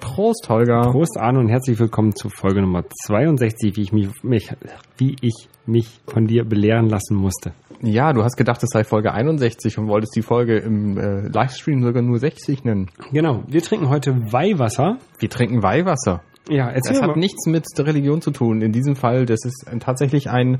Prost, 0.00 0.48
Holger. 0.48 0.90
Prost, 0.90 1.18
Arne, 1.18 1.38
und 1.38 1.48
herzlich 1.48 1.78
willkommen 1.78 2.16
zu 2.16 2.30
Folge 2.30 2.60
Nummer 2.62 2.84
62, 3.04 3.76
wie 3.76 3.82
ich 3.82 3.92
mich, 3.92 4.08
mich, 4.22 4.50
wie 4.96 5.14
ich 5.20 5.48
mich 5.66 6.00
von 6.06 6.26
dir 6.26 6.44
belehren 6.44 6.88
lassen 6.88 7.14
musste. 7.14 7.52
Ja, 7.82 8.12
du 8.12 8.24
hast 8.24 8.36
gedacht, 8.36 8.62
es 8.62 8.70
sei 8.72 8.82
Folge 8.82 9.12
61 9.12 9.78
und 9.78 9.88
wolltest 9.88 10.16
die 10.16 10.22
Folge 10.22 10.56
im 10.56 10.98
äh, 10.98 11.28
Livestream 11.28 11.82
sogar 11.82 12.02
nur 12.02 12.18
60 12.18 12.64
nennen. 12.64 12.90
Genau, 13.12 13.44
wir 13.46 13.62
trinken 13.62 13.88
heute 13.88 14.32
Weihwasser. 14.32 14.98
Wir 15.18 15.28
trinken 15.28 15.62
Weihwasser. 15.62 16.22
Ja, 16.48 16.70
mal. 17.00 17.10
hat 17.10 17.16
nichts 17.16 17.46
mit 17.46 17.66
der 17.76 17.86
Religion 17.86 18.20
zu 18.20 18.30
tun. 18.30 18.62
In 18.62 18.72
diesem 18.72 18.96
Fall, 18.96 19.26
das 19.26 19.44
ist 19.44 19.66
tatsächlich 19.80 20.30
ein, 20.30 20.58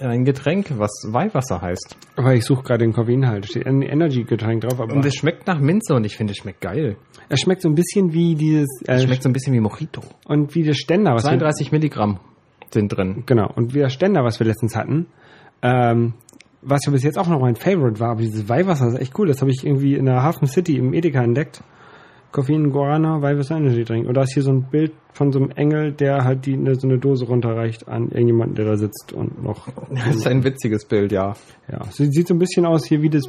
ein 0.00 0.24
Getränk, 0.24 0.66
was 0.78 0.90
Weihwasser 1.08 1.60
heißt. 1.60 1.96
Aber 2.16 2.34
ich 2.34 2.44
suche 2.44 2.62
gerade 2.62 2.84
den 2.84 2.92
Koffeinhalt. 2.92 3.46
Steht 3.46 3.66
ein 3.66 3.82
Energy-Getränk 3.82 4.62
drauf, 4.62 4.80
aber 4.80 4.94
Und 4.94 5.04
es 5.04 5.14
schmeckt 5.14 5.46
nach 5.46 5.58
Minze 5.60 5.94
und 5.94 6.04
ich 6.04 6.16
finde, 6.16 6.32
es 6.32 6.38
schmeckt 6.38 6.60
geil. 6.60 6.96
es 7.28 7.40
schmeckt 7.40 7.62
so 7.62 7.68
ein 7.68 7.74
bisschen 7.74 8.12
wie 8.12 8.34
dieses, 8.34 8.68
Es 8.86 9.02
äh, 9.02 9.06
schmeckt 9.06 9.22
so 9.22 9.28
ein 9.28 9.32
bisschen 9.32 9.52
wie 9.54 9.60
Mojito. 9.60 10.02
und 10.26 10.54
wie 10.54 10.62
das 10.62 10.76
Ständer, 10.76 11.14
was 11.14 11.24
wir, 11.24 11.30
32 11.30 11.72
Milligramm 11.72 12.20
sind 12.70 12.88
drin. 12.88 13.24
genau, 13.26 13.50
und 13.54 13.74
wie 13.74 13.80
das 13.80 13.92
Ständer, 13.92 14.24
was 14.24 14.38
wir 14.40 14.46
letztens 14.46 14.76
hatten, 14.76 15.06
ähm, 15.62 16.14
was 16.62 16.80
ja 16.84 16.92
bis 16.92 17.02
jetzt 17.02 17.18
auch 17.18 17.28
noch 17.28 17.40
mein 17.40 17.56
Favorite 17.56 18.00
war, 18.00 18.10
aber 18.10 18.20
dieses 18.20 18.48
Weihwasser 18.48 18.88
ist 18.88 19.00
echt 19.00 19.18
cool. 19.18 19.28
Das 19.28 19.40
habe 19.40 19.50
ich 19.50 19.64
irgendwie 19.64 19.94
in 19.94 20.06
der 20.06 20.22
Hafen 20.22 20.46
City 20.46 20.76
im 20.76 20.92
Edeka 20.92 21.22
entdeckt. 21.22 21.62
Koffein, 22.30 22.70
Guarana, 22.70 23.22
Weihwasser 23.22 23.56
Energy 23.56 23.84
Drink. 23.84 24.06
Und 24.06 24.14
da 24.14 24.22
ist 24.22 24.34
hier 24.34 24.42
so 24.42 24.50
ein 24.50 24.64
Bild 24.70 24.92
von 25.12 25.32
so 25.32 25.38
einem 25.38 25.50
Engel, 25.52 25.92
der 25.92 26.24
halt 26.24 26.46
die, 26.46 26.58
so 26.74 26.86
eine 26.86 26.98
Dose 26.98 27.26
runterreicht 27.26 27.88
an 27.88 28.08
irgendjemanden, 28.10 28.54
der 28.54 28.66
da 28.66 28.76
sitzt 28.76 29.12
und 29.12 29.42
noch. 29.42 29.66
Das 29.90 30.16
ist 30.16 30.26
ein 30.26 30.44
witziges 30.44 30.84
Bild, 30.84 31.10
ja. 31.12 31.34
Ja, 31.70 31.84
sie 31.90 32.06
sieht 32.06 32.28
so 32.28 32.34
ein 32.34 32.38
bisschen 32.38 32.66
aus 32.66 32.86
hier 32.86 33.02
wie 33.02 33.08
das, 33.10 33.24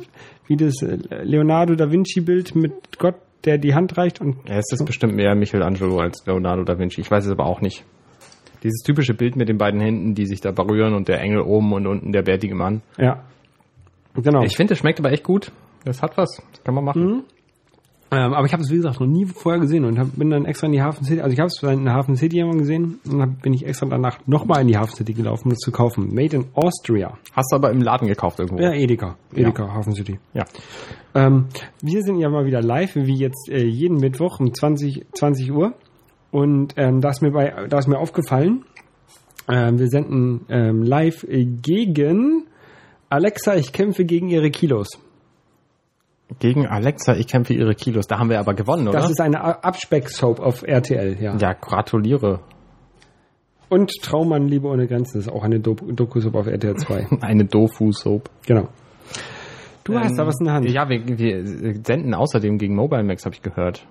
wie 0.47 0.57
das 0.57 0.75
Leonardo 1.23 1.75
da 1.75 1.89
Vinci 1.91 2.21
Bild 2.21 2.55
mit 2.55 2.99
Gott, 2.99 3.15
der 3.45 3.57
die 3.57 3.73
Hand 3.73 3.97
reicht 3.97 4.19
und 4.19 4.35
Ja, 4.47 4.57
es 4.57 4.71
ist 4.71 4.85
bestimmt 4.85 5.15
mehr 5.15 5.33
Michelangelo 5.35 5.99
als 5.99 6.25
Leonardo 6.25 6.63
da 6.63 6.77
Vinci. 6.77 7.01
Ich 7.01 7.09
weiß 7.09 7.25
es 7.25 7.31
aber 7.31 7.45
auch 7.45 7.61
nicht. 7.61 7.85
Dieses 8.63 8.83
typische 8.83 9.13
Bild 9.13 9.37
mit 9.37 9.47
den 9.47 9.57
beiden 9.57 9.79
Händen, 9.79 10.13
die 10.15 10.25
sich 10.25 10.41
da 10.41 10.51
berühren 10.51 10.93
und 10.93 11.07
der 11.07 11.21
Engel 11.21 11.41
oben 11.41 11.71
und 11.71 11.87
unten 11.87 12.11
der 12.11 12.23
bärtige 12.23 12.55
Mann. 12.55 12.81
ja, 12.97 13.23
genau. 14.15 14.43
Ich 14.43 14.57
finde, 14.57 14.73
es 14.73 14.79
schmeckt 14.79 14.99
aber 14.99 15.11
echt 15.13 15.23
gut. 15.23 15.53
Das 15.85 16.01
hat 16.01 16.17
was. 16.17 16.41
Das 16.51 16.63
kann 16.65 16.75
man 16.75 16.83
machen. 16.83 17.23
Ähm, 18.11 18.33
aber 18.33 18.45
ich 18.47 18.53
habe 18.53 18.63
es, 18.63 18.71
wie 18.71 18.77
gesagt, 18.77 18.99
noch 18.99 19.07
nie 19.07 19.25
vorher 19.25 19.61
gesehen 19.61 19.85
und 19.85 19.99
hab, 19.99 20.15
bin 20.15 20.31
dann 20.31 20.45
extra 20.45 20.65
in 20.65 20.73
die 20.73 20.81
Hafen 20.81 21.03
City, 21.03 21.21
also 21.21 21.31
ich 21.31 21.39
habe 21.39 21.47
es 21.47 21.61
in 21.61 21.85
der 21.85 21.93
Hafen 21.93 22.15
City 22.15 22.41
einmal 22.41 22.57
gesehen 22.57 22.99
und 23.07 23.19
dann 23.19 23.35
bin 23.35 23.53
ich 23.53 23.65
extra 23.67 23.85
danach 23.85 24.17
nochmal 24.25 24.61
in 24.61 24.67
die 24.67 24.77
Hafen 24.77 24.95
City 24.95 25.13
gelaufen, 25.13 25.45
um 25.45 25.49
das 25.51 25.59
zu 25.59 25.71
kaufen. 25.71 26.13
Made 26.13 26.35
in 26.35 26.45
Austria. 26.55 27.17
Hast 27.33 27.51
du 27.51 27.55
aber 27.55 27.69
im 27.69 27.81
Laden 27.81 28.07
gekauft 28.07 28.39
irgendwo. 28.39 28.63
Ja, 28.63 28.73
Edeka. 28.73 29.15
Edeka, 29.33 29.73
Hafen 29.73 29.93
City. 29.93 30.17
Ja. 30.33 30.45
Ähm, 31.13 31.45
wir 31.81 32.01
sind 32.01 32.17
ja 32.19 32.29
mal 32.29 32.45
wieder 32.45 32.61
live, 32.61 32.95
wie 32.95 33.17
jetzt 33.17 33.49
äh, 33.49 33.63
jeden 33.63 33.97
Mittwoch 33.97 34.39
um 34.39 34.53
20, 34.53 35.05
20 35.13 35.51
Uhr. 35.51 35.73
Und 36.31 36.73
ähm, 36.77 37.01
da 37.01 37.09
ist 37.09 37.21
mir 37.21 37.31
bei, 37.31 37.67
da 37.69 37.77
ist 37.77 37.87
mir 37.87 37.99
aufgefallen, 37.99 38.65
ähm, 39.47 39.79
wir 39.79 39.87
senden 39.87 40.45
ähm, 40.49 40.83
live 40.83 41.23
äh, 41.23 41.45
gegen 41.45 42.45
Alexa, 43.09 43.55
ich 43.55 43.73
kämpfe 43.73 44.05
gegen 44.05 44.29
ihre 44.29 44.51
Kilos. 44.51 44.99
Gegen 46.37 46.67
Alexa, 46.67 47.15
ich 47.15 47.27
kämpfe 47.27 47.53
ihre 47.53 47.73
Kilos. 47.73 48.05
Da 48.05 48.19
haben 48.19 48.29
wir 48.29 48.39
aber 48.39 48.53
gewonnen, 48.53 48.87
oder? 48.87 48.99
Das 48.99 49.09
ist 49.09 49.19
eine 49.19 49.63
Abspeck-Soap 49.63 50.39
auf 50.39 50.61
RTL, 50.61 51.17
ja. 51.19 51.35
ja, 51.35 51.53
gratuliere. 51.53 52.41
Und 53.69 53.91
Traummann, 54.01 54.47
Liebe 54.47 54.67
ohne 54.67 54.87
Grenzen, 54.87 55.19
ist 55.19 55.29
auch 55.29 55.43
eine 55.43 55.59
Do 55.59 55.73
Doku-Soap 55.75 56.35
auf 56.35 56.47
RTL 56.47 56.75
2. 56.75 57.07
Eine 57.21 57.45
Dofu-Soap. 57.45 58.29
genau. 58.45 58.67
Du 59.83 59.97
hast 59.97 60.17
da 60.19 60.27
was 60.27 60.39
in 60.39 60.45
der 60.45 60.53
Hand. 60.53 60.67
Ähm, 60.67 60.73
Ja, 60.73 60.87
wir, 60.87 61.17
wir 61.17 61.43
senden 61.83 62.13
außerdem 62.13 62.59
gegen 62.59 62.75
Mobile 62.75 63.03
Max, 63.03 63.25
habe 63.25 63.33
ich 63.33 63.41
gehört. 63.41 63.87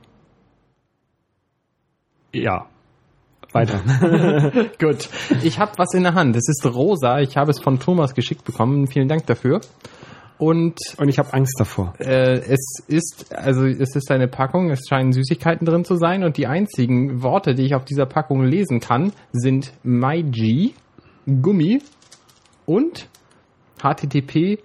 ja. 2.33 2.67
Weiter. 3.53 3.81
Gut. 4.79 5.09
Ich 5.43 5.59
habe 5.59 5.73
was 5.79 5.95
in 5.95 6.03
der 6.03 6.15
Hand. 6.15 6.37
Es 6.37 6.49
ist 6.49 6.67
rosa. 6.67 7.21
Ich 7.21 7.37
habe 7.37 7.51
es 7.51 7.61
von 7.61 7.81
Thomas 7.81 8.15
geschickt 8.15 8.45
bekommen. 8.45 8.87
Vielen 8.89 9.09
Dank 9.09 9.25
dafür. 9.27 9.61
Und 10.39 10.79
Und 10.99 11.09
ich 11.09 11.19
habe 11.19 11.33
Angst 11.35 11.57
davor. 11.59 11.95
äh, 11.99 12.39
es 12.39 12.83
ist, 12.87 13.35
also 13.35 13.67
es 13.67 13.97
ist 13.97 14.11
eine 14.11 14.29
Packung, 14.29 14.71
es 14.71 14.87
scheinen 14.89 15.13
Süßigkeiten 15.13 15.67
drin 15.67 15.85
zu 15.85 15.97
sein 15.97 16.23
und 16.23 16.37
die 16.37 16.47
einzigen 16.47 17.23
Worte, 17.23 17.55
die 17.55 17.65
ich 17.65 17.75
auf 17.75 17.85
dieser 17.85 18.07
Packung 18.07 18.45
lesen 18.45 18.81
kann, 18.81 19.13
sind 19.33 19.73
MyG, 19.83 20.75
Gummi 21.27 21.81
und 22.67 23.09
http 23.83 24.59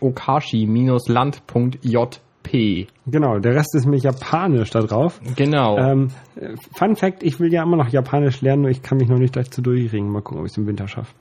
okashi-land.jp. 0.00 2.86
Genau, 3.06 3.38
der 3.38 3.54
Rest 3.54 3.74
ist 3.74 3.86
mir 3.86 3.98
japanisch 3.98 4.70
da 4.70 4.80
drauf. 4.80 5.20
Genau. 5.36 5.76
Ähm, 5.78 6.08
äh, 6.36 6.54
Fun 6.76 6.96
Fact, 6.96 7.22
ich 7.22 7.38
will 7.38 7.52
ja 7.52 7.62
immer 7.62 7.76
noch 7.76 7.88
Japanisch 7.88 8.40
lernen, 8.40 8.62
nur 8.62 8.70
ich 8.70 8.82
kann 8.82 8.98
mich 8.98 9.08
noch 9.08 9.18
nicht 9.18 9.36
dazu 9.36 9.62
durchringen. 9.62 10.10
Mal 10.10 10.22
gucken, 10.22 10.40
ob 10.40 10.46
ich 10.46 10.52
es 10.52 10.58
im 10.58 10.66
Winter 10.66 10.88
schaffe. 10.88 11.12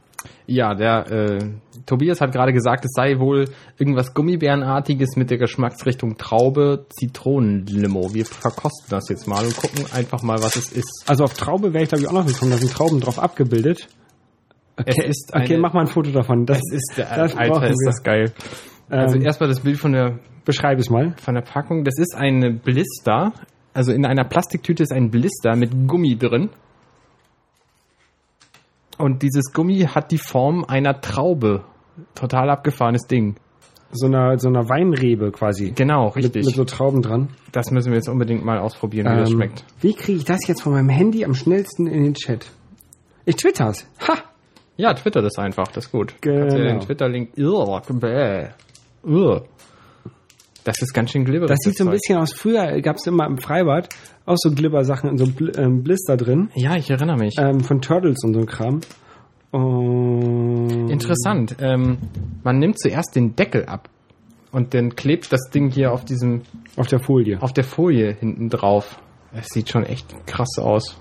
Ja, 0.47 0.73
der 0.75 1.09
äh, 1.11 1.39
Tobias 1.85 2.21
hat 2.21 2.31
gerade 2.31 2.53
gesagt, 2.53 2.85
es 2.85 2.91
sei 2.95 3.19
wohl 3.19 3.45
irgendwas 3.77 4.13
Gummibärenartiges 4.13 5.15
mit 5.15 5.29
der 5.29 5.37
Geschmacksrichtung 5.37 6.17
Traube, 6.17 6.85
Zitronenlimo. 6.89 8.13
Wir 8.13 8.25
verkosten 8.25 8.87
das 8.89 9.09
jetzt 9.09 9.27
mal 9.27 9.43
und 9.45 9.55
gucken 9.55 9.85
einfach 9.93 10.21
mal, 10.23 10.41
was 10.43 10.55
es 10.55 10.71
ist. 10.71 11.05
Also 11.07 11.23
auf 11.23 11.33
Traube 11.33 11.73
wäre 11.73 11.83
ich 11.83 11.89
glaube 11.89 12.03
ich 12.03 12.07
auch 12.09 12.13
noch 12.13 12.25
gekommen, 12.25 12.51
da 12.51 12.57
sind 12.57 12.71
Trauben 12.71 12.99
drauf 12.99 13.19
abgebildet. 13.19 13.87
Okay, 14.77 15.11
eine- 15.31 15.57
mach 15.59 15.73
mal 15.73 15.81
ein 15.81 15.87
Foto 15.87 16.11
davon. 16.11 16.45
Das 16.45 16.59
ist, 16.71 16.97
äh, 16.97 17.05
das 17.15 17.35
Alter, 17.35 17.69
ist 17.69 17.83
das 17.85 18.03
geil. 18.03 18.31
Also 18.89 19.15
Ähm, 19.17 19.21
erstmal 19.23 19.49
das 19.49 19.59
Bild 19.61 19.77
von 19.77 19.91
der 19.93 20.19
Beschreib 20.45 20.79
es 20.79 20.89
mal. 20.89 21.13
von 21.17 21.35
der 21.35 21.41
Packung. 21.41 21.83
Das 21.83 21.97
ist 21.97 22.15
eine 22.15 22.51
Blister. 22.51 23.33
Also 23.73 23.91
in 23.93 24.05
einer 24.05 24.23
Plastiktüte 24.25 24.83
ist 24.83 24.91
ein 24.91 25.11
Blister 25.11 25.55
mit 25.55 25.87
Gummi 25.87 26.17
drin. 26.17 26.49
Und 29.01 29.23
dieses 29.23 29.51
Gummi 29.53 29.79
hat 29.79 30.11
die 30.11 30.17
Form 30.17 30.63
einer 30.65 31.01
Traube. 31.01 31.63
Total 32.15 32.49
abgefahrenes 32.49 33.07
Ding. 33.07 33.35
So 33.91 34.05
einer, 34.05 34.39
so 34.39 34.47
einer 34.47 34.69
Weinrebe 34.69 35.31
quasi. 35.31 35.71
Genau, 35.71 36.05
Mit, 36.15 36.23
richtig. 36.23 36.45
mit 36.45 36.55
so 36.55 36.63
Trauben 36.63 37.01
dran. 37.01 37.29
Das 37.51 37.71
müssen 37.71 37.91
wir 37.91 37.97
jetzt 37.97 38.07
unbedingt 38.07 38.45
mal 38.45 38.59
ausprobieren, 38.59 39.11
wie 39.11 39.19
das 39.19 39.29
Ähm, 39.29 39.35
schmeckt. 39.35 39.65
Wie 39.81 39.93
kriege 39.93 40.19
ich 40.19 40.23
das 40.23 40.47
jetzt 40.47 40.61
von 40.61 40.71
meinem 40.71 40.89
Handy 40.89 41.25
am 41.25 41.33
schnellsten 41.33 41.87
in 41.87 42.03
den 42.03 42.13
Chat? 42.13 42.49
Ich 43.25 43.35
twitter's. 43.35 43.85
Ha! 44.07 44.17
Ja, 44.77 44.93
Twitter 44.93 45.21
das 45.21 45.37
einfach, 45.37 45.67
das 45.67 45.85
ist 45.85 45.91
gut. 45.91 46.15
Genau. 46.21 46.39
Kannst 46.39 46.57
du 46.57 46.63
den 46.63 46.79
Twitter-Link. 46.79 47.37
Irr, 47.37 47.81
bäh. 47.99 48.47
Irr. 49.03 49.43
Das 50.63 50.81
ist 50.81 50.93
ganz 50.93 51.11
schön 51.11 51.25
glibberig. 51.25 51.49
Das 51.49 51.59
sieht 51.61 51.75
so 51.75 51.85
ein 51.85 51.91
bisschen 51.91 52.17
aus. 52.17 52.33
Früher 52.33 52.79
gab's 52.81 53.07
immer 53.07 53.25
im 53.25 53.37
Freibad 53.37 53.89
auch 54.25 54.37
so 54.37 54.51
Glibbersachen 54.51 55.09
in 55.09 55.17
so 55.17 55.25
einem 55.25 55.51
ähm, 55.57 55.83
Blister 55.83 56.17
drin. 56.17 56.49
Ja, 56.55 56.75
ich 56.75 56.89
erinnere 56.89 57.17
mich. 57.17 57.35
Ähm, 57.37 57.61
von 57.61 57.81
Turtles 57.81 58.23
und 58.23 58.33
so 58.33 58.41
ein 58.41 58.45
Kram. 58.45 58.81
Und 59.51 60.89
Interessant. 60.89 61.57
Ähm, 61.59 61.97
man 62.43 62.59
nimmt 62.59 62.79
zuerst 62.79 63.15
den 63.15 63.35
Deckel 63.35 63.65
ab 63.65 63.89
und 64.51 64.73
dann 64.73 64.95
klebt 64.95 65.31
das 65.31 65.49
Ding 65.53 65.71
hier 65.71 65.91
auf 65.91 66.05
diesem, 66.05 66.41
auf 66.77 66.87
der 66.87 66.99
Folie. 66.99 67.41
auf 67.41 67.53
der 67.53 67.63
Folie 67.63 68.13
hinten 68.13 68.49
drauf. 68.49 68.99
Es 69.33 69.47
sieht 69.47 69.69
schon 69.69 69.85
echt 69.85 70.13
krass 70.27 70.57
aus. 70.57 70.97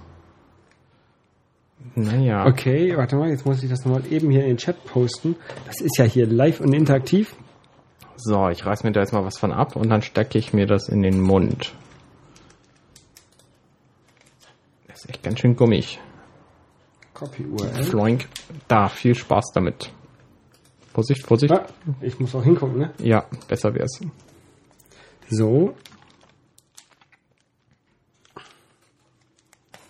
Naja. 1.94 2.46
Okay, 2.46 2.96
warte 2.96 3.16
mal, 3.16 3.30
jetzt 3.30 3.44
muss 3.46 3.62
ich 3.62 3.70
das 3.70 3.84
nochmal 3.84 4.02
eben 4.10 4.30
hier 4.30 4.42
in 4.42 4.48
den 4.48 4.56
Chat 4.56 4.84
posten. 4.84 5.36
Das 5.66 5.80
ist 5.80 5.98
ja 5.98 6.04
hier 6.04 6.26
live 6.26 6.60
und 6.60 6.72
interaktiv. 6.72 7.34
So, 8.16 8.48
ich 8.48 8.64
reiß 8.66 8.84
mir 8.84 8.92
da 8.92 9.00
jetzt 9.00 9.12
mal 9.12 9.24
was 9.24 9.38
von 9.38 9.50
ab 9.50 9.76
und 9.76 9.88
dann 9.88 10.02
stecke 10.02 10.38
ich 10.38 10.52
mir 10.52 10.66
das 10.66 10.88
in 10.88 11.02
den 11.02 11.20
Mund. 11.20 11.72
Das 14.86 14.89
ist 15.00 15.10
echt 15.10 15.22
ganz 15.22 15.40
schön 15.40 15.56
gummig. 15.56 15.98
Copy 17.14 17.44
URL. 17.44 17.84
Floink. 17.84 18.28
Da, 18.68 18.88
viel 18.88 19.14
Spaß 19.14 19.52
damit. 19.54 19.90
Vorsicht, 20.92 21.26
Vorsicht. 21.26 21.52
Ah, 21.52 21.66
ich 22.00 22.18
muss 22.18 22.34
auch 22.34 22.44
hingucken, 22.44 22.78
ne? 22.78 22.92
Ja, 22.98 23.24
besser 23.48 23.74
wär's. 23.74 24.00
So. 25.28 25.74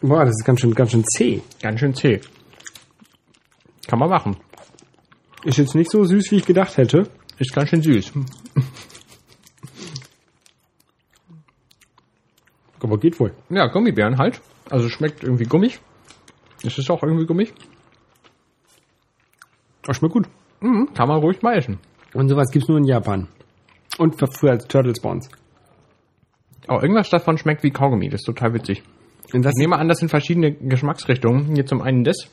Boah, 0.01 0.25
das 0.25 0.35
ist 0.39 0.45
ganz 0.45 0.61
schön, 0.61 0.75
ganz 0.75 0.93
schön 0.93 1.05
zäh. 1.05 1.43
Ganz 1.61 1.81
schön 1.81 1.95
zäh. 1.95 2.21
Kann 3.87 3.99
man 3.99 4.11
machen. 4.11 4.37
Ist 5.45 5.59
jetzt 5.59 5.75
nicht 5.75 5.91
so 5.91 6.05
süß, 6.05 6.31
wie 6.31 6.37
ich 6.37 6.47
gedacht 6.47 6.77
hätte. 6.77 7.11
Ist 7.39 7.53
ganz 7.53 7.71
schön 7.71 7.83
süß. 7.83 8.13
Aber 12.81 12.99
geht 12.99 13.19
wohl. 13.21 13.35
Ja, 13.49 13.67
Gummibären 13.67 14.19
halt. 14.19 14.41
Also 14.71 14.89
schmeckt 14.89 15.23
irgendwie 15.25 15.45
gummig. 15.45 15.81
Es 16.65 16.79
ist 16.79 16.91
auch 16.91 17.03
irgendwie 17.03 17.27
gummig. 17.27 17.53
Das 19.83 19.97
schmeckt 19.97 20.15
gut. 20.15 20.29
Mhm, 20.61 20.91
kann 20.95 21.09
man 21.09 21.19
ruhig 21.21 21.43
mal 21.43 21.57
essen. 21.57 21.79
Und 22.15 22.29
sowas 22.29 22.51
gibt's 22.51 22.69
nur 22.69 22.79
in 22.79 22.85
Japan. 22.85 23.29
Und 23.99 24.19
für- 24.19 24.27
früher 24.29 24.53
als 24.53 24.67
Turtles 24.67 25.01
bei 25.01 25.11
uns. 25.11 25.29
Aber 26.67 26.83
irgendwas 26.83 27.09
davon 27.11 27.39
schmeckt 27.39 27.63
wie 27.63 27.71
Kaugummi. 27.71 28.09
Das 28.09 28.21
ist 28.21 28.27
total 28.27 28.55
witzig. 28.55 28.83
Und 29.33 29.45
das, 29.45 29.53
Ich 29.57 29.61
nehme 29.61 29.77
an, 29.77 29.89
das 29.89 29.99
sind 29.99 30.09
verschiedene 30.09 30.53
Geschmacksrichtungen. 30.53 31.55
Hier 31.55 31.65
zum 31.67 31.83
einen 31.83 32.05
das, 32.05 32.29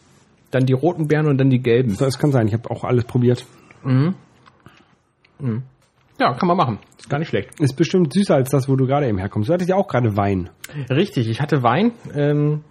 dann 0.52 0.66
die 0.66 0.74
roten 0.74 1.08
Beeren 1.08 1.28
und 1.28 1.38
dann 1.38 1.50
die 1.50 1.60
gelben. 1.60 1.96
das 1.98 2.18
kann 2.20 2.32
sein. 2.32 2.48
Ich 2.48 2.54
habe 2.54 2.70
auch 2.70 2.84
alles 2.84 3.06
probiert. 3.06 3.46
Ja, 6.20 6.34
kann 6.34 6.48
man 6.48 6.58
machen. 6.58 6.80
Ist 6.98 7.10
gar 7.10 7.20
nicht 7.20 7.30
schlecht. 7.30 7.60
Ist 7.60 7.76
bestimmt 7.76 8.14
süßer 8.14 8.36
als 8.36 8.50
das, 8.50 8.68
wo 8.68 8.76
du 8.76 8.88
gerade 8.88 9.08
eben 9.08 9.18
herkommst. 9.18 9.50
Du 9.50 9.54
hattest 9.54 9.70
ja 9.70 9.76
auch 9.76 9.88
gerade 9.88 10.18
Wein. 10.18 10.50
Richtig, 10.90 11.30
ich 11.30 11.42
hatte 11.42 11.62
Wein, 11.64 11.92
ähm, 12.16 12.64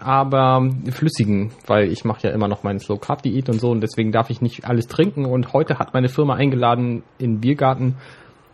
aber 0.00 0.70
flüssigen, 0.90 1.52
weil 1.66 1.90
ich 1.92 2.04
mache 2.04 2.28
ja 2.28 2.30
immer 2.34 2.48
noch 2.48 2.62
meine 2.62 2.78
Slow 2.78 2.98
Carb 2.98 3.22
Diät 3.22 3.48
und 3.48 3.60
so 3.60 3.70
und 3.70 3.80
deswegen 3.82 4.12
darf 4.12 4.30
ich 4.30 4.40
nicht 4.40 4.64
alles 4.64 4.86
trinken 4.86 5.26
und 5.26 5.52
heute 5.52 5.78
hat 5.78 5.92
meine 5.94 6.08
Firma 6.08 6.34
eingeladen 6.34 7.02
in 7.18 7.34
den 7.34 7.40
Biergarten 7.40 7.96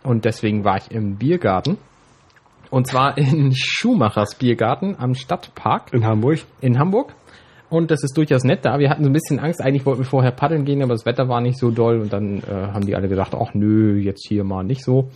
und 0.03 0.25
deswegen 0.25 0.65
war 0.65 0.77
ich 0.77 0.91
im 0.91 1.15
Biergarten 1.15 1.77
und 2.69 2.87
zwar 2.87 3.17
in 3.17 3.53
Schumachers 3.55 4.35
Biergarten 4.35 4.95
am 4.97 5.13
Stadtpark 5.13 5.93
In 5.93 6.05
Hamburg. 6.05 6.39
in 6.59 6.77
Hamburg. 6.79 7.13
Und 7.73 7.89
das 7.89 8.03
ist 8.03 8.15
durchaus 8.15 8.43
nett 8.43 8.65
da. 8.65 8.77
Wir 8.77 8.91
hatten 8.91 9.03
so 9.03 9.09
ein 9.09 9.13
bisschen 9.13 9.39
Angst. 9.39 9.59
Eigentlich 9.59 9.83
wollten 9.87 10.01
wir 10.01 10.05
vorher 10.05 10.29
paddeln 10.29 10.63
gehen, 10.63 10.83
aber 10.83 10.93
das 10.93 11.07
Wetter 11.07 11.27
war 11.27 11.41
nicht 11.41 11.57
so 11.57 11.71
doll. 11.71 12.01
Und 12.01 12.13
dann 12.13 12.37
äh, 12.43 12.67
haben 12.71 12.85
die 12.85 12.95
alle 12.95 13.07
gedacht, 13.07 13.33
ach 13.33 13.55
nö, 13.55 13.97
jetzt 13.97 14.27
hier 14.27 14.43
mal 14.43 14.63
nicht 14.63 14.83
so. 14.83 15.09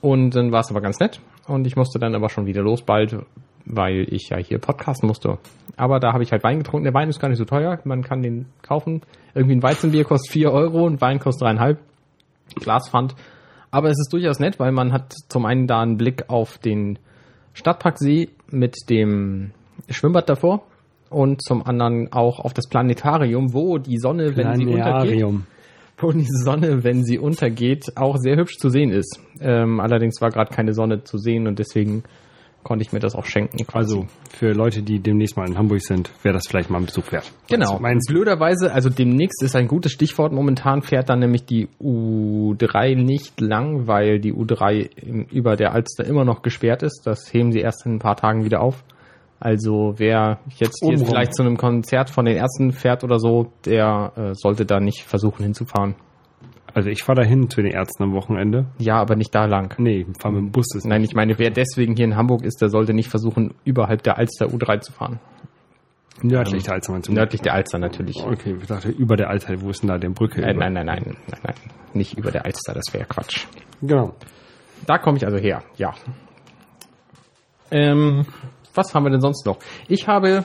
Und 0.00 0.34
dann 0.34 0.50
war 0.50 0.62
es 0.62 0.70
aber 0.70 0.80
ganz 0.80 0.98
nett. 0.98 1.20
Und 1.46 1.64
ich 1.64 1.76
musste 1.76 2.00
dann 2.00 2.16
aber 2.16 2.28
schon 2.28 2.44
wieder 2.44 2.60
los 2.60 2.82
bald, 2.82 3.18
weil 3.66 4.12
ich 4.12 4.30
ja 4.30 4.38
hier 4.38 4.58
podcasten 4.58 5.06
musste. 5.06 5.38
Aber 5.76 6.00
da 6.00 6.12
habe 6.12 6.24
ich 6.24 6.32
halt 6.32 6.42
Wein 6.42 6.58
getrunken. 6.58 6.82
Der 6.82 6.92
Wein 6.92 7.08
ist 7.08 7.20
gar 7.20 7.28
nicht 7.28 7.38
so 7.38 7.44
teuer. 7.44 7.78
Man 7.84 8.02
kann 8.02 8.20
den 8.20 8.46
kaufen. 8.62 9.02
Irgendwie 9.36 9.54
ein 9.54 9.62
Weizenbier 9.62 10.02
kostet 10.02 10.32
4 10.32 10.50
Euro 10.50 10.84
und 10.84 11.00
Wein 11.00 11.20
kostet 11.20 11.42
dreieinhalb. 11.46 11.78
Glaspfand. 12.56 13.14
Aber 13.70 13.90
es 13.90 14.00
ist 14.00 14.12
durchaus 14.12 14.40
nett, 14.40 14.58
weil 14.58 14.72
man 14.72 14.92
hat 14.92 15.14
zum 15.28 15.46
einen 15.46 15.68
da 15.68 15.80
einen 15.80 15.98
Blick 15.98 16.28
auf 16.30 16.58
den 16.58 16.98
Stadtparksee 17.52 18.28
mit 18.50 18.74
dem 18.90 19.52
Schwimmbad 19.88 20.28
davor 20.28 20.64
und 21.12 21.42
zum 21.42 21.64
anderen 21.66 22.12
auch 22.12 22.40
auf 22.40 22.52
das 22.54 22.68
Planetarium, 22.68 23.52
wo 23.54 23.78
die 23.78 23.98
Sonne, 23.98 24.36
wenn 24.36 24.54
sie 24.56 24.66
untergeht, 24.66 25.24
wo 25.98 26.10
die 26.12 26.26
Sonne, 26.28 26.82
wenn 26.84 27.04
sie 27.04 27.18
untergeht, 27.18 27.92
auch 27.96 28.16
sehr 28.18 28.36
hübsch 28.36 28.56
zu 28.58 28.68
sehen 28.70 28.90
ist. 28.90 29.20
Ähm, 29.40 29.78
allerdings 29.80 30.20
war 30.20 30.30
gerade 30.30 30.52
keine 30.52 30.72
Sonne 30.74 31.04
zu 31.04 31.18
sehen 31.18 31.46
und 31.46 31.58
deswegen 31.58 32.02
konnte 32.64 32.84
ich 32.84 32.92
mir 32.92 33.00
das 33.00 33.16
auch 33.16 33.24
schenken. 33.24 33.56
quasi. 33.66 33.96
Also 33.96 34.06
für 34.30 34.52
Leute, 34.52 34.82
die 34.82 35.00
demnächst 35.00 35.36
mal 35.36 35.48
in 35.48 35.58
Hamburg 35.58 35.80
sind, 35.82 36.10
wäre 36.22 36.32
das 36.34 36.44
vielleicht 36.48 36.70
mal 36.70 36.78
ein 36.78 36.86
Besuch 36.86 37.10
wert. 37.10 37.32
Genau. 37.48 37.80
Meinst? 37.80 38.08
Blöderweise, 38.08 38.72
also 38.72 38.88
demnächst 38.88 39.42
ist 39.42 39.56
ein 39.56 39.66
gutes 39.66 39.90
Stichwort. 39.90 40.32
Momentan 40.32 40.82
fährt 40.82 41.08
dann 41.08 41.18
nämlich 41.18 41.44
die 41.44 41.68
U3 41.80 42.94
nicht 42.94 43.40
lang, 43.40 43.86
weil 43.88 44.20
die 44.20 44.32
U3 44.32 44.88
im- 44.96 45.24
über 45.24 45.56
der 45.56 45.72
Alster 45.72 46.04
immer 46.04 46.24
noch 46.24 46.42
gesperrt 46.42 46.82
ist. 46.84 47.02
Das 47.04 47.32
heben 47.32 47.50
sie 47.52 47.60
erst 47.60 47.84
in 47.86 47.94
ein 47.96 47.98
paar 47.98 48.16
Tagen 48.16 48.44
wieder 48.44 48.60
auf. 48.60 48.84
Also 49.44 49.94
wer 49.96 50.38
jetzt 50.56 50.84
hier 50.86 50.96
vielleicht 51.04 51.34
zu 51.34 51.42
einem 51.42 51.56
Konzert 51.56 52.10
von 52.10 52.26
den 52.26 52.36
Ärzten 52.36 52.70
fährt 52.70 53.02
oder 53.02 53.18
so, 53.18 53.50
der 53.64 54.12
äh, 54.14 54.34
sollte 54.34 54.64
da 54.64 54.78
nicht 54.78 55.02
versuchen 55.02 55.42
hinzufahren. 55.42 55.96
Also 56.72 56.90
ich 56.90 57.02
fahre 57.02 57.22
dahin 57.22 57.50
zu 57.50 57.60
den 57.60 57.72
Ärzten 57.72 58.04
am 58.04 58.12
Wochenende. 58.12 58.66
Ja, 58.78 59.00
aber 59.00 59.16
nicht 59.16 59.34
da 59.34 59.46
lang. 59.46 59.74
Nee, 59.78 60.06
ich 60.08 60.16
fahre 60.20 60.34
mit 60.34 60.42
dem 60.44 60.52
Bus. 60.52 60.68
Das 60.72 60.84
Nein, 60.84 61.02
ich 61.02 61.14
meine, 61.16 61.40
wer 61.40 61.50
deswegen 61.50 61.96
hier 61.96 62.04
in 62.04 62.14
Hamburg 62.14 62.44
ist, 62.44 62.62
der 62.62 62.68
sollte 62.68 62.94
nicht 62.94 63.08
versuchen, 63.08 63.52
überhalb 63.64 64.04
der 64.04 64.16
Alster 64.16 64.46
U3 64.46 64.80
zu 64.80 64.92
fahren. 64.92 65.18
nördlich 66.22 66.62
der 66.62 66.74
Alster. 66.74 66.92
meinst 66.92 67.08
du? 67.08 67.12
Nördlich 67.12 67.40
der 67.42 67.54
Alster 67.54 67.78
natürlich. 67.78 68.22
Okay, 68.24 68.54
ich 68.60 68.68
dachte 68.68 68.90
über 68.90 69.16
der 69.16 69.28
Alster. 69.28 69.60
Wo 69.60 69.70
ist 69.70 69.82
denn 69.82 69.88
da 69.88 69.98
der 69.98 70.10
Brücke? 70.10 70.40
Über? 70.40 70.54
nein, 70.54 70.72
nein, 70.72 70.86
nein, 70.86 71.02
nein, 71.04 71.40
nein, 71.42 71.54
nicht 71.94 72.16
über 72.16 72.30
der 72.30 72.44
Alster, 72.44 72.74
das 72.74 72.94
wäre 72.94 73.06
Quatsch. 73.06 73.46
Genau. 73.82 74.14
Da 74.86 74.98
komme 74.98 75.16
ich 75.16 75.26
also 75.26 75.38
her, 75.38 75.64
ja. 75.78 75.94
Ähm, 77.72 78.24
was 78.74 78.94
haben 78.94 79.04
wir 79.04 79.10
denn 79.10 79.20
sonst 79.20 79.46
noch? 79.46 79.58
Ich 79.88 80.08
habe 80.08 80.44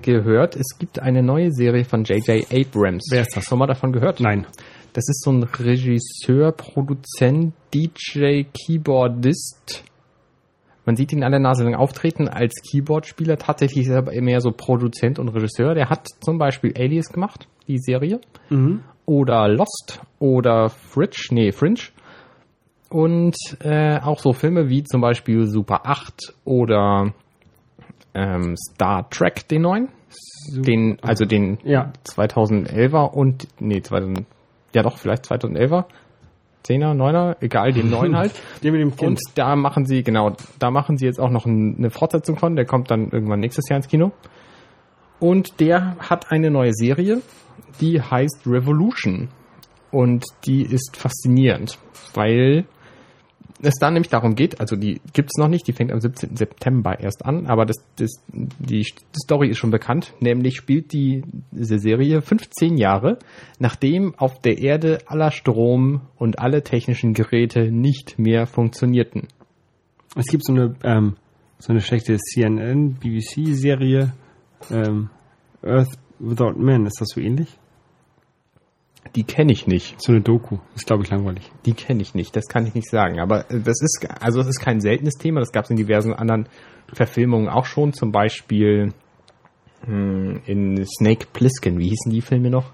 gehört, 0.00 0.56
es 0.56 0.78
gibt 0.78 1.00
eine 1.00 1.22
neue 1.22 1.52
Serie 1.52 1.84
von 1.84 2.04
J.J. 2.04 2.46
Abrams. 2.52 3.08
Wer 3.10 3.22
ist 3.22 3.36
das? 3.36 3.44
Schon 3.44 3.58
mal 3.58 3.66
davon 3.66 3.92
gehört? 3.92 4.20
Nein. 4.20 4.46
Das 4.92 5.08
ist 5.08 5.22
so 5.22 5.30
ein 5.30 5.42
Regisseur, 5.42 6.52
Produzent, 6.52 7.54
DJ, 7.72 8.44
Keyboardist. 8.52 9.84
Man 10.84 10.96
sieht 10.96 11.12
ihn 11.12 11.22
an 11.22 11.30
der 11.30 11.40
Nase 11.40 11.64
lang 11.64 11.74
auftreten 11.74 12.28
als 12.28 12.54
Keyboardspieler. 12.70 13.38
Tatsächlich 13.38 13.86
ist 13.86 13.92
er 13.92 13.98
aber 13.98 14.20
mehr 14.20 14.40
so 14.40 14.50
Produzent 14.50 15.18
und 15.18 15.28
Regisseur. 15.28 15.74
Der 15.74 15.88
hat 15.88 16.08
zum 16.20 16.38
Beispiel 16.38 16.74
Alias 16.76 17.10
gemacht, 17.10 17.46
die 17.68 17.78
Serie. 17.78 18.20
Oder 19.06 19.48
Lost 19.48 20.00
oder 20.18 20.68
Fridge, 20.68 21.28
nee, 21.30 21.52
Fringe. 21.52 21.80
Und 22.90 23.36
äh, 23.60 23.98
auch 24.00 24.18
so 24.18 24.34
Filme 24.34 24.68
wie 24.68 24.82
zum 24.82 25.00
Beispiel 25.00 25.46
Super 25.46 25.86
8 25.86 26.34
oder 26.44 27.14
ähm, 28.14 28.56
Star 28.56 29.08
Trek, 29.10 29.48
den 29.48 29.62
neuen. 29.62 29.88
Den, 30.54 30.98
also 31.02 31.24
den 31.24 31.58
Ja. 31.64 31.92
2011er 32.06 33.12
und, 33.12 33.48
nee, 33.60 33.80
2000, 33.80 34.26
ja 34.74 34.82
doch, 34.82 34.98
vielleicht 34.98 35.24
2011er. 35.24 35.84
10er, 36.64 36.94
9er, 36.94 37.36
egal, 37.40 37.72
den 37.72 37.90
neuen 37.90 38.16
halt. 38.16 38.32
Den 38.62 38.72
mit 38.72 38.80
dem 38.80 38.96
Kind. 38.96 39.10
Und 39.10 39.20
da 39.34 39.56
machen 39.56 39.86
sie, 39.86 40.02
genau, 40.02 40.36
da 40.58 40.70
machen 40.70 40.96
sie 40.96 41.06
jetzt 41.06 41.20
auch 41.20 41.30
noch 41.30 41.46
ein, 41.46 41.76
eine 41.78 41.90
Fortsetzung 41.90 42.36
von, 42.38 42.56
der 42.56 42.66
kommt 42.66 42.90
dann 42.90 43.10
irgendwann 43.10 43.40
nächstes 43.40 43.68
Jahr 43.68 43.78
ins 43.78 43.88
Kino. 43.88 44.12
Und 45.18 45.60
der 45.60 45.96
hat 45.98 46.30
eine 46.32 46.50
neue 46.50 46.72
Serie, 46.72 47.22
die 47.80 48.00
heißt 48.00 48.42
Revolution. 48.46 49.28
Und 49.90 50.24
die 50.46 50.62
ist 50.62 50.96
faszinierend, 50.96 51.78
weil 52.14 52.64
es 53.62 53.74
da 53.76 53.90
nämlich 53.90 54.10
darum 54.10 54.34
geht, 54.34 54.60
also 54.60 54.76
die 54.76 55.00
gibt's 55.12 55.38
noch 55.38 55.48
nicht, 55.48 55.66
die 55.66 55.72
fängt 55.72 55.92
am 55.92 56.00
17. 56.00 56.36
September 56.36 56.98
erst 56.98 57.24
an, 57.24 57.46
aber 57.46 57.64
das, 57.64 57.76
das, 57.96 58.10
die 58.28 58.84
Story 59.16 59.48
ist 59.48 59.58
schon 59.58 59.70
bekannt, 59.70 60.14
nämlich 60.20 60.56
spielt 60.56 60.92
die, 60.92 61.22
diese 61.52 61.78
Serie 61.78 62.22
15 62.22 62.76
Jahre, 62.76 63.18
nachdem 63.58 64.14
auf 64.16 64.40
der 64.40 64.58
Erde 64.58 64.98
aller 65.06 65.30
Strom 65.30 66.02
und 66.16 66.40
alle 66.40 66.62
technischen 66.62 67.14
Geräte 67.14 67.70
nicht 67.70 68.18
mehr 68.18 68.46
funktionierten. 68.46 69.28
Es 70.16 70.26
gibt 70.26 70.44
so 70.44 70.52
eine, 70.52 70.74
ähm, 70.82 71.16
so 71.58 71.72
eine 71.72 71.80
schlechte 71.80 72.16
CNN, 72.18 72.94
BBC-Serie, 72.94 74.12
ähm, 74.70 75.10
Earth 75.62 75.98
Without 76.18 76.58
Men. 76.58 76.86
Ist 76.86 77.00
das 77.00 77.08
so 77.14 77.20
ähnlich? 77.20 77.56
Die 79.14 79.24
kenne 79.24 79.52
ich 79.52 79.66
nicht. 79.66 80.00
So 80.00 80.12
eine 80.12 80.22
Doku. 80.22 80.58
Ist, 80.74 80.86
glaube 80.86 81.02
ich, 81.02 81.10
langweilig. 81.10 81.50
Die 81.66 81.74
kenne 81.74 82.00
ich 82.00 82.14
nicht, 82.14 82.34
das 82.34 82.46
kann 82.46 82.66
ich 82.66 82.74
nicht 82.74 82.88
sagen. 82.88 83.20
Aber 83.20 83.50
äh, 83.50 83.60
das 83.60 83.80
ist, 83.82 84.06
also 84.20 84.40
es 84.40 84.48
ist 84.48 84.60
kein 84.60 84.80
seltenes 84.80 85.14
Thema, 85.14 85.40
das 85.40 85.52
gab 85.52 85.64
es 85.64 85.70
in 85.70 85.76
diversen 85.76 86.14
anderen 86.14 86.48
Verfilmungen 86.92 87.48
auch 87.48 87.66
schon, 87.66 87.92
zum 87.92 88.10
Beispiel 88.10 88.92
hm, 89.84 90.42
in 90.46 90.86
Snake 90.86 91.26
Plissken, 91.32 91.78
wie 91.78 91.88
hießen 91.88 92.10
die 92.10 92.22
Filme 92.22 92.50
noch? 92.50 92.72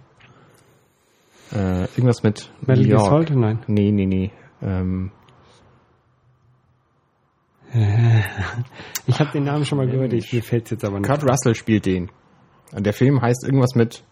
Äh, 1.52 1.84
irgendwas 1.96 2.22
mit 2.22 2.50
Metal 2.60 2.84
Gear. 2.84 3.00
Solid? 3.00 3.30
Nein. 3.30 3.60
Nee, 3.66 3.90
nee, 3.90 4.06
nee. 4.06 4.30
Ähm, 4.62 5.10
Ich 9.06 9.20
habe 9.20 9.30
den 9.32 9.44
Namen 9.44 9.64
schon 9.64 9.78
mal 9.78 9.86
gehört, 9.86 10.12
ich, 10.12 10.32
mir 10.32 10.42
fällt's 10.42 10.70
jetzt 10.70 10.84
aber 10.84 10.98
nicht. 10.98 11.08
Kurt 11.08 11.24
Russell 11.24 11.54
spielt 11.54 11.86
den. 11.86 12.10
Und 12.72 12.84
Der 12.84 12.92
Film 12.92 13.20
heißt 13.20 13.44
irgendwas 13.44 13.74
mit 13.74 14.04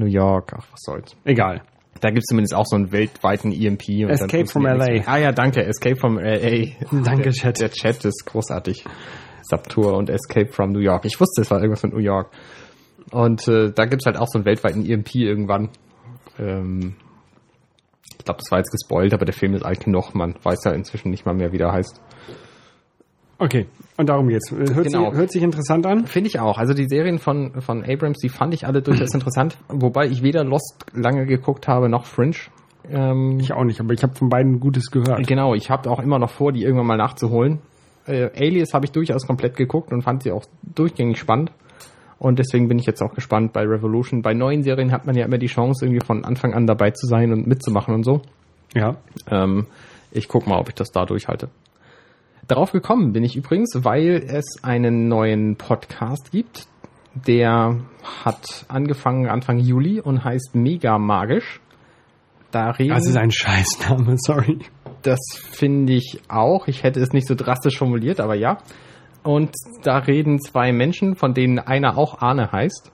New 0.00 0.06
York, 0.06 0.52
ach 0.56 0.66
was 0.72 0.80
soll's. 0.82 1.16
Egal. 1.24 1.62
Da 2.00 2.10
gibt's 2.10 2.26
zumindest 2.28 2.54
auch 2.54 2.64
so 2.66 2.76
einen 2.76 2.92
weltweiten 2.92 3.52
EMP. 3.52 3.88
Escape 4.08 4.46
from 4.46 4.64
LA. 4.64 5.02
Ah 5.06 5.18
ja, 5.18 5.32
danke, 5.32 5.62
Escape 5.64 5.96
from 5.96 6.18
LA. 6.18 6.72
Danke, 7.04 7.24
der, 7.24 7.32
Chat. 7.32 7.60
Der 7.60 7.70
Chat 7.70 8.04
ist 8.04 8.24
großartig. 8.24 8.84
Subtour 9.42 9.96
und 9.96 10.08
Escape 10.08 10.50
from 10.50 10.72
New 10.72 10.80
York. 10.80 11.04
Ich 11.04 11.20
wusste, 11.20 11.42
es 11.42 11.50
war 11.50 11.58
irgendwas 11.58 11.82
mit 11.82 11.92
New 11.92 12.00
York. 12.00 12.30
Und 13.10 13.46
äh, 13.48 13.72
da 13.72 13.84
gibt's 13.84 14.06
halt 14.06 14.16
auch 14.18 14.28
so 14.28 14.38
einen 14.38 14.46
weltweiten 14.46 14.88
EMP 14.88 15.14
irgendwann. 15.16 15.70
Ähm, 16.38 16.94
ich 18.18 18.24
glaube, 18.24 18.38
das 18.38 18.50
war 18.50 18.58
jetzt 18.58 18.70
gespoilt, 18.70 19.12
aber 19.12 19.24
der 19.24 19.34
Film 19.34 19.54
ist 19.54 19.64
alt 19.64 19.84
genug. 19.84 20.14
Man 20.14 20.36
weiß 20.42 20.64
ja 20.64 20.72
inzwischen 20.72 21.10
nicht 21.10 21.26
mal 21.26 21.34
mehr, 21.34 21.52
wie 21.52 21.58
der 21.58 21.72
heißt. 21.72 22.00
Okay, 23.40 23.66
und 23.96 24.08
darum 24.08 24.28
geht's. 24.28 24.50
Hört, 24.50 24.84
Genau. 24.84 25.10
sich, 25.10 25.18
hört 25.18 25.32
sich 25.32 25.42
interessant 25.42 25.86
an. 25.86 26.06
Finde 26.06 26.28
ich 26.28 26.38
auch. 26.38 26.58
Also 26.58 26.74
die 26.74 26.86
Serien 26.86 27.18
von, 27.18 27.60
von 27.62 27.82
Abrams, 27.84 28.18
die 28.18 28.28
fand 28.28 28.52
ich 28.54 28.66
alle 28.66 28.82
durchaus 28.82 29.14
interessant. 29.14 29.56
Wobei 29.68 30.06
ich 30.08 30.22
weder 30.22 30.44
Lost 30.44 30.84
lange 30.92 31.24
geguckt 31.26 31.66
habe, 31.66 31.88
noch 31.88 32.04
Fringe. 32.04 32.36
Ähm, 32.88 33.38
Ich 33.40 33.52
auch 33.54 33.64
nicht, 33.64 33.80
aber 33.80 33.94
ich 33.94 34.02
habe 34.02 34.14
von 34.14 34.28
beiden 34.28 34.60
Gutes 34.60 34.90
gehört. 34.90 35.26
Genau, 35.26 35.54
ich 35.54 35.70
habe 35.70 35.90
auch 35.90 36.00
immer 36.00 36.18
noch 36.18 36.30
vor, 36.30 36.52
die 36.52 36.62
irgendwann 36.62 36.86
mal 36.86 36.96
nachzuholen. 36.98 37.60
Äh, 38.06 38.28
Alias 38.36 38.74
habe 38.74 38.84
ich 38.84 38.92
durchaus 38.92 39.26
komplett 39.26 39.56
geguckt 39.56 39.90
und 39.92 40.02
fand 40.02 40.22
sie 40.22 40.32
auch 40.32 40.44
durchgängig 40.62 41.18
spannend. 41.18 41.50
Und 42.18 42.38
deswegen 42.38 42.68
bin 42.68 42.78
ich 42.78 42.84
jetzt 42.84 43.00
auch 43.02 43.14
gespannt 43.14 43.54
bei 43.54 43.62
Revolution. 43.62 44.20
Bei 44.20 44.34
neuen 44.34 44.62
Serien 44.62 44.92
hat 44.92 45.06
man 45.06 45.16
ja 45.16 45.24
immer 45.24 45.38
die 45.38 45.46
Chance, 45.46 45.86
irgendwie 45.86 46.04
von 46.04 46.24
Anfang 46.26 46.52
an 46.52 46.66
dabei 46.66 46.90
zu 46.90 47.06
sein 47.06 47.32
und 47.32 47.46
mitzumachen 47.46 47.94
und 47.94 48.04
so. 48.04 48.20
Ja. 48.74 48.96
Ähm, 49.30 49.66
ich 50.10 50.28
guck 50.28 50.46
mal, 50.46 50.58
ob 50.58 50.68
ich 50.68 50.74
das 50.74 50.90
da 50.90 51.06
durchhalte. 51.06 51.48
Darauf 52.50 52.72
gekommen 52.72 53.12
bin 53.12 53.22
ich 53.22 53.36
übrigens, 53.36 53.70
weil 53.84 54.24
es 54.26 54.44
einen 54.62 55.06
neuen 55.06 55.54
Podcast 55.54 56.32
gibt. 56.32 56.66
Der 57.14 57.76
hat 58.24 58.64
angefangen 58.66 59.28
Anfang 59.28 59.58
Juli 59.58 60.00
und 60.00 60.24
heißt 60.24 60.50
Mega 60.54 60.98
Magisch. 60.98 61.60
Da 62.50 62.70
reden 62.70 62.90
Das 62.90 63.06
ist 63.06 63.16
ein 63.16 63.30
Scheißname, 63.30 64.14
sorry. 64.18 64.58
das 65.02 65.20
finde 65.52 65.92
ich 65.92 66.20
auch. 66.28 66.66
Ich 66.66 66.82
hätte 66.82 66.98
es 66.98 67.12
nicht 67.12 67.28
so 67.28 67.36
drastisch 67.36 67.78
formuliert, 67.78 68.18
aber 68.18 68.34
ja. 68.34 68.58
Und 69.22 69.52
da 69.84 69.98
reden 69.98 70.40
zwei 70.40 70.72
Menschen, 70.72 71.14
von 71.14 71.34
denen 71.34 71.60
einer 71.60 71.96
auch 71.96 72.20
Arne 72.20 72.50
heißt. 72.50 72.90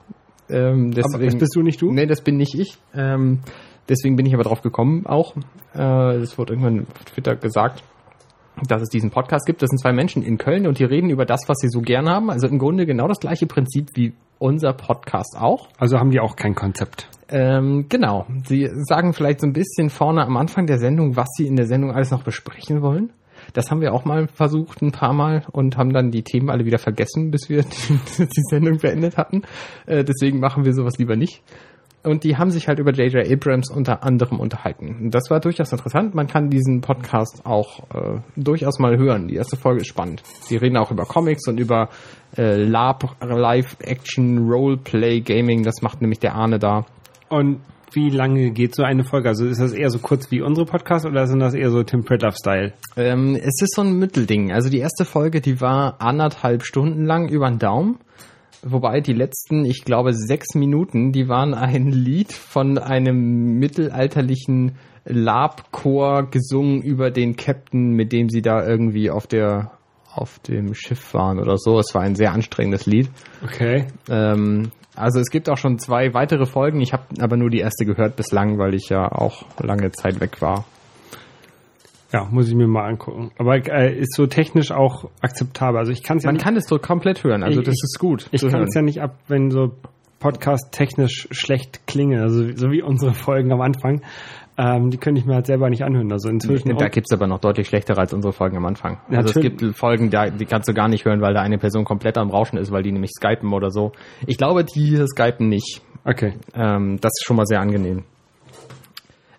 Ähm, 0.49 0.91
Aber 1.03 1.23
das 1.25 1.35
bist 1.35 1.55
du 1.55 1.63
nicht 1.63 1.81
du? 1.81 1.91
Nee, 1.91 2.05
das 2.05 2.21
bin 2.21 2.37
nicht 2.37 2.53
ich. 2.53 2.77
Ähm, 2.93 3.39
Deswegen 3.89 4.17
bin 4.17 4.25
ich 4.25 4.33
aber 4.33 4.43
drauf 4.43 4.61
gekommen 4.61 5.05
auch. 5.07 5.33
Äh, 5.73 6.17
Es 6.17 6.37
wurde 6.37 6.53
irgendwann 6.53 6.85
auf 6.93 7.05
Twitter 7.05 7.35
gesagt, 7.37 7.81
dass 8.67 8.81
es 8.81 8.89
diesen 8.89 9.11
Podcast 9.11 9.45
gibt. 9.45 9.61
Das 9.61 9.69
sind 9.69 9.79
zwei 9.79 9.93
Menschen 9.93 10.23
in 10.23 10.37
Köln 10.37 10.67
und 10.67 10.79
die 10.79 10.83
reden 10.83 11.09
über 11.09 11.25
das, 11.25 11.41
was 11.47 11.57
sie 11.59 11.69
so 11.69 11.81
gern 11.81 12.09
haben. 12.09 12.29
Also 12.29 12.47
im 12.47 12.59
Grunde 12.59 12.85
genau 12.85 13.07
das 13.07 13.19
gleiche 13.19 13.45
Prinzip 13.45 13.91
wie 13.95 14.13
unser 14.39 14.73
Podcast 14.73 15.35
auch. 15.39 15.69
Also 15.77 15.99
haben 15.99 16.11
die 16.11 16.19
auch 16.19 16.35
kein 16.35 16.55
Konzept. 16.55 17.09
Ähm, 17.29 17.85
genau. 17.89 18.25
Sie 18.45 18.69
sagen 18.73 19.13
vielleicht 19.13 19.41
so 19.41 19.47
ein 19.47 19.53
bisschen 19.53 19.89
vorne 19.89 20.23
am 20.25 20.37
Anfang 20.37 20.65
der 20.65 20.79
Sendung, 20.79 21.15
was 21.15 21.27
sie 21.37 21.47
in 21.47 21.55
der 21.55 21.67
Sendung 21.67 21.91
alles 21.91 22.11
noch 22.11 22.23
besprechen 22.23 22.81
wollen. 22.81 23.11
Das 23.53 23.71
haben 23.71 23.81
wir 23.81 23.93
auch 23.93 24.05
mal 24.05 24.27
versucht, 24.27 24.81
ein 24.81 24.91
paar 24.91 25.13
Mal, 25.13 25.45
und 25.51 25.77
haben 25.77 25.93
dann 25.93 26.11
die 26.11 26.23
Themen 26.23 26.49
alle 26.49 26.65
wieder 26.65 26.79
vergessen, 26.79 27.31
bis 27.31 27.49
wir 27.49 27.63
die, 27.63 27.99
die 28.25 28.43
Sendung 28.49 28.77
beendet 28.77 29.17
hatten. 29.17 29.43
Äh, 29.85 30.03
deswegen 30.03 30.39
machen 30.39 30.65
wir 30.65 30.73
sowas 30.73 30.97
lieber 30.97 31.15
nicht. 31.15 31.43
Und 32.03 32.23
die 32.23 32.37
haben 32.37 32.51
sich 32.51 32.67
halt 32.67 32.79
über 32.79 32.91
J.J. 32.91 33.29
Abrams 33.29 33.69
unter 33.69 34.03
anderem 34.03 34.39
unterhalten. 34.39 34.95
Und 35.01 35.11
das 35.11 35.29
war 35.29 35.39
durchaus 35.39 35.71
interessant. 35.71 36.15
Man 36.15 36.27
kann 36.27 36.49
diesen 36.49 36.81
Podcast 36.81 37.45
auch 37.45 37.79
äh, 37.93 38.19
durchaus 38.35 38.79
mal 38.79 38.97
hören. 38.97 39.27
Die 39.27 39.35
erste 39.35 39.57
Folge 39.57 39.81
ist 39.81 39.87
spannend. 39.87 40.23
Sie 40.41 40.55
reden 40.55 40.77
auch 40.77 40.91
über 40.91 41.05
Comics 41.05 41.47
und 41.47 41.59
über 41.59 41.89
äh, 42.37 42.55
Lab, 42.55 43.17
Live-Action, 43.21 44.47
Roleplay, 44.49 45.21
Gaming. 45.21 45.63
Das 45.63 45.81
macht 45.81 46.01
nämlich 46.01 46.19
der 46.19 46.35
Arne 46.35 46.59
da. 46.59 46.85
Und 47.29 47.59
wie 47.93 48.09
lange 48.09 48.51
geht 48.51 48.75
so 48.75 48.83
eine 48.83 49.03
Folge? 49.03 49.29
Also 49.29 49.45
ist 49.45 49.59
das 49.59 49.73
eher 49.73 49.89
so 49.89 49.99
kurz 49.99 50.29
wie 50.31 50.41
unsere 50.41 50.65
Podcasts 50.65 51.05
oder 51.05 51.25
sind 51.27 51.39
das 51.39 51.53
eher 51.53 51.71
so 51.71 51.83
Tim 51.83 52.03
Pritloff-Style? 52.03 52.73
Ähm, 52.95 53.35
es 53.35 53.61
ist 53.61 53.75
so 53.75 53.81
ein 53.81 53.97
Mittelding. 53.97 54.51
Also 54.51 54.69
die 54.69 54.79
erste 54.79 55.05
Folge, 55.05 55.41
die 55.41 55.61
war 55.61 56.01
anderthalb 56.01 56.63
Stunden 56.63 57.05
lang 57.05 57.29
über 57.29 57.49
den 57.49 57.59
Daumen. 57.59 57.97
Wobei 58.63 59.01
die 59.01 59.13
letzten, 59.13 59.65
ich 59.65 59.83
glaube, 59.85 60.13
sechs 60.13 60.55
Minuten, 60.55 61.11
die 61.11 61.27
waren 61.27 61.53
ein 61.53 61.87
Lied 61.87 62.33
von 62.33 62.77
einem 62.77 63.59
mittelalterlichen 63.59 64.77
Labchor 65.05 66.29
gesungen 66.29 66.81
über 66.81 67.11
den 67.11 67.35
Captain, 67.35 67.91
mit 67.91 68.11
dem 68.11 68.29
sie 68.29 68.41
da 68.41 68.65
irgendwie 68.65 69.09
auf 69.09 69.27
der 69.27 69.71
auf 70.13 70.39
dem 70.39 70.73
Schiff 70.73 71.13
waren 71.13 71.39
oder 71.39 71.57
so. 71.57 71.77
Es 71.77 71.93
war 71.93 72.01
ein 72.01 72.15
sehr 72.15 72.31
anstrengendes 72.33 72.87
Lied. 72.87 73.09
Okay. 73.43 73.85
Ähm, 74.09 74.71
also 74.95 75.19
es 75.19 75.29
gibt 75.29 75.47
auch 75.47 75.57
schon 75.57 75.77
zwei 75.77 76.15
weitere 76.15 76.47
Folgen. 76.47 76.81
Ich 76.81 76.91
habe 76.91 77.03
aber 77.19 77.37
nur 77.37 77.51
die 77.51 77.59
erste 77.59 77.85
gehört 77.85 78.15
bislang, 78.15 78.57
weil 78.57 78.73
ich 78.73 78.89
ja 78.89 79.11
auch 79.11 79.45
lange 79.61 79.91
Zeit 79.91 80.19
weg 80.19 80.41
war. 80.41 80.65
Ja, 82.13 82.27
muss 82.31 82.47
ich 82.47 82.55
mir 82.55 82.67
mal 82.67 82.85
angucken. 82.87 83.31
Aber 83.37 83.55
äh, 83.55 83.93
ist 83.97 84.15
so 84.15 84.27
technisch 84.27 84.71
auch 84.71 85.09
akzeptabel. 85.21 85.77
Also 85.79 85.91
ich 85.91 86.03
kann 86.03 86.17
es 86.17 86.23
ja 86.23 86.27
Man 86.29 86.35
nicht, 86.35 86.43
kann 86.43 86.55
es 86.55 86.65
so 86.67 86.79
komplett 86.79 87.23
hören. 87.23 87.43
Also 87.43 87.59
Ich- 87.59 87.65
das 87.65 87.75
ist 87.83 87.97
gut. 87.99 88.27
ich 88.31 88.47
kann 88.47 88.61
es 88.63 88.73
ja 88.73 88.81
nicht 88.81 89.01
ab, 89.01 89.17
wenn 89.27 89.51
so 89.51 89.73
Podcast 90.19 90.71
technisch 90.71 91.27
schlecht 91.31 91.85
klingen. 91.85 92.19
Also 92.21 92.43
so 92.55 92.71
wie 92.71 92.81
unsere 92.81 93.13
Folgen 93.13 93.51
am 93.51 93.61
Anfang. 93.61 94.01
Ähm, 94.59 94.89
die 94.89 94.97
könnte 94.97 95.19
ich 95.21 95.27
mir 95.27 95.35
halt 95.35 95.45
selber 95.45 95.69
nicht 95.69 95.83
anhören. 95.83 96.11
Also 96.11 96.29
inzwischen. 96.29 96.75
Da 96.75 96.87
gibt's 96.87 97.11
aber 97.13 97.27
noch 97.27 97.37
deutlich 97.39 97.67
schlechtere 97.67 97.99
als 97.99 98.11
unsere 98.13 98.33
Folgen 98.33 98.57
am 98.57 98.65
Anfang. 98.65 98.97
Also 99.09 99.29
es 99.39 99.39
gibt 99.39 99.63
Folgen, 99.77 100.09
die 100.09 100.45
kannst 100.45 100.67
du 100.67 100.73
gar 100.73 100.87
nicht 100.87 101.05
hören, 101.05 101.21
weil 101.21 101.35
da 101.35 101.41
eine 101.41 101.59
Person 101.59 101.85
komplett 101.85 102.17
am 102.17 102.31
Rauschen 102.31 102.57
ist, 102.57 102.71
weil 102.71 102.81
die 102.81 102.91
nämlich 102.91 103.11
skypen 103.11 103.53
oder 103.53 103.69
so. 103.69 103.91
Ich 104.25 104.37
glaube, 104.37 104.63
die 104.63 104.85
hier 104.85 105.05
skypen 105.05 105.49
nicht. 105.49 105.81
okay. 106.05 106.33
Ähm, 106.55 106.97
das 106.99 107.11
ist 107.19 107.25
schon 107.27 107.35
mal 107.35 107.45
sehr 107.45 107.59
angenehm. 107.59 108.05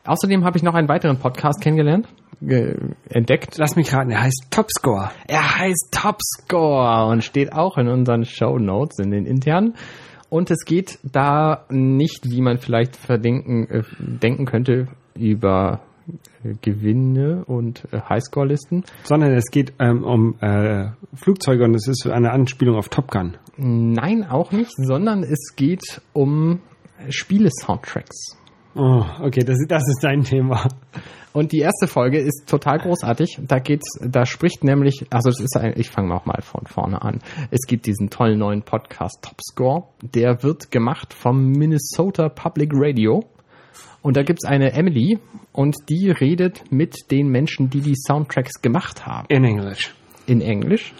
Außerdem 0.09 0.45
habe 0.45 0.57
ich 0.57 0.63
noch 0.63 0.75
einen 0.75 0.89
weiteren 0.89 1.19
Podcast 1.19 1.61
kennengelernt, 1.61 2.09
ge 2.41 2.77
entdeckt. 3.11 3.59
Lass 3.59 3.77
mich 3.77 3.93
raten, 3.93 4.11
er 4.11 4.23
heißt 4.23 4.47
Topscore. 4.51 5.11
Er 5.27 5.59
heißt 5.59 5.91
Topscore 5.93 7.11
und 7.11 7.23
steht 7.23 7.53
auch 7.53 7.77
in 7.77 7.89
unseren 7.89 8.25
Show 8.25 8.59
Notes, 8.59 8.99
in 8.99 9.11
den 9.11 9.27
internen. 9.27 9.75
Und 10.31 10.51
es 10.51 10.65
geht 10.65 10.99
da 11.03 11.67
nicht, 11.69 12.31
wie 12.31 12.41
man 12.41 12.57
vielleicht 12.57 12.97
verdenken, 12.97 13.69
äh, 13.69 13.83
denken 13.99 14.47
könnte, 14.47 14.89
über 15.15 15.81
äh, 16.43 16.55
Gewinne 16.63 17.45
und 17.45 17.85
äh, 17.93 18.01
Highscore-Listen. 18.01 18.85
Sondern 19.05 19.33
es 19.33 19.51
geht 19.51 19.75
ähm, 19.79 20.05
um 20.05 20.37
äh, 20.41 20.91
Flugzeuge 21.15 21.65
und 21.65 21.75
es 21.75 21.87
ist 21.87 22.07
eine 22.07 22.31
Anspielung 22.31 22.77
auf 22.77 22.89
Top 22.89 23.11
Gun. 23.11 23.37
Nein, 23.59 24.25
auch 24.25 24.53
nicht, 24.53 24.73
sondern 24.75 25.23
es 25.23 25.55
geht 25.55 26.01
um 26.15 26.61
Spiele-Soundtracks. 27.11 28.38
Oh, 28.81 29.05
okay, 29.21 29.41
das, 29.45 29.59
das 29.67 29.83
ist 29.89 29.99
dein 30.03 30.23
Thema. 30.23 30.69
Und 31.33 31.51
die 31.53 31.59
erste 31.59 31.89
Folge 31.89 32.19
ist 32.19 32.49
total 32.49 32.79
großartig. 32.79 33.41
Da 33.43 33.59
geht's, 33.59 33.99
da 34.01 34.25
spricht 34.25 34.63
nämlich, 34.63 35.05
also 35.11 35.29
es 35.31 35.41
ist 35.41 35.57
ein, 35.57 35.75
ich 35.77 35.91
fange 35.91 36.15
auch 36.15 36.25
mal 36.27 36.41
von 36.43 36.65
vorne 36.67 37.03
an. 37.03 37.19
Es 37.51 37.67
gibt 37.67 37.87
diesen 37.87 38.09
tollen 38.09 38.39
neuen 38.39 38.63
Podcast 38.63 39.23
Topscore. 39.23 39.89
Der 40.15 40.43
wird 40.43 40.71
gemacht 40.71 41.13
vom 41.13 41.51
Minnesota 41.51 42.29
Public 42.29 42.71
Radio. 42.73 43.25
Und 44.01 44.17
da 44.17 44.23
gibt's 44.23 44.45
eine 44.45 44.73
Emily 44.73 45.19
und 45.53 45.77
die 45.89 46.11
redet 46.11 46.71
mit 46.71 47.11
den 47.11 47.29
Menschen, 47.29 47.69
die 47.71 47.81
die 47.81 47.97
Soundtracks 47.97 48.63
gemacht 48.63 49.07
haben 49.07 49.27
In 49.29 49.45
English. 49.45 49.93
in 50.27 50.41
Englisch. 50.41 50.95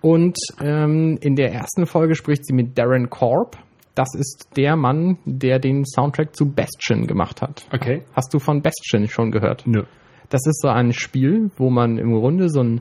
Und 0.00 0.36
ähm, 0.60 1.16
in 1.20 1.36
der 1.36 1.52
ersten 1.52 1.86
Folge 1.86 2.16
spricht 2.16 2.44
sie 2.44 2.52
mit 2.52 2.76
Darren 2.76 3.08
Korb. 3.08 3.56
Das 3.94 4.14
ist 4.14 4.48
der 4.56 4.76
Mann, 4.76 5.18
der 5.24 5.58
den 5.58 5.84
Soundtrack 5.84 6.34
zu 6.34 6.46
Bastion 6.46 7.06
gemacht 7.06 7.42
hat. 7.42 7.66
Okay. 7.72 8.02
Hast 8.14 8.32
du 8.32 8.38
von 8.38 8.62
Bastion 8.62 9.06
schon 9.08 9.30
gehört? 9.30 9.66
Nö. 9.66 9.84
Das 10.30 10.46
ist 10.46 10.62
so 10.62 10.68
ein 10.68 10.92
Spiel, 10.92 11.50
wo 11.56 11.68
man 11.68 11.98
im 11.98 12.12
Grunde 12.14 12.48
so 12.48 12.62
ein, 12.62 12.80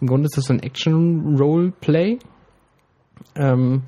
im 0.00 0.06
Grunde 0.08 0.26
ist 0.26 0.36
es 0.36 0.46
so 0.46 0.54
ein 0.54 0.60
Action-Roleplay. 0.60 2.18
Ähm, 3.36 3.82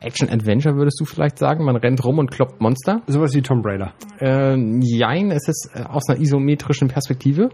Action-Adventure 0.00 0.76
würdest 0.76 1.00
du 1.00 1.06
vielleicht 1.06 1.38
sagen. 1.38 1.64
Man 1.64 1.76
rennt 1.76 2.04
rum 2.04 2.18
und 2.18 2.30
kloppt 2.30 2.60
Monster. 2.60 3.00
Sowas 3.06 3.34
wie 3.34 3.40
Tomb 3.40 3.64
Raider. 3.64 3.94
Äh, 4.20 4.56
jein, 4.82 5.30
es 5.30 5.48
ist 5.48 5.70
äh, 5.74 5.82
aus 5.82 6.08
einer 6.08 6.20
isometrischen 6.20 6.88
Perspektive 6.88 7.48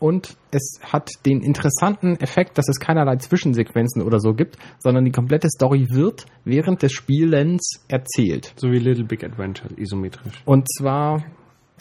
und 0.00 0.36
es 0.50 0.80
hat 0.82 1.10
den 1.26 1.42
interessanten 1.42 2.16
Effekt, 2.20 2.56
dass 2.58 2.68
es 2.68 2.78
keinerlei 2.78 3.16
Zwischensequenzen 3.16 4.02
oder 4.02 4.20
so 4.20 4.32
gibt, 4.32 4.56
sondern 4.78 5.04
die 5.04 5.10
komplette 5.10 5.48
Story 5.48 5.86
wird 5.90 6.26
während 6.44 6.82
des 6.82 6.92
Spielens 6.92 7.84
erzählt. 7.88 8.54
So 8.56 8.70
wie 8.70 8.78
Little 8.78 9.04
Big 9.04 9.24
Adventure, 9.24 9.70
isometrisch. 9.76 10.42
Und 10.44 10.66
zwar, 10.70 11.24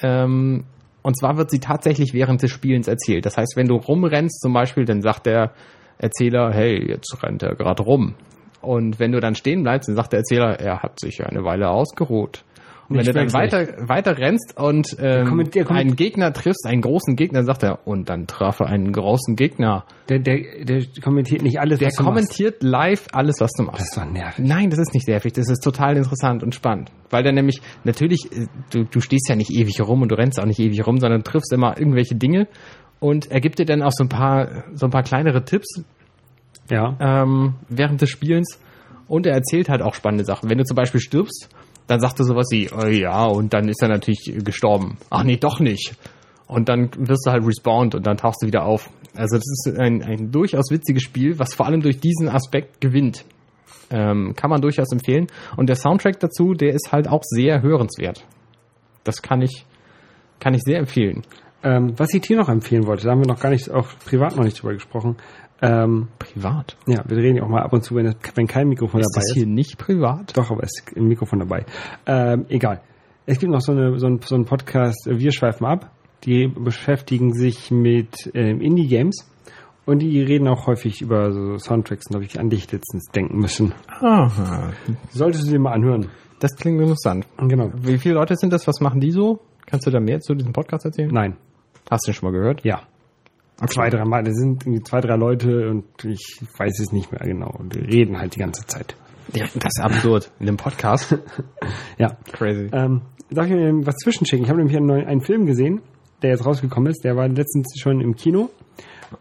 ähm, 0.01 0.65
und 1.03 1.17
zwar 1.17 1.37
wird 1.37 1.51
sie 1.51 1.59
tatsächlich 1.59 2.13
während 2.13 2.41
des 2.41 2.51
Spielens 2.51 2.87
erzählt. 2.87 3.25
Das 3.25 3.37
heißt, 3.37 3.55
wenn 3.55 3.67
du 3.67 3.75
rumrennst 3.75 4.41
zum 4.41 4.53
Beispiel, 4.53 4.85
dann 4.85 5.01
sagt 5.01 5.27
der 5.27 5.53
Erzähler, 5.99 6.51
hey, 6.51 6.89
jetzt 6.89 7.15
rennt 7.23 7.43
er 7.43 7.55
gerade 7.55 7.83
rum. 7.83 8.15
Und 8.61 8.99
wenn 8.99 9.11
du 9.11 9.19
dann 9.19 9.35
stehen 9.35 9.63
bleibst, 9.63 9.87
dann 9.87 9.95
sagt 9.95 10.13
der 10.13 10.19
Erzähler, 10.19 10.59
er 10.59 10.81
hat 10.81 10.99
sich 10.99 11.23
eine 11.23 11.43
Weile 11.43 11.69
ausgeruht. 11.69 12.43
Und 12.89 12.97
wenn 12.97 13.05
du 13.05 13.11
dann 13.13 13.33
weiter, 13.33 13.67
weiter 13.89 14.17
rennst 14.17 14.55
und 14.57 14.95
ähm, 14.99 15.49
der 15.51 15.65
komment- 15.65 15.69
einen 15.69 15.95
Gegner 15.97 16.31
triffst, 16.31 16.65
einen 16.65 16.81
großen 16.81 17.15
Gegner, 17.17 17.39
dann 17.39 17.45
sagt 17.45 17.63
er, 17.63 17.85
und 17.85 18.07
dann 18.09 18.27
traf 18.27 18.61
er 18.61 18.67
einen 18.67 18.93
großen 18.93 19.35
Gegner. 19.35 19.83
Der, 20.07 20.19
der, 20.19 20.63
der 20.63 20.83
kommentiert 21.03 21.41
nicht 21.41 21.59
alles, 21.59 21.79
Der 21.79 21.87
was 21.89 21.95
du 21.95 22.03
machst. 22.03 22.13
kommentiert 22.15 22.63
live 22.63 23.07
alles, 23.11 23.35
was 23.41 23.51
du 23.57 23.63
machst. 23.63 23.81
Das 23.81 23.87
ist 23.89 23.97
doch 23.97 24.09
nervig. 24.09 24.45
Nein, 24.45 24.69
das 24.69 24.79
ist 24.79 24.93
nicht 24.93 25.07
nervig. 25.07 25.33
Das 25.33 25.49
ist 25.49 25.61
total 25.63 25.97
interessant 25.97 26.43
und 26.43 26.55
spannend. 26.55 26.89
Weil 27.09 27.23
dann 27.23 27.35
nämlich, 27.35 27.61
natürlich, 27.83 28.29
äh, 28.31 28.47
du, 28.71 28.85
du 28.85 29.01
stehst 29.01 29.27
ja 29.27 29.35
nicht 29.35 29.51
ewig 29.51 29.81
rum 29.81 30.01
und 30.01 30.09
du 30.11 30.15
rennst 30.15 30.39
auch 30.39 30.45
nicht 30.45 30.59
ewig 30.59 30.87
rum, 30.87 30.99
sondern 30.99 31.23
triffst 31.23 31.51
immer 31.51 31.77
irgendwelche 31.77 32.15
Dinge 32.15 32.47
und 32.99 33.29
er 33.29 33.41
gibt 33.41 33.59
dir 33.59 33.65
dann 33.65 33.81
auch 33.83 33.91
so 33.91 34.05
ein 34.05 34.09
paar, 34.09 34.63
so 34.73 34.85
ein 34.87 34.91
paar 34.91 35.03
kleinere 35.03 35.43
Tipps 35.43 35.83
Ja. 36.69 36.95
ähm, 36.99 37.55
während 37.69 38.01
des 38.01 38.09
Spielens 38.09 38.59
und 39.07 39.25
er 39.25 39.33
erzählt 39.33 39.69
halt 39.69 39.81
auch 39.81 39.93
spannende 39.93 40.25
Sachen. 40.25 40.49
Wenn 40.49 40.57
du 40.57 40.63
zum 40.63 40.75
Beispiel 40.75 40.99
stirbst, 40.99 41.49
dann 41.87 41.99
sagt 41.99 42.19
er 42.19 42.25
sowas 42.25 42.47
wie, 42.51 42.69
oh 42.71 42.85
ja, 42.85 43.25
und 43.25 43.53
dann 43.53 43.69
ist 43.69 43.81
er 43.81 43.87
natürlich 43.87 44.33
gestorben. 44.43 44.97
Ach 45.09 45.23
nee, 45.23 45.37
doch 45.37 45.59
nicht. 45.59 45.95
Und 46.47 46.69
dann 46.69 46.89
wirst 46.97 47.25
du 47.25 47.31
halt 47.31 47.45
respawned 47.45 47.95
und 47.95 48.05
dann 48.07 48.17
tauchst 48.17 48.41
du 48.41 48.47
wieder 48.47 48.63
auf. 48.65 48.89
Also 49.15 49.35
das 49.35 49.45
ist 49.45 49.79
ein, 49.79 50.03
ein 50.03 50.31
durchaus 50.31 50.71
witziges 50.71 51.03
Spiel, 51.03 51.39
was 51.39 51.53
vor 51.53 51.65
allem 51.65 51.81
durch 51.81 51.99
diesen 51.99 52.29
Aspekt 52.29 52.79
gewinnt. 52.79 53.25
Ähm, 53.89 54.33
kann 54.35 54.49
man 54.49 54.61
durchaus 54.61 54.91
empfehlen. 54.91 55.27
Und 55.55 55.67
der 55.67 55.75
Soundtrack 55.75 56.19
dazu, 56.19 56.53
der 56.53 56.73
ist 56.73 56.91
halt 56.91 57.07
auch 57.07 57.23
sehr 57.23 57.61
hörenswert. 57.61 58.25
Das 59.03 59.21
kann 59.21 59.41
ich, 59.41 59.65
kann 60.39 60.53
ich 60.53 60.61
sehr 60.63 60.79
empfehlen. 60.79 61.23
Ähm, 61.63 61.93
was 61.97 62.13
ich 62.13 62.21
dir 62.21 62.37
noch 62.37 62.49
empfehlen 62.49 62.85
wollte, 62.85 63.05
da 63.05 63.11
haben 63.11 63.21
wir 63.21 63.27
noch 63.27 63.39
gar 63.39 63.49
nicht, 63.49 63.71
auch 63.71 63.87
privat 64.05 64.35
noch 64.35 64.43
nicht 64.43 64.61
drüber 64.61 64.73
gesprochen. 64.73 65.17
Ähm, 65.61 66.07
Privat. 66.19 66.77
ja, 66.85 67.03
wir 67.07 67.17
reden 67.17 67.37
ja 67.37 67.43
auch 67.43 67.49
mal 67.49 67.63
ab 67.63 67.73
und 67.73 67.83
zu, 67.83 67.95
wenn, 67.95 68.05
das, 68.05 68.15
wenn 68.35 68.47
kein 68.47 68.67
Mikrofon 68.69 69.01
Ist 69.01 69.11
dabei 69.13 69.21
das 69.21 69.29
ist. 69.29 69.33
hier 69.35 69.47
nicht 69.47 69.77
privat? 69.77 70.37
Doch, 70.37 70.51
aber 70.51 70.63
es 70.63 70.71
ist 70.79 70.95
ein 70.97 71.07
Mikrofon 71.07 71.39
dabei. 71.39 71.65
Ähm, 72.05 72.45
egal. 72.49 72.81
Es 73.25 73.39
gibt 73.39 73.51
noch 73.51 73.61
so, 73.61 73.71
eine, 73.71 73.97
so, 73.99 74.07
ein, 74.07 74.19
so 74.23 74.35
einen 74.35 74.45
Podcast, 74.45 75.07
äh, 75.07 75.17
Wir 75.19 75.31
schweifen 75.31 75.65
ab. 75.65 75.91
Die 76.23 76.47
beschäftigen 76.47 77.33
sich 77.33 77.71
mit 77.71 78.31
ähm, 78.33 78.61
Indie-Games. 78.61 79.29
Und 79.85 79.99
die 79.99 80.21
reden 80.21 80.47
auch 80.47 80.67
häufig 80.67 81.01
über 81.01 81.31
so 81.31 81.57
Soundtracks. 81.57 82.07
Und 82.07 82.13
da 82.13 82.17
habe 82.17 82.25
ich 82.25 82.39
an 82.39 82.49
dich 82.49 82.71
letztens 82.71 83.05
denken 83.15 83.37
müssen. 83.39 83.73
Aha. 84.01 84.71
Solltest 85.11 85.47
du 85.47 85.51
dir 85.51 85.59
mal 85.59 85.71
anhören. 85.73 86.09
Das 86.39 86.55
klingt 86.55 86.79
interessant. 86.81 87.25
Genau. 87.37 87.71
Wie 87.81 87.97
viele 87.97 88.15
Leute 88.15 88.35
sind 88.35 88.51
das? 88.53 88.67
Was 88.67 88.79
machen 88.81 88.99
die 88.99 89.11
so? 89.11 89.39
Kannst 89.65 89.87
du 89.87 89.91
da 89.91 89.99
mehr 89.99 90.19
zu 90.19 90.35
diesem 90.35 90.53
Podcast 90.53 90.85
erzählen? 90.85 91.09
Nein. 91.11 91.37
Hast 91.89 92.05
du 92.05 92.11
den 92.11 92.15
schon 92.15 92.31
mal 92.31 92.37
gehört? 92.37 92.63
Ja. 92.65 92.81
Zwei, 93.65 93.89
drei 93.89 94.05
Mal. 94.05 94.23
Das 94.23 94.35
sind 94.35 94.63
irgendwie 94.63 94.83
zwei, 94.83 95.01
drei 95.01 95.15
Leute 95.15 95.69
und 95.69 95.85
ich 96.05 96.41
weiß 96.57 96.79
es 96.79 96.91
nicht 96.91 97.11
mehr 97.11 97.21
genau. 97.21 97.51
Und 97.57 97.75
reden 97.75 98.19
halt 98.19 98.35
die 98.35 98.39
ganze 98.39 98.65
Zeit. 98.67 98.95
Ja, 99.33 99.45
das 99.55 99.73
ist 99.77 99.81
absurd. 99.81 100.31
In 100.39 100.47
einem 100.47 100.57
Podcast? 100.57 101.17
Ja. 101.97 102.17
Crazy. 102.31 102.69
Ähm, 102.71 103.01
darf 103.31 103.47
ich 103.47 103.53
mir 103.53 103.85
was 103.85 103.95
zwischenschicken? 103.95 104.43
Ich 104.43 104.49
habe 104.49 104.59
nämlich 104.59 104.77
einen, 104.77 104.85
neuen, 104.85 105.07
einen 105.07 105.21
Film 105.21 105.47
gesehen, 105.47 105.81
der 106.21 106.29
jetzt 106.29 106.45
rausgekommen 106.45 106.91
ist. 106.91 107.03
Der 107.03 107.15
war 107.15 107.27
letztens 107.27 107.73
schon 107.79 107.99
im 107.99 108.15
Kino. 108.15 108.49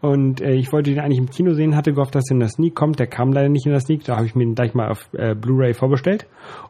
Und 0.01 0.41
äh, 0.41 0.53
ich 0.53 0.71
wollte 0.71 0.91
den 0.91 0.99
eigentlich 0.99 1.19
im 1.19 1.29
Kino 1.29 1.53
sehen, 1.53 1.75
hatte 1.75 1.93
gehofft, 1.93 2.13
dass 2.13 2.29
er 2.29 2.35
in 2.35 2.39
der 2.39 2.49
Sneak 2.49 2.75
kommt. 2.75 2.99
Der 2.99 3.07
kam 3.07 3.31
leider 3.33 3.49
nicht 3.49 3.65
in 3.65 3.71
der 3.71 3.81
Sneak. 3.81 4.03
Da 4.03 4.17
habe 4.17 4.27
ich 4.27 4.35
mir 4.35 4.43
ihn 4.43 4.53
gleich 4.53 4.73
mal 4.73 4.89
auf 4.89 5.09
äh, 5.13 5.33
Blu-ray 5.33 5.73
vorbestellt. 5.73 6.27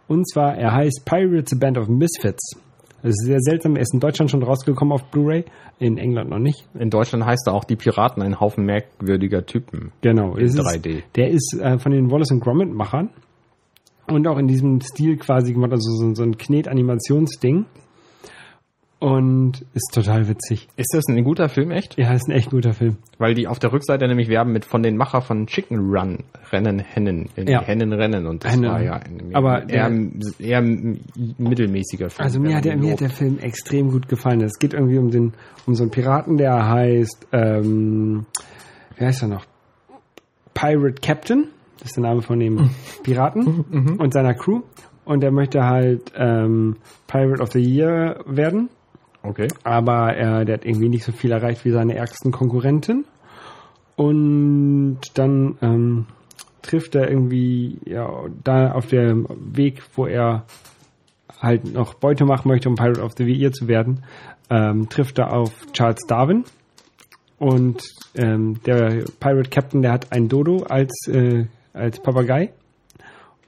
Und 0.07 0.29
zwar, 0.29 0.55
er 0.55 0.73
heißt 0.73 1.03
Pirates, 1.05 1.53
a 1.53 1.57
Band 1.59 1.77
of 1.77 1.87
Misfits. 1.89 2.57
Das 3.01 3.11
ist 3.11 3.25
sehr 3.25 3.39
seltsam. 3.39 3.75
Er 3.75 3.83
ist 3.83 3.93
in 3.93 3.99
Deutschland 3.99 4.31
schon 4.31 4.43
rausgekommen 4.43 4.93
auf 4.93 5.03
Blu-ray, 5.11 5.45
in 5.79 5.97
England 5.97 6.29
noch 6.29 6.39
nicht. 6.39 6.67
In 6.79 6.89
Deutschland 6.89 7.25
heißt 7.25 7.47
er 7.47 7.53
auch 7.53 7.63
die 7.63 7.75
Piraten 7.75 8.23
ein 8.23 8.39
Haufen 8.39 8.65
merkwürdiger 8.65 9.45
Typen. 9.45 9.91
Genau. 10.01 10.35
In 10.35 10.45
es 10.45 10.57
3D. 10.57 10.89
Ist, 10.89 11.03
der 11.15 11.29
ist 11.29 11.59
äh, 11.61 11.77
von 11.77 11.91
den 11.91 12.11
Wallace 12.11 12.31
und 12.31 12.39
Gromit-Machern. 12.39 13.09
Und 14.09 14.27
auch 14.27 14.37
in 14.37 14.47
diesem 14.47 14.79
Stil 14.81 15.17
quasi 15.17 15.53
gemacht, 15.53 15.71
also 15.73 15.91
so, 15.91 16.13
so 16.15 16.23
ein 16.23 16.37
Knet-Animationsding. 16.37 17.65
Und 18.99 19.63
ist 19.75 19.91
total 19.93 20.27
witzig. 20.27 20.67
Ist 20.75 20.91
das 20.93 21.03
ein 21.07 21.23
guter 21.23 21.49
Film, 21.49 21.69
echt? 21.69 21.99
Ja, 21.99 22.13
ist 22.13 22.27
ein 22.27 22.31
echt 22.31 22.49
guter 22.49 22.73
Film. 22.73 22.97
Weil 23.19 23.35
die 23.35 23.47
auf 23.47 23.59
der 23.59 23.71
Rückseite 23.71 24.07
nämlich 24.07 24.27
werben 24.27 24.51
mit 24.53 24.65
von 24.65 24.81
den 24.81 24.97
Macher 24.97 25.21
von 25.21 25.45
Chicken 25.45 25.77
Run, 25.77 26.23
Rennen, 26.51 26.79
Hennen, 26.79 27.29
äh, 27.35 27.51
Ja. 27.51 27.61
Hennen, 27.61 27.93
Rennen. 27.93 28.25
Und 28.25 28.43
das 28.43 28.53
Hennen. 28.53 28.71
war 28.71 28.81
ja 28.81 28.93
ein, 28.93 29.29
Aber 29.33 29.69
eher, 29.69 29.91
eher 30.39 30.61
mittelmäßiger 31.37 32.09
Film. 32.09 32.25
Also 32.25 32.39
mir 32.39 32.55
hat, 32.55 32.65
der, 32.65 32.75
mir 32.75 32.93
hat 32.93 33.01
der 33.01 33.11
Film 33.11 33.37
extrem 33.39 33.91
gut 33.91 34.07
gefallen. 34.09 34.41
Es 34.41 34.57
geht 34.57 34.73
irgendwie 34.73 34.97
um 34.97 35.11
den 35.11 35.33
um 35.67 35.75
so 35.75 35.83
einen 35.83 35.91
Piraten, 35.91 36.37
der 36.37 36.67
heißt 36.67 37.27
ähm, 37.33 38.25
wie 38.97 39.05
heißt 39.05 39.21
er 39.21 39.27
noch? 39.27 39.45
Pirate 40.55 41.01
Captain. 41.01 41.49
Das 41.77 41.89
ist 41.89 41.97
der 41.97 42.03
Name 42.03 42.23
von 42.23 42.39
dem 42.39 42.71
Piraten 43.03 43.95
und 43.99 44.11
seiner 44.11 44.33
Crew. 44.33 44.61
Und 45.05 45.21
der 45.21 45.31
möchte 45.31 45.63
halt 45.63 46.11
ähm, 46.17 46.77
Pirate 47.05 47.41
of 47.43 47.51
the 47.51 47.59
Year 47.59 48.21
werden. 48.25 48.69
Okay. 49.27 49.47
aber 49.63 50.13
er, 50.13 50.45
der 50.45 50.55
hat 50.55 50.65
irgendwie 50.65 50.89
nicht 50.89 51.03
so 51.03 51.11
viel 51.11 51.31
erreicht 51.31 51.65
wie 51.65 51.71
seine 51.71 51.95
ärgsten 51.95 52.31
Konkurrenten. 52.31 53.05
Und 53.95 54.99
dann 55.15 55.57
ähm, 55.61 56.05
trifft 56.61 56.95
er 56.95 57.09
irgendwie 57.09 57.79
ja 57.85 58.07
da 58.43 58.71
auf 58.71 58.87
dem 58.87 59.27
Weg, 59.29 59.81
wo 59.95 60.05
er 60.05 60.45
halt 61.41 61.73
noch 61.73 61.95
Beute 61.95 62.25
machen 62.25 62.47
möchte, 62.47 62.69
um 62.69 62.75
Pirate 62.75 63.01
of 63.01 63.13
the 63.17 63.23
Year 63.23 63.51
zu 63.51 63.67
werden, 63.67 64.03
ähm, 64.49 64.89
trifft 64.89 65.19
er 65.19 65.33
auf 65.33 65.51
Charles 65.73 66.01
Darwin. 66.07 66.43
Und 67.39 67.83
ähm, 68.15 68.59
der 68.65 69.03
Pirate 69.19 69.49
Captain, 69.49 69.81
der 69.81 69.91
hat 69.91 70.11
ein 70.11 70.27
Dodo 70.27 70.63
als, 70.63 71.07
äh, 71.07 71.45
als 71.73 71.99
Papagei. 72.01 72.51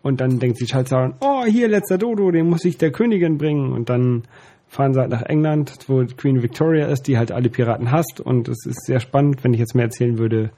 Und 0.02 0.22
dann 0.22 0.40
denkt 0.40 0.58
sich 0.58 0.70
Charles 0.70 0.90
Darwin, 0.90 1.16
oh, 1.20 1.44
hier 1.46 1.68
letzter 1.68 1.98
Dodo, 1.98 2.32
den 2.32 2.48
muss 2.48 2.66
ich 2.66 2.78
der 2.78 2.92
Königin 2.92 3.38
bringen. 3.38 3.72
Und 3.72 3.90
dann 3.90 4.24
fahren 4.70 4.94
sie 4.94 5.00
halt 5.02 5.10
nach 5.10 5.24
England, 5.24 5.74
wo 5.88 6.06
Queen 6.16 6.42
Victoria 6.42 6.86
ist, 6.88 7.08
die 7.08 7.18
halt 7.18 7.32
alle 7.34 7.50
Piraten 7.50 7.92
hasst. 7.92 8.22
Und 8.22 8.48
es 8.48 8.66
ist 8.66 8.86
sehr 8.86 9.00
spannend, 9.02 9.44
wenn 9.44 9.54
ich 9.54 9.60
jetzt 9.60 9.76
mehr 9.76 9.86
erzählen 9.86 10.18
würde, 10.18 10.52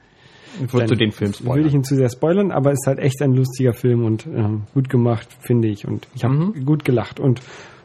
Würdest 0.60 0.92
du 0.92 0.96
den 0.98 1.12
Film 1.14 1.34
spoilern? 1.34 1.66
ich 1.66 1.74
ihn 1.74 1.84
zu 1.86 1.96
sehr 1.96 2.10
spoilern, 2.10 2.52
aber 2.52 2.72
es 2.74 2.80
ist 2.82 2.88
halt 2.88 3.00
echt 3.00 3.22
ein 3.22 3.34
lustiger 3.34 3.72
Film 3.74 4.04
und 4.04 4.28
ähm, 4.28 4.64
gut 4.74 4.90
gemacht, 4.90 5.30
finde 5.40 5.70
ich. 5.70 5.88
Und 5.88 6.08
ich 6.14 6.26
habe 6.26 6.34
Mhm. 6.36 6.66
gut 6.66 6.84
gelacht. 6.84 7.22
Und 7.22 7.42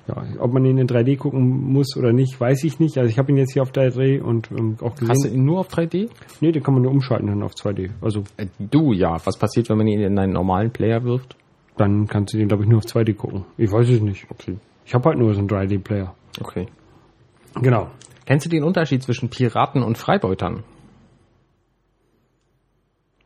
ja, 0.09 0.25
ob 0.40 0.52
man 0.52 0.64
ihn 0.64 0.76
in 0.76 0.88
3D 0.88 1.16
gucken 1.16 1.73
muss 1.73 1.97
oder 1.97 2.12
nicht, 2.12 2.40
weiß 2.40 2.64
ich 2.64 2.80
nicht. 2.80 2.99
Also 2.99 3.09
ich 3.09 3.18
habe 3.18 3.30
ihn 3.30 3.38
jetzt 3.38 3.52
hier 3.52 3.62
auf 3.62 3.71
3D 3.71 4.21
und 4.21 4.50
ähm, 4.50 4.76
auch 4.83 4.95
gesehen. 4.97 5.09
Hast 5.11 5.25
du 5.25 5.28
ihn 5.28 5.45
nur 5.45 5.61
auf 5.61 5.68
3D? 5.68 6.09
nee, 6.40 6.50
den 6.50 6.62
kann 6.62 6.75
man 6.75 6.83
nur 6.83 6.90
umschalten 6.92 7.28
dann 7.28 7.42
auf 7.45 7.52
2D. 7.54 7.90
Also 8.00 8.25
Äh, 8.37 8.47
Du 8.59 8.92
ja. 8.92 9.16
Was 9.25 9.38
passiert, 9.38 9.68
wenn 9.71 9.78
man 9.78 9.87
ihn 9.87 10.00
in 10.00 10.18
einen 10.18 10.33
normalen 10.33 10.71
Player 10.73 11.04
wirft? 11.04 11.36
dann 11.76 12.06
kannst 12.08 12.32
du 12.34 12.39
den, 12.39 12.49
glaube 12.49 12.62
ich, 12.65 12.69
nur 12.71 12.78
auf 12.78 12.84
2D 12.86 13.15
gucken. 13.15 13.45
Ich 13.58 13.71
weiß 13.71 13.89
es 13.91 14.00
nicht. 14.00 14.26
Okay. 14.30 14.56
Ich 14.87 14.95
habe 14.95 15.09
halt 15.09 15.19
nur 15.19 15.35
so 15.35 15.41
einen 15.41 15.49
3D-Player. 15.49 16.15
Okay. 16.41 16.69
Genau. 17.57 17.91
Kennst 18.25 18.47
du 18.47 18.51
den 18.51 18.63
Unterschied 18.63 19.03
zwischen 19.03 19.29
Piraten 19.29 19.83
und 19.83 19.99
Freibeutern? 19.99 20.63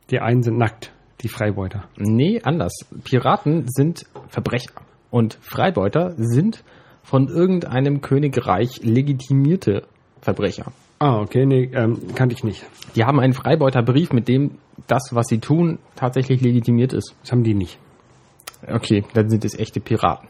Die 0.09 0.19
einen 0.19 0.43
sind 0.43 0.57
nackt, 0.57 0.91
die 1.21 1.29
Freibeuter. 1.29 1.85
Nee, 1.97 2.41
anders. 2.43 2.73
Piraten 3.03 3.65
sind 3.67 4.05
Verbrecher 4.27 4.73
und 5.09 5.37
Freibeuter 5.41 6.13
sind 6.17 6.63
von 7.03 7.27
irgendeinem 7.27 8.01
Königreich 8.01 8.81
legitimierte 8.83 9.83
Verbrecher. 10.21 10.71
Ah, 10.99 11.19
okay, 11.19 11.45
nee, 11.45 11.71
ähm, 11.73 12.13
kannte 12.15 12.35
ich 12.35 12.43
nicht. 12.43 12.65
Die 12.95 13.05
haben 13.05 13.19
einen 13.19 13.33
Freibeuterbrief, 13.33 14.11
mit 14.11 14.27
dem 14.27 14.57
das, 14.87 15.09
was 15.13 15.27
sie 15.27 15.39
tun, 15.39 15.79
tatsächlich 15.95 16.41
legitimiert 16.41 16.93
ist. 16.93 17.15
Das 17.21 17.31
haben 17.31 17.43
die 17.43 17.53
nicht. 17.53 17.79
Okay, 18.67 19.03
dann 19.13 19.29
sind 19.29 19.45
es 19.45 19.57
echte 19.57 19.79
Piraten. 19.79 20.27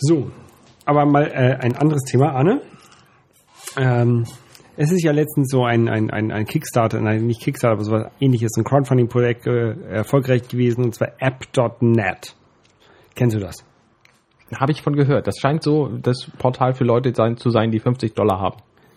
So, 0.00 0.30
aber 0.86 1.04
mal 1.04 1.26
äh, 1.26 1.56
ein 1.60 1.76
anderes 1.76 2.02
Thema, 2.04 2.32
Anne. 2.32 2.62
Ähm, 3.76 4.24
es 4.76 4.90
ist 4.90 5.04
ja 5.04 5.12
letztens 5.12 5.50
so 5.50 5.64
ein, 5.64 5.88
ein, 5.88 6.10
ein, 6.10 6.32
ein 6.32 6.46
Kickstarter, 6.46 7.00
nein, 7.00 7.26
nicht 7.26 7.42
Kickstarter, 7.42 7.74
aber 7.74 7.84
so 7.84 7.92
was 7.92 8.10
ähnliches, 8.18 8.52
ein 8.56 8.64
Crowdfunding-Projekt 8.64 9.46
äh, 9.46 9.72
erfolgreich 9.90 10.48
gewesen, 10.48 10.84
und 10.84 10.94
zwar 10.94 11.12
app.net. 11.18 12.34
Kennst 13.14 13.36
du 13.36 13.40
das? 13.40 13.64
Habe 14.58 14.72
ich 14.72 14.82
von 14.82 14.96
gehört. 14.96 15.26
Das 15.26 15.38
scheint 15.38 15.62
so 15.62 15.88
das 15.88 16.30
Portal 16.38 16.72
für 16.74 16.84
Leute 16.84 17.14
sein, 17.14 17.36
zu 17.36 17.50
sein, 17.50 17.70
die 17.70 17.78
50 17.78 18.14
Dollar 18.14 18.40
haben. 18.40 18.56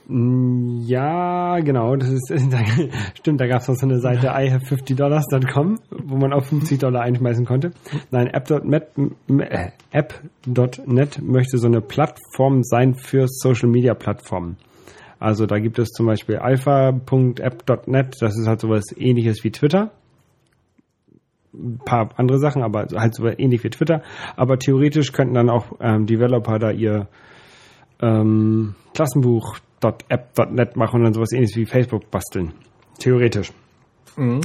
Ja, 0.09 1.59
genau, 1.61 1.95
das 1.95 2.09
ist, 2.09 2.33
stimmt, 3.15 3.39
da 3.39 3.47
gab 3.47 3.61
es 3.61 3.69
noch 3.69 3.75
so 3.75 3.85
eine 3.85 3.99
Seite 3.99 4.31
ihave50dollars.com, 4.31 5.79
wo 5.91 6.17
man 6.17 6.33
auch 6.33 6.43
50 6.43 6.77
Dollar 6.79 7.03
einschmeißen 7.03 7.45
konnte. 7.45 7.71
Nein, 8.11 8.27
app.net, 8.27 8.89
äh, 9.29 9.69
app.net 9.91 11.21
möchte 11.21 11.57
so 11.57 11.67
eine 11.67 11.79
Plattform 11.79 12.63
sein 12.63 12.95
für 12.95 13.27
Social 13.29 13.69
Media 13.69 13.93
Plattformen. 13.93 14.57
Also 15.19 15.45
da 15.45 15.59
gibt 15.59 15.79
es 15.79 15.89
zum 15.91 16.05
Beispiel 16.05 16.35
alpha.app.net, 16.35 18.15
das 18.19 18.37
ist 18.37 18.45
halt 18.45 18.59
sowas 18.59 18.83
ähnliches 18.97 19.45
wie 19.45 19.51
Twitter. 19.51 19.91
Ein 21.53 21.79
paar 21.85 22.09
andere 22.17 22.39
Sachen, 22.39 22.61
aber 22.61 22.87
halt 22.93 23.15
so 23.15 23.25
ähnlich 23.27 23.63
wie 23.63 23.69
Twitter. 23.69 24.01
Aber 24.35 24.59
theoretisch 24.59 25.13
könnten 25.13 25.35
dann 25.35 25.49
auch 25.49 25.67
ähm, 25.79 26.07
Developer 26.07 26.59
da 26.59 26.71
ihr 26.71 27.07
ähm, 28.01 28.75
Klassenbuch.app.net 29.91 30.75
machen 30.75 30.97
und 30.97 31.03
dann 31.03 31.13
sowas 31.13 31.31
ähnliches 31.33 31.55
wie 31.57 31.65
Facebook 31.65 32.09
basteln. 32.11 32.53
Theoretisch. 32.99 33.51
Mhm. 34.17 34.41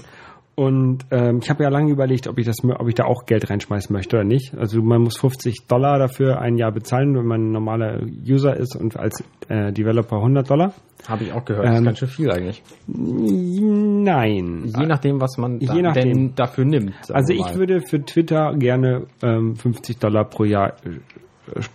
Und 0.54 1.04
ähm, 1.12 1.38
ich 1.40 1.50
habe 1.50 1.62
ja 1.62 1.68
lange 1.68 1.92
überlegt, 1.92 2.26
ob 2.26 2.36
ich 2.36 2.44
das, 2.44 2.56
ob 2.64 2.88
ich 2.88 2.94
da 2.96 3.04
auch 3.04 3.26
Geld 3.26 3.48
reinschmeißen 3.48 3.92
möchte 3.94 4.16
oder 4.16 4.24
nicht. 4.24 4.56
Also 4.58 4.82
man 4.82 5.02
muss 5.02 5.16
50 5.18 5.66
Dollar 5.68 6.00
dafür 6.00 6.40
ein 6.40 6.56
Jahr 6.56 6.72
bezahlen, 6.72 7.14
wenn 7.14 7.26
man 7.26 7.40
ein 7.42 7.52
normaler 7.52 8.00
User 8.28 8.56
ist 8.56 8.74
und 8.74 8.96
als 8.96 9.22
äh, 9.48 9.72
Developer 9.72 10.16
100 10.16 10.50
Dollar. 10.50 10.72
Habe 11.06 11.22
ich 11.24 11.32
auch 11.32 11.44
gehört. 11.44 11.64
das 11.64 11.74
ist 11.74 11.78
Ähm, 11.78 11.84
ganz 11.84 11.98
schön 12.00 12.08
viel 12.08 12.30
eigentlich. 12.32 12.62
Nein. 12.88 14.64
Je 14.76 14.86
nachdem, 14.86 15.20
was 15.20 15.36
man 15.38 15.60
da 15.60 15.74
Je 15.74 15.82
nachdem. 15.82 16.02
denn 16.12 16.32
dafür 16.34 16.64
nimmt. 16.64 16.94
Also 17.12 17.32
ich 17.34 17.54
würde 17.54 17.80
für 17.80 18.04
Twitter 18.04 18.52
gerne 18.58 19.06
ähm, 19.22 19.54
50 19.54 19.98
Dollar 19.98 20.24
pro 20.24 20.42
Jahr 20.42 20.70
äh, 20.84 20.98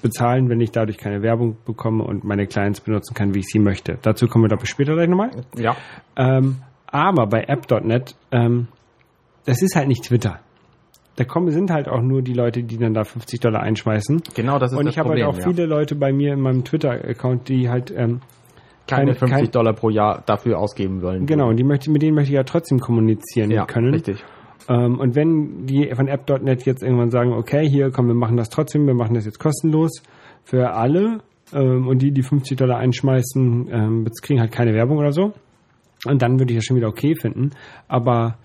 bezahlen, 0.02 0.50
wenn 0.50 0.60
ich 0.62 0.72
dadurch 0.72 0.98
keine 0.98 1.22
Werbung 1.22 1.58
bekomme 1.66 2.04
und 2.04 2.24
meine 2.24 2.48
Clients 2.48 2.82
benutzen 2.82 3.14
kann, 3.14 3.34
wie 3.34 3.40
ich 3.40 3.46
sie 3.48 3.60
möchte. 3.60 3.98
Dazu 4.02 4.28
kommen 4.28 4.44
wir, 4.44 4.50
glaube 4.50 4.64
ich, 4.64 4.70
später 4.70 4.94
gleich 4.94 5.10
nochmal. 5.10 5.32
Ja. 5.58 5.76
Ähm, 6.16 6.58
aber 6.88 7.28
bei 7.28 7.44
app.net, 7.48 8.16
ähm, 8.32 8.68
das 9.46 9.62
ist 9.62 9.76
halt 9.76 9.88
nicht 9.88 10.04
Twitter. 10.06 10.40
Da 11.16 11.26
kommen, 11.26 11.52
sind 11.52 11.70
halt 11.70 11.88
auch 11.88 12.02
nur 12.02 12.22
die 12.24 12.34
Leute, 12.34 12.64
die 12.64 12.78
dann 12.78 12.94
da 12.94 13.04
50 13.04 13.40
Dollar 13.40 13.62
einschmeißen. 13.62 14.24
Genau, 14.36 14.58
das 14.58 14.72
ist 14.72 14.78
Und 14.78 14.86
das 14.86 14.94
ich 14.96 15.00
habe 15.00 15.10
halt 15.10 15.24
auch 15.24 15.36
viele 15.36 15.66
Leute 15.68 15.96
bei 15.96 16.12
mir 16.12 16.34
in 16.34 16.42
meinem 16.42 16.64
Twitter-Account, 16.64 17.50
die 17.50 17.70
halt, 17.70 17.92
ähm, 17.92 18.22
ja. 18.22 18.98
keine 18.98 19.06
keine- 19.12 19.16
50 19.16 19.30
kein- 19.30 19.52
Dollar 19.52 19.74
pro 19.74 19.90
Jahr 19.90 20.24
dafür 20.26 20.58
ausgeben 20.58 21.02
wollen. 21.04 21.26
genau, 21.28 21.50
und 21.50 21.58
die 21.58 21.64
möchte, 21.64 21.92
mit 21.92 22.02
denen 22.02 22.16
möchte 22.16 22.32
ich 22.32 22.36
ja 22.36 22.44
trotzdem 22.44 22.80
kommunizieren 22.80 23.52
ja, 23.52 23.66
können. 23.66 23.94
richtig. 23.94 24.24
Ähm, 24.70 25.00
und 25.00 25.16
wenn 25.16 25.66
die 25.66 25.92
von 25.94 26.08
app.net 26.08 26.66
jetzt 26.66 26.84
irgendwann 26.84 27.12
sagen, 27.12 27.34
okay, 27.34 27.68
hier, 27.68 27.92
komm, 27.92 28.08
wir 28.08 28.16
machen 28.16 28.38
das 28.38 28.50
trotzdem, 28.50 28.88
wir 28.88 28.94
machen 28.94 29.14
das 29.14 29.26
jetzt 29.26 29.40
kostenlos 29.40 30.02
für 30.44 30.72
alle 30.74 31.20
ähm, 31.54 31.88
und 31.88 32.02
die, 32.02 32.12
die 32.12 32.24
50 32.24 32.58
Dollar 32.58 32.78
einschmeißen, 32.78 33.70
ähm, 33.72 34.08
kriegen 34.22 34.40
halt 34.40 34.52
keine 34.52 34.74
Werbung 34.74 34.98
oder 34.98 35.12
so. 35.12 35.34
Und 36.06 36.22
dann 36.22 36.40
würde 36.40 36.54
ich 36.54 36.58
das 36.58 36.66
schon 36.66 36.78
wieder 36.78 36.90
okay 36.90 37.16
finden. 37.16 37.52
Aber 37.88 38.38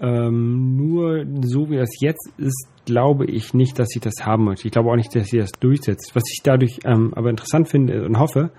ähm, 0.00 0.76
nur 0.76 1.24
so 1.42 1.70
wie 1.70 1.76
das 1.76 1.90
jetzt 2.00 2.32
ist, 2.38 2.68
glaube 2.84 3.26
ich 3.26 3.54
nicht, 3.54 3.78
dass 3.78 3.94
ich 3.94 4.00
das 4.00 4.24
haben 4.24 4.44
möchte. 4.44 4.66
Ich 4.66 4.72
glaube 4.72 4.90
auch 4.90 4.96
nicht, 4.96 5.14
dass 5.14 5.28
sie 5.28 5.38
das 5.38 5.52
durchsetzt. 5.52 6.12
Was 6.14 6.24
ich 6.30 6.40
dadurch 6.42 6.80
ähm, 6.84 7.12
aber 7.14 7.30
interessant 7.30 7.68
finde 7.68 8.04
und 8.04 8.18
hoffe, 8.18 8.50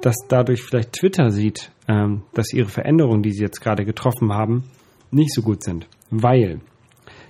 dass 0.00 0.16
dadurch 0.28 0.62
vielleicht 0.62 0.92
Twitter 0.92 1.30
sieht, 1.30 1.70
ähm, 1.88 2.22
dass 2.34 2.52
ihre 2.52 2.68
Veränderungen, 2.68 3.22
die 3.22 3.32
sie 3.32 3.42
jetzt 3.42 3.60
gerade 3.60 3.84
getroffen 3.84 4.32
haben, 4.32 4.64
nicht 5.10 5.32
so 5.32 5.42
gut 5.42 5.62
sind. 5.62 5.86
Weil 6.10 6.60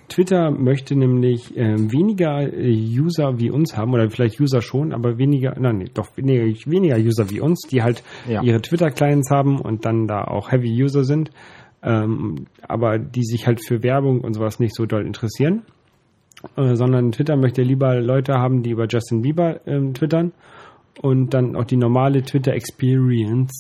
Twitter 0.09 0.51
möchte 0.51 0.97
nämlich 0.97 1.55
ähm, 1.57 1.93
weniger 1.93 2.41
äh, 2.41 2.73
User 2.73 3.38
wie 3.38 3.51
uns 3.51 3.77
haben, 3.77 3.93
oder 3.93 4.09
vielleicht 4.09 4.41
User 4.41 4.62
schon, 4.62 4.93
aber 4.95 5.19
weniger, 5.19 5.55
nein, 5.61 5.79
nee, 5.79 5.91
doch 5.93 6.17
weniger, 6.17 6.45
weniger 6.71 6.97
User 6.97 7.29
wie 7.31 7.41
uns, 7.41 7.61
die 7.71 7.83
halt 7.83 8.03
Ja. 8.27 8.43
ihre 8.43 8.62
Twitter-Clients 8.62 9.31
haben 9.31 9.61
und 9.61 9.85
dann 9.85 10.07
da 10.07 10.25
auch 10.25 10.51
Heavy-User 10.51 11.05
sind, 11.05 11.31
ähm, 11.83 12.47
aber 12.67 12.99
die 12.99 13.23
sich 13.23 13.47
halt 13.47 13.64
für 13.64 13.83
Werbung 13.83 14.21
und 14.23 14.33
sowas 14.35 14.59
nicht 14.61 14.75
so 14.75 14.87
doll 14.87 15.07
interessieren. 15.07 15.62
äh, 16.57 16.77
sondern 16.77 17.11
Twitter 17.12 17.37
möchte 17.37 17.62
lieber 17.62 18.01
Leute 18.01 18.35
haben, 18.35 18.62
die 18.62 18.71
über 18.71 18.87
Justin 18.88 19.23
Bieber 19.23 19.61
ähm, 19.67 19.93
twittern 19.93 20.33
und 21.03 21.35
dann 21.35 21.57
auch 21.57 21.64
die 21.64 21.77
normale 21.77 22.23
Twitter 22.23 22.53
Experience 22.53 23.53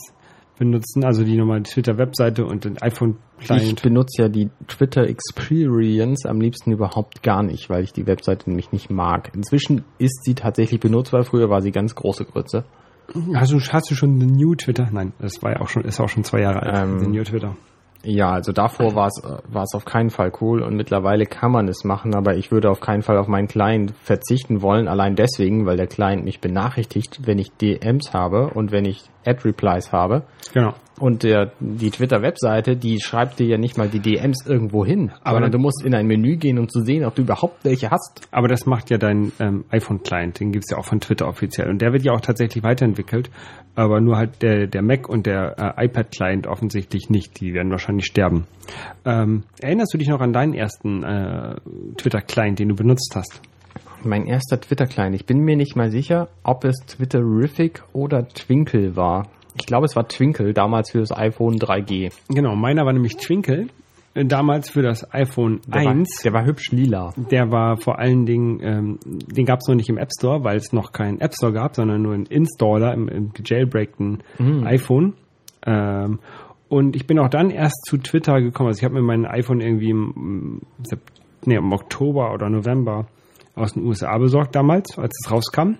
benutzen, 0.58 1.04
also 1.04 1.24
die 1.24 1.36
normale 1.36 1.62
Twitter-Webseite 1.62 2.44
und 2.44 2.64
den 2.64 2.74
Ich 2.76 2.82
iPhone-Client. 2.82 3.82
benutze 3.82 4.22
ja 4.22 4.28
die 4.28 4.50
Twitter 4.66 5.06
Experience 5.08 6.26
am 6.26 6.40
liebsten 6.40 6.72
überhaupt 6.72 7.22
gar 7.22 7.42
nicht, 7.42 7.70
weil 7.70 7.84
ich 7.84 7.92
die 7.92 8.06
Webseite 8.06 8.48
nämlich 8.50 8.72
nicht 8.72 8.90
mag. 8.90 9.30
Inzwischen 9.34 9.84
ist 9.98 10.24
sie 10.24 10.34
tatsächlich 10.34 10.80
benutzbar. 10.80 11.24
Früher 11.24 11.48
war 11.50 11.62
sie 11.62 11.70
ganz 11.72 11.94
große 11.94 12.24
Grütze. 12.24 12.64
Hast 13.34 13.52
du, 13.52 13.58
hast 13.60 13.90
du 13.90 13.94
schon 13.94 14.18
den 14.20 14.32
New 14.32 14.54
Twitter? 14.54 14.88
Nein, 14.92 15.12
das 15.18 15.42
war 15.42 15.52
ja 15.52 15.60
auch 15.60 15.68
schon, 15.68 15.82
ist 15.84 15.98
auch 16.00 16.08
schon 16.10 16.24
zwei 16.24 16.40
Jahre 16.40 16.62
alt, 16.62 16.76
Ähm, 16.84 16.98
den 16.98 17.10
New 17.12 17.22
Twitter. 17.24 17.56
Ja, 18.04 18.30
also 18.30 18.52
davor 18.52 18.94
war 18.94 19.08
es 19.08 19.20
äh, 19.24 19.38
war 19.52 19.64
es 19.64 19.74
auf 19.74 19.84
keinen 19.84 20.10
Fall 20.10 20.30
cool 20.40 20.62
und 20.62 20.76
mittlerweile 20.76 21.24
kann 21.26 21.50
man 21.50 21.66
es 21.66 21.82
machen, 21.82 22.14
aber 22.14 22.36
ich 22.36 22.52
würde 22.52 22.70
auf 22.70 22.78
keinen 22.80 23.02
Fall 23.02 23.16
auf 23.18 23.26
meinen 23.26 23.48
Client 23.48 23.92
verzichten 24.02 24.62
wollen, 24.62 24.86
allein 24.86 25.16
deswegen, 25.16 25.66
weil 25.66 25.76
der 25.76 25.88
Client 25.88 26.24
mich 26.24 26.40
benachrichtigt, 26.40 27.20
wenn 27.26 27.38
ich 27.38 27.50
DMs 27.52 28.12
habe 28.14 28.50
und 28.50 28.70
wenn 28.70 28.84
ich 28.84 29.10
Ad-Replies 29.26 29.92
habe. 29.92 30.22
Genau. 30.54 30.74
Und 30.98 31.22
der, 31.22 31.52
die 31.60 31.90
Twitter-Webseite, 31.90 32.74
die 32.76 32.98
schreibt 33.00 33.38
dir 33.38 33.46
ja 33.46 33.56
nicht 33.56 33.78
mal 33.78 33.88
die 33.88 34.00
DMs 34.00 34.44
irgendwo 34.46 34.84
hin, 34.84 35.12
Aber 35.22 35.34
sondern 35.36 35.52
dann- 35.52 35.52
du 35.52 35.58
musst 35.58 35.84
in 35.84 35.94
ein 35.94 36.06
Menü 36.08 36.36
gehen, 36.36 36.58
um 36.58 36.68
zu 36.68 36.80
sehen, 36.80 37.04
ob 37.04 37.14
du 37.14 37.22
überhaupt 37.22 37.64
welche 37.64 37.90
hast. 37.90 38.26
Aber 38.32 38.48
das 38.48 38.66
macht 38.66 38.90
ja 38.90 38.98
dein 38.98 39.30
ähm, 39.38 39.64
iPhone-Client, 39.70 40.40
den 40.40 40.50
gibt's 40.50 40.70
ja 40.72 40.76
auch 40.78 40.84
von 40.84 40.98
Twitter 40.98 41.28
offiziell. 41.28 41.68
Und 41.70 41.80
der 41.82 41.92
wird 41.92 42.02
ja 42.04 42.12
auch 42.12 42.20
tatsächlich 42.20 42.64
weiterentwickelt, 42.64 43.30
aber 43.76 44.00
nur 44.00 44.16
halt 44.16 44.42
der, 44.42 44.66
der 44.66 44.82
Mac 44.82 45.08
und 45.08 45.26
der 45.26 45.74
äh, 45.78 45.84
iPad-Client 45.86 46.48
offensichtlich 46.48 47.10
nicht. 47.10 47.40
Die 47.40 47.54
werden 47.54 47.70
wahrscheinlich 47.70 48.06
sterben. 48.06 48.46
Ähm, 49.04 49.44
erinnerst 49.60 49.94
du 49.94 49.98
dich 49.98 50.08
noch 50.08 50.20
an 50.20 50.32
deinen 50.32 50.54
ersten 50.54 51.04
äh, 51.04 51.54
Twitter-Client, 51.96 52.58
den 52.58 52.70
du 52.70 52.74
benutzt 52.74 53.12
hast? 53.14 53.40
Mein 54.04 54.26
erster 54.26 54.60
Twitter-Client. 54.60 55.14
Ich 55.14 55.26
bin 55.26 55.40
mir 55.40 55.56
nicht 55.56 55.76
mal 55.76 55.90
sicher, 55.90 56.28
ob 56.44 56.64
es 56.64 56.76
Twitterific 56.86 57.82
oder 57.92 58.28
Twinkle 58.28 58.96
war. 58.96 59.28
Ich 59.58 59.66
glaube, 59.66 59.86
es 59.86 59.96
war 59.96 60.06
Twinkle, 60.06 60.52
damals 60.52 60.92
für 60.92 61.00
das 61.00 61.10
iPhone 61.10 61.56
3G. 61.56 62.12
Genau, 62.28 62.54
meiner 62.54 62.86
war 62.86 62.92
nämlich 62.92 63.16
Twinkle, 63.16 63.66
äh, 64.14 64.24
damals 64.24 64.70
für 64.70 64.82
das 64.82 65.12
iPhone 65.12 65.60
Der 65.66 65.84
war, 65.84 65.92
1. 65.92 66.22
der 66.22 66.32
war 66.32 66.44
hübsch 66.44 66.70
lila. 66.70 67.12
Der 67.16 67.50
war 67.50 67.76
vor 67.76 67.98
allen 67.98 68.24
Dingen, 68.24 68.60
ähm, 68.62 68.98
den 69.04 69.44
gab 69.44 69.58
es 69.60 69.68
noch 69.68 69.74
nicht 69.74 69.88
im 69.88 69.98
App 69.98 70.10
Store, 70.16 70.44
weil 70.44 70.56
es 70.56 70.72
noch 70.72 70.92
keinen 70.92 71.20
App 71.20 71.34
Store 71.34 71.52
gab, 71.52 71.74
sondern 71.74 72.02
nur 72.02 72.14
einen 72.14 72.26
Installer 72.26 72.94
im, 72.94 73.08
im 73.08 73.32
gejailbreakten 73.32 74.22
iPhone. 74.64 75.14
Ähm, 75.66 76.20
und 76.68 76.94
ich 76.94 77.06
bin 77.06 77.18
auch 77.18 77.28
dann 77.28 77.50
erst 77.50 77.86
zu 77.86 77.96
Twitter 77.96 78.40
gekommen. 78.40 78.68
Also 78.68 78.78
ich 78.78 78.84
habe 78.84 78.94
mir 78.94 79.02
mein 79.02 79.26
iPhone 79.26 79.60
irgendwie 79.60 79.90
im, 79.90 80.60
nee, 81.44 81.56
im 81.56 81.72
Oktober 81.72 82.32
oder 82.32 82.48
November 82.48 83.06
aus 83.58 83.74
den 83.74 83.84
USA 83.84 84.16
besorgt 84.18 84.54
damals, 84.54 84.98
als 84.98 85.12
es 85.22 85.30
rauskam. 85.30 85.76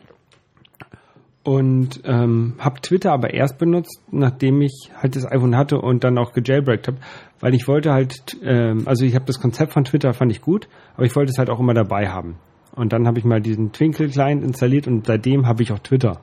Und 1.44 2.02
ähm, 2.04 2.54
habe 2.58 2.80
Twitter 2.82 3.12
aber 3.12 3.32
erst 3.32 3.58
benutzt, 3.58 4.02
nachdem 4.10 4.60
ich 4.60 4.90
halt 4.94 5.16
das 5.16 5.24
iPhone 5.24 5.56
hatte 5.56 5.80
und 5.80 6.04
dann 6.04 6.18
auch 6.18 6.34
gejailbreakt 6.34 6.88
habe, 6.88 6.98
weil 7.40 7.54
ich 7.54 7.66
wollte 7.66 7.92
halt, 7.92 8.36
ähm, 8.42 8.82
also 8.86 9.06
ich 9.06 9.14
habe 9.14 9.24
das 9.24 9.40
Konzept 9.40 9.72
von 9.72 9.84
Twitter 9.84 10.12
fand 10.12 10.30
ich 10.30 10.42
gut, 10.42 10.68
aber 10.94 11.06
ich 11.06 11.16
wollte 11.16 11.30
es 11.30 11.38
halt 11.38 11.48
auch 11.48 11.58
immer 11.58 11.72
dabei 11.72 12.08
haben. 12.08 12.36
Und 12.74 12.92
dann 12.92 13.06
habe 13.06 13.18
ich 13.18 13.24
mal 13.24 13.40
diesen 13.40 13.72
Twinkle-Client 13.72 14.44
installiert 14.44 14.86
und 14.86 15.06
seitdem 15.06 15.46
habe 15.46 15.62
ich 15.62 15.72
auch 15.72 15.78
Twitter. 15.78 16.20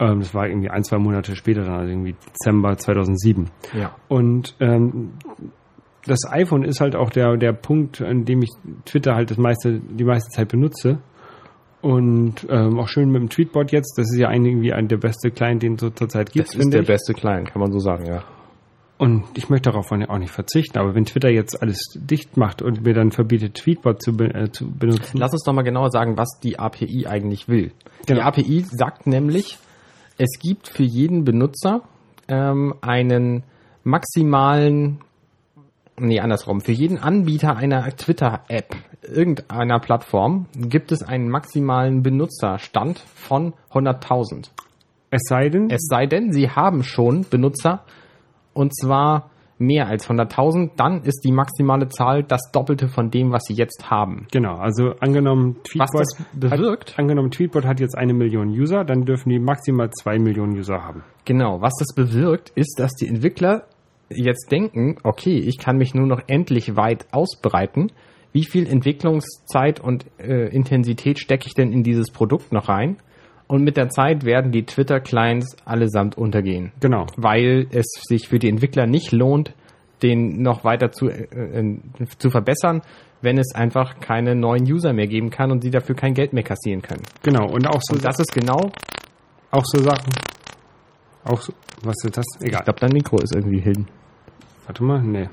Ähm, 0.00 0.20
das 0.20 0.34
war 0.34 0.48
irgendwie 0.48 0.70
ein, 0.70 0.82
zwei 0.82 0.98
Monate 0.98 1.36
später, 1.36 1.62
dann 1.62 1.74
also 1.74 1.90
irgendwie 1.90 2.14
Dezember 2.14 2.76
2007. 2.76 3.50
Ja. 3.74 3.94
Und 4.08 4.56
ähm, 4.58 5.12
das 6.06 6.20
iPhone 6.30 6.62
ist 6.64 6.80
halt 6.80 6.96
auch 6.96 7.10
der, 7.10 7.36
der 7.36 7.52
Punkt, 7.52 8.00
an 8.00 8.24
dem 8.24 8.42
ich 8.42 8.50
Twitter 8.86 9.14
halt 9.14 9.30
das 9.30 9.38
meiste, 9.38 9.80
die 9.80 10.04
meiste 10.04 10.30
Zeit 10.30 10.48
benutze. 10.48 10.98
Und 11.82 12.46
ähm, 12.50 12.78
auch 12.78 12.88
schön 12.88 13.10
mit 13.10 13.22
dem 13.22 13.28
Tweetbot 13.30 13.72
jetzt. 13.72 13.96
Das 13.96 14.10
ist 14.12 14.18
ja 14.18 14.30
irgendwie 14.30 14.72
ein 14.72 14.88
der 14.88 14.98
beste 14.98 15.30
Client, 15.30 15.62
den 15.62 15.74
es 15.74 15.80
so 15.80 15.88
zurzeit 15.90 16.30
gibt, 16.32 16.48
Das 16.48 16.54
ist 16.54 16.72
der 16.72 16.82
ich. 16.82 16.86
beste 16.86 17.14
Client, 17.14 17.50
kann 17.52 17.60
man 17.60 17.72
so 17.72 17.78
sagen, 17.78 18.04
ja. 18.06 18.22
Und 18.98 19.24
ich 19.34 19.48
möchte 19.48 19.70
darauf 19.70 19.90
auch 19.90 20.18
nicht 20.18 20.30
verzichten. 20.32 20.78
Aber 20.78 20.94
wenn 20.94 21.06
Twitter 21.06 21.30
jetzt 21.30 21.62
alles 21.62 21.78
dicht 21.94 22.36
macht 22.36 22.60
und 22.60 22.84
mir 22.84 22.92
dann 22.92 23.12
verbietet, 23.12 23.54
Tweetbot 23.54 24.02
zu, 24.02 24.10
äh, 24.18 24.50
zu 24.52 24.70
benutzen, 24.70 25.16
Lass 25.16 25.32
uns 25.32 25.42
doch 25.42 25.54
mal 25.54 25.62
genauer 25.62 25.90
sagen, 25.90 26.18
was 26.18 26.38
die 26.42 26.58
API 26.58 27.06
eigentlich 27.06 27.48
will. 27.48 27.72
Die 28.02 28.12
Genau. 28.12 28.26
API 28.26 28.62
sagt 28.70 29.06
nämlich, 29.06 29.56
es 30.18 30.38
gibt 30.38 30.68
für 30.68 30.82
jeden 30.82 31.24
Benutzer 31.24 31.80
ähm, 32.28 32.74
einen 32.82 33.44
maximalen, 33.84 34.98
nee, 36.00 36.20
andersrum, 36.20 36.60
für 36.60 36.72
jeden 36.72 36.98
Anbieter 36.98 37.56
einer 37.56 37.84
Twitter-App, 37.96 38.74
irgendeiner 39.02 39.78
Plattform, 39.78 40.46
gibt 40.56 40.92
es 40.92 41.02
einen 41.02 41.28
maximalen 41.28 42.02
Benutzerstand 42.02 42.98
von 42.98 43.54
100.000. 43.72 44.50
es 45.10 45.22
sei 45.28 45.48
denn, 45.48 45.70
Es 45.70 45.86
sei 45.88 46.06
denn, 46.06 46.32
Sie 46.32 46.50
haben 46.50 46.82
schon 46.82 47.26
Benutzer 47.28 47.84
und 48.52 48.74
zwar 48.76 49.30
mehr 49.60 49.88
als 49.88 50.08
100.000, 50.08 50.70
dann 50.76 51.02
ist 51.02 51.20
die 51.22 51.32
maximale 51.32 51.88
Zahl 51.88 52.24
das 52.24 52.50
Doppelte 52.50 52.88
von 52.88 53.10
dem, 53.10 53.30
was 53.30 53.44
Sie 53.44 53.54
jetzt 53.54 53.90
haben. 53.90 54.26
genau, 54.32 54.56
also 54.56 54.94
angenommen 55.00 55.56
Was 55.56 55.90
Tweetbot, 55.90 56.00
das 56.00 56.26
bewirkt, 56.32 56.92
hat, 56.92 56.98
angenommen 56.98 57.30
Tweetbot 57.30 57.66
hat 57.66 57.78
jetzt 57.78 57.96
eine 57.96 58.14
Million 58.14 58.48
User, 58.48 58.84
dann 58.84 59.04
dürfen 59.04 59.28
die 59.28 59.38
maximal 59.38 59.90
zwei 59.90 60.18
Millionen 60.18 60.56
User 60.56 60.82
haben. 60.82 61.04
Genau, 61.26 61.60
was 61.60 61.74
das 61.78 61.94
bewirkt, 61.94 62.50
ist, 62.54 62.78
dass 62.78 62.92
die 62.94 63.06
Entwickler 63.06 63.66
jetzt 64.10 64.50
denken, 64.50 64.96
okay, 65.02 65.38
ich 65.38 65.58
kann 65.58 65.76
mich 65.76 65.94
nur 65.94 66.06
noch 66.06 66.20
endlich 66.26 66.76
weit 66.76 67.06
ausbreiten. 67.12 67.92
Wie 68.32 68.44
viel 68.44 68.66
Entwicklungszeit 68.68 69.80
und 69.80 70.06
äh, 70.18 70.48
Intensität 70.48 71.18
stecke 71.18 71.46
ich 71.46 71.54
denn 71.54 71.72
in 71.72 71.82
dieses 71.82 72.10
Produkt 72.12 72.52
noch 72.52 72.68
rein? 72.68 72.96
Und 73.48 73.64
mit 73.64 73.76
der 73.76 73.88
Zeit 73.88 74.24
werden 74.24 74.52
die 74.52 74.64
Twitter-Clients 74.64 75.56
allesamt 75.64 76.16
untergehen, 76.16 76.70
Genau. 76.78 77.06
weil 77.16 77.66
es 77.72 77.86
sich 78.06 78.28
für 78.28 78.38
die 78.38 78.48
Entwickler 78.48 78.86
nicht 78.86 79.10
lohnt, 79.10 79.52
den 80.02 80.40
noch 80.42 80.62
weiter 80.64 80.92
zu, 80.92 81.08
äh, 81.08 81.24
äh, 81.34 81.78
zu 82.18 82.30
verbessern, 82.30 82.82
wenn 83.22 83.38
es 83.38 83.52
einfach 83.54 83.98
keine 83.98 84.36
neuen 84.36 84.62
User 84.70 84.92
mehr 84.92 85.08
geben 85.08 85.30
kann 85.30 85.50
und 85.50 85.62
sie 85.62 85.70
dafür 85.70 85.96
kein 85.96 86.14
Geld 86.14 86.32
mehr 86.32 86.44
kassieren 86.44 86.80
können. 86.82 87.02
Genau. 87.24 87.46
Und 87.50 87.66
auch 87.66 87.80
so, 87.82 87.94
Und 87.96 88.04
das 88.04 88.20
ist 88.20 88.32
genau, 88.32 88.70
auch 89.50 89.64
so 89.64 89.82
Sachen. 89.82 90.12
Auch 91.24 91.40
so, 91.40 91.52
was 91.82 91.96
ist 92.04 92.16
das? 92.16 92.24
ich 92.40 92.46
Egal. 92.48 92.62
glaube, 92.62 92.78
dein 92.80 92.92
Mikro 92.92 93.18
ist 93.18 93.34
irgendwie 93.34 93.60
hin. 93.60 93.86
Warte 94.70 94.84
mal, 94.84 95.02
nee. 95.02 95.28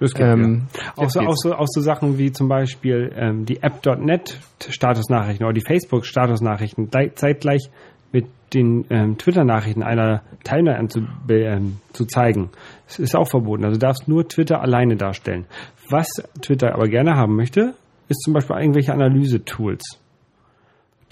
Das 0.00 0.14
geht 0.14 0.24
Ähm, 0.24 0.68
ja. 0.74 0.92
auch, 0.96 1.10
so, 1.10 1.20
auch, 1.20 1.34
so, 1.36 1.54
auch 1.54 1.66
so 1.68 1.82
Sachen 1.82 2.16
wie 2.16 2.32
zum 2.32 2.48
Beispiel 2.48 3.12
ähm, 3.14 3.44
die 3.44 3.62
App.net 3.62 4.38
Statusnachrichten 4.66 5.44
oder 5.44 5.52
die 5.52 5.60
Facebook 5.60 6.06
Statusnachrichten 6.06 6.88
gleich- 6.88 7.14
zeitgleich 7.16 7.68
mit 8.12 8.28
den 8.54 8.86
ähm, 8.88 9.18
Twitter-Nachrichten 9.18 9.82
einer 9.82 10.22
Timeline 10.42 10.78
anzu, 10.78 11.00
ähm, 11.28 11.80
zu 11.92 12.06
zeigen. 12.06 12.48
Das 12.86 12.98
ist 12.98 13.14
auch 13.14 13.28
verboten. 13.28 13.64
Also 13.66 13.74
du 13.78 13.84
darfst 13.86 14.08
nur 14.08 14.26
Twitter 14.26 14.62
alleine 14.62 14.96
darstellen. 14.96 15.44
Was 15.90 16.08
Twitter 16.40 16.72
aber 16.74 16.88
gerne 16.88 17.14
haben 17.16 17.36
möchte, 17.36 17.74
ist 18.08 18.22
zum 18.22 18.32
Beispiel 18.32 18.56
irgendwelche 18.56 18.94
Analyse-Tools, 18.94 19.98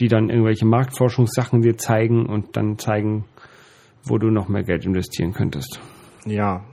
die 0.00 0.08
dann 0.08 0.30
irgendwelche 0.30 0.64
Marktforschungssachen 0.64 1.60
dir 1.60 1.76
zeigen 1.76 2.24
und 2.24 2.56
dann 2.56 2.78
zeigen, 2.78 3.26
wo 4.04 4.16
du 4.16 4.30
noch 4.30 4.48
mehr 4.48 4.62
Geld 4.62 4.86
investieren 4.86 5.34
könntest. 5.34 5.78
Ja. 6.24 6.64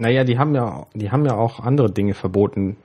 Naja, 0.00 0.24
die 0.24 0.38
haben 0.38 0.54
ja, 0.54 0.86
die 0.94 1.10
haben 1.10 1.26
ja 1.26 1.36
auch 1.36 1.60
andere 1.60 1.92
Dinge 1.92 2.14
verboten 2.14 2.76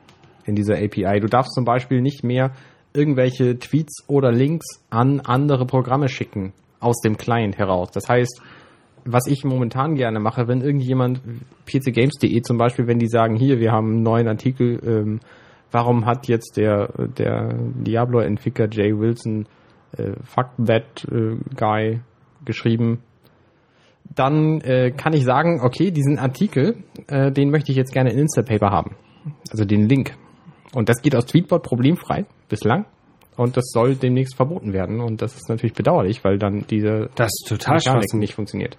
in 0.46 0.56
dieser 0.56 0.76
API. 0.76 1.22
Du 1.22 1.28
darfst 1.28 1.54
zum 1.54 1.64
Beispiel 1.64 2.02
nicht 2.02 2.24
mehr 2.26 2.52
irgendwelche 2.94 3.58
Tweets 3.58 4.04
oder 4.08 4.34
Links 4.34 4.84
an 4.90 5.22
andere 5.22 5.66
Programme 5.66 6.10
schicken 6.10 6.54
aus 6.82 7.00
dem 7.00 7.16
Client 7.16 7.58
heraus. 7.58 7.90
Das 7.92 8.10
heißt, 8.10 8.42
was 9.06 9.28
ich 9.28 9.46
momentan 9.46 9.96
gerne 9.96 10.20
mache, 10.20 10.50
wenn 10.50 10.60
irgendjemand, 10.60 11.22
pcgames.de 11.66 12.42
zum 12.42 12.58
Beispiel, 12.58 12.88
wenn 12.88 13.00
die 13.00 13.08
sagen, 13.08 13.38
hier, 13.38 13.60
wir 13.60 13.72
haben 13.72 13.94
einen 13.94 14.04
neuen 14.04 14.28
Artikel, 14.28 14.82
ähm, 14.86 15.20
warum 15.72 16.06
hat 16.06 16.28
jetzt 16.28 16.58
der, 16.58 16.90
der 17.18 17.56
Diablo-Entwickler 17.58 18.68
Jay 18.70 18.98
Wilson 18.98 19.48
äh, 19.98 20.14
Fuck 20.24 20.48
That 20.66 21.08
äh, 21.10 21.38
Guy 21.56 22.02
geschrieben, 22.44 23.00
dann 24.14 24.62
äh, 24.62 24.92
kann 24.92 25.14
ich 25.14 25.24
sagen, 25.24 25.62
okay, 25.62 25.92
diesen 25.92 26.20
Artikel, 26.20 26.84
äh, 27.08 27.32
den 27.32 27.50
möchte 27.50 27.72
ich 27.72 27.78
jetzt 27.78 27.94
gerne 27.94 28.12
in 28.12 28.20
Instapaper 28.20 28.70
haben. 28.70 28.96
Also 29.52 29.66
den 29.66 29.90
Link. 29.90 30.16
Und 30.74 30.90
das 30.90 31.02
geht 31.02 31.16
aus 31.16 31.26
Tweetbot 31.26 31.64
problemfrei 31.64 32.26
bislang. 32.50 32.86
Und 33.38 33.58
das 33.58 33.66
soll 33.74 33.96
demnächst 33.96 34.36
verboten 34.36 34.72
werden. 34.72 35.02
Und 35.02 35.22
das 35.22 35.36
ist 35.36 35.50
natürlich 35.50 35.74
bedauerlich, 35.74 36.24
weil 36.24 36.38
dann 36.38 36.66
diese 36.70 37.10
Das 37.16 37.32
total 37.48 37.76
Mechanik 37.76 38.14
nicht 38.14 38.36
funktioniert. 38.36 38.78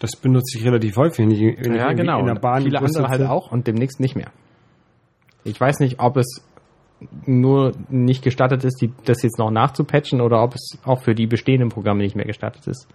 Das 0.00 0.16
benutze 0.16 0.58
ich 0.58 0.64
relativ 0.64 0.96
häufig, 0.96 1.18
wenn 1.18 1.30
ich 1.30 1.40
Ja, 1.40 1.92
genau. 1.92 2.20
in 2.20 2.26
der 2.26 2.34
Und 2.36 2.40
Bahn 2.40 2.62
viele 2.62 2.78
im 2.78 2.84
Bus 2.84 2.96
andere 2.96 3.12
halt 3.12 3.30
auch 3.30 3.52
und 3.52 3.66
demnächst 3.66 4.00
nicht 4.00 4.16
mehr. 4.16 4.32
Ich 5.44 5.60
weiß 5.60 5.78
nicht, 5.80 6.00
ob 6.00 6.16
es 6.16 6.42
nur 7.26 7.72
nicht 7.88 8.22
gestattet 8.22 8.64
ist, 8.64 8.80
die, 8.80 8.92
das 9.04 9.22
jetzt 9.22 9.38
noch 9.38 9.50
nachzupatchen 9.50 10.20
oder 10.20 10.42
ob 10.42 10.54
es 10.54 10.78
auch 10.84 11.02
für 11.02 11.14
die 11.14 11.26
bestehenden 11.26 11.68
Programme 11.68 12.02
nicht 12.02 12.16
mehr 12.16 12.26
gestattet 12.26 12.66
ist. 12.66 12.88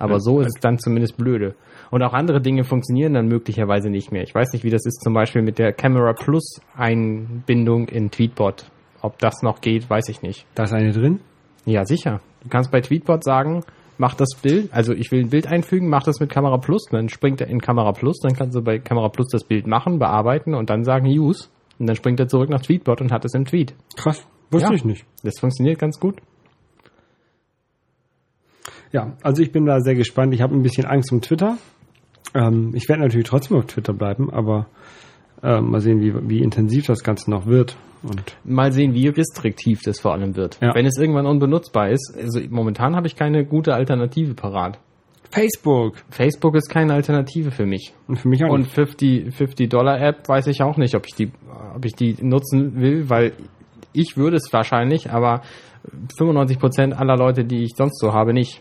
Aber 0.00 0.14
Ja, 0.14 0.18
so 0.20 0.40
ist 0.40 0.48
es 0.56 0.60
dann 0.60 0.78
zumindest 0.78 1.16
blöde. 1.16 1.54
Und 1.92 2.02
auch 2.02 2.12
andere 2.14 2.40
Dinge 2.40 2.64
funktionieren 2.64 3.14
dann 3.14 3.26
möglicherweise 3.28 3.90
nicht 3.90 4.10
mehr. 4.10 4.22
Ich 4.22 4.34
weiß 4.34 4.52
nicht, 4.52 4.64
wie 4.64 4.70
das 4.70 4.84
ist 4.86 5.00
zum 5.02 5.14
Beispiel 5.14 5.42
mit 5.42 5.58
der 5.58 5.72
Camera 5.72 6.12
Plus 6.14 6.60
Einbindung 6.76 7.88
in 7.88 8.10
Tweetbot 8.10 8.64
Ob 9.02 9.18
das 9.18 9.42
noch 9.42 9.60
geht, 9.60 9.88
weiß 9.88 10.08
ich 10.08 10.22
nicht. 10.22 10.46
Da 10.54 10.64
ist 10.64 10.72
eine 10.72 10.92
drin? 10.92 11.20
Ja, 11.64 11.84
sicher. 11.84 12.20
Du 12.42 12.48
kannst 12.48 12.70
bei 12.70 12.80
Tweetbot 12.80 13.22
sagen, 13.24 13.62
mach 13.98 14.14
das 14.14 14.30
Bild, 14.42 14.72
also 14.72 14.92
ich 14.94 15.10
will 15.10 15.20
ein 15.20 15.30
Bild 15.30 15.46
einfügen, 15.46 15.88
mach 15.88 16.02
das 16.02 16.20
mit 16.20 16.30
Kamera 16.30 16.56
Plus, 16.58 16.86
dann 16.90 17.08
springt 17.08 17.40
er 17.40 17.48
in 17.48 17.60
Kamera 17.60 17.92
Plus, 17.92 18.18
dann 18.20 18.34
kannst 18.34 18.56
du 18.56 18.62
bei 18.62 18.78
Kamera 18.78 19.08
Plus 19.10 19.28
das 19.30 19.44
Bild 19.44 19.66
machen, 19.66 19.98
bearbeiten 19.98 20.54
und 20.54 20.70
dann 20.70 20.84
sagen 20.84 21.06
Use 21.06 21.48
und 21.78 21.86
dann 21.86 21.96
springt 21.96 22.18
er 22.20 22.28
zurück 22.28 22.48
nach 22.50 22.60
Tweetbot 22.62 23.00
und 23.02 23.12
hat 23.12 23.24
es 23.26 23.34
im 23.34 23.44
Tweet. 23.44 23.74
Krass. 23.96 24.26
Wusste 24.50 24.70
Ja. 24.70 24.74
ich 24.74 24.84
nicht. 24.84 25.04
Das 25.22 25.38
funktioniert 25.38 25.78
ganz 25.78 26.00
gut. 26.00 26.16
Ja, 28.92 29.16
also 29.22 29.42
ich 29.42 29.52
bin 29.52 29.66
da 29.66 29.80
sehr 29.80 29.94
gespannt. 29.94 30.34
Ich 30.34 30.42
habe 30.42 30.54
ein 30.54 30.62
bisschen 30.62 30.86
Angst 30.86 31.12
um 31.12 31.20
Twitter. 31.20 31.56
Ähm, 32.34 32.72
ich 32.74 32.88
werde 32.88 33.02
natürlich 33.02 33.26
trotzdem 33.26 33.56
auf 33.56 33.66
Twitter 33.66 33.92
bleiben, 33.92 34.30
aber 34.30 34.66
ähm, 35.42 35.70
mal 35.70 35.80
sehen, 35.80 36.00
wie, 36.00 36.12
wie 36.28 36.42
intensiv 36.42 36.86
das 36.86 37.02
Ganze 37.02 37.30
noch 37.30 37.46
wird. 37.46 37.76
Und 38.02 38.36
Mal 38.44 38.72
sehen, 38.72 38.94
wie 38.94 39.08
restriktiv 39.08 39.82
das 39.84 40.00
vor 40.00 40.12
allem 40.12 40.34
wird. 40.34 40.58
Ja. 40.60 40.74
Wenn 40.74 40.86
es 40.86 40.96
irgendwann 40.96 41.26
unbenutzbar 41.26 41.90
ist, 41.90 42.14
also 42.16 42.40
momentan 42.48 42.96
habe 42.96 43.06
ich 43.06 43.14
keine 43.14 43.44
gute 43.44 43.74
Alternative 43.74 44.34
parat. 44.34 44.78
Facebook. 45.30 45.96
Facebook 46.10 46.56
ist 46.56 46.68
keine 46.68 46.94
Alternative 46.94 47.50
für 47.50 47.66
mich. 47.66 47.92
Und 48.08 48.18
für 48.18 48.28
mich 48.28 48.44
auch 48.44 48.50
Und 48.50 48.62
nicht. 48.62 48.72
50, 48.72 49.34
50 49.34 49.68
Dollar 49.68 50.00
App 50.00 50.28
weiß 50.28 50.48
ich 50.48 50.62
auch 50.62 50.76
nicht, 50.76 50.94
ob 50.96 51.06
ich 51.06 51.14
die, 51.14 51.30
ob 51.74 51.84
ich 51.84 51.94
die 51.94 52.16
nutzen 52.20 52.80
will, 52.80 53.08
weil 53.08 53.32
ich 53.92 54.16
würde 54.16 54.36
es 54.36 54.52
wahrscheinlich, 54.52 55.10
aber 55.10 55.42
95 56.18 56.58
Prozent 56.58 56.98
aller 56.98 57.16
Leute, 57.16 57.44
die 57.44 57.64
ich 57.64 57.74
sonst 57.76 58.00
so 58.00 58.12
habe, 58.12 58.32
nicht. 58.32 58.60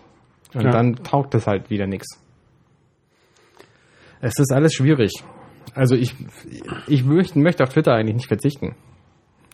Und 0.54 0.64
Ja. 0.64 0.72
dann 0.72 0.96
taugt 0.98 1.36
es 1.36 1.46
halt 1.48 1.70
wieder 1.70 1.86
nichts. 1.88 2.20
Es 4.22 4.38
ist 4.40 4.52
alles 4.52 4.74
schwierig. 4.74 5.12
Also 5.76 5.96
ich, 5.96 6.16
ich 6.88 7.04
möchte, 7.06 7.64
auf 7.64 7.70
Twitter 7.70 7.94
eigentlich 7.94 8.16
nicht 8.16 8.28
verzichten. 8.28 8.76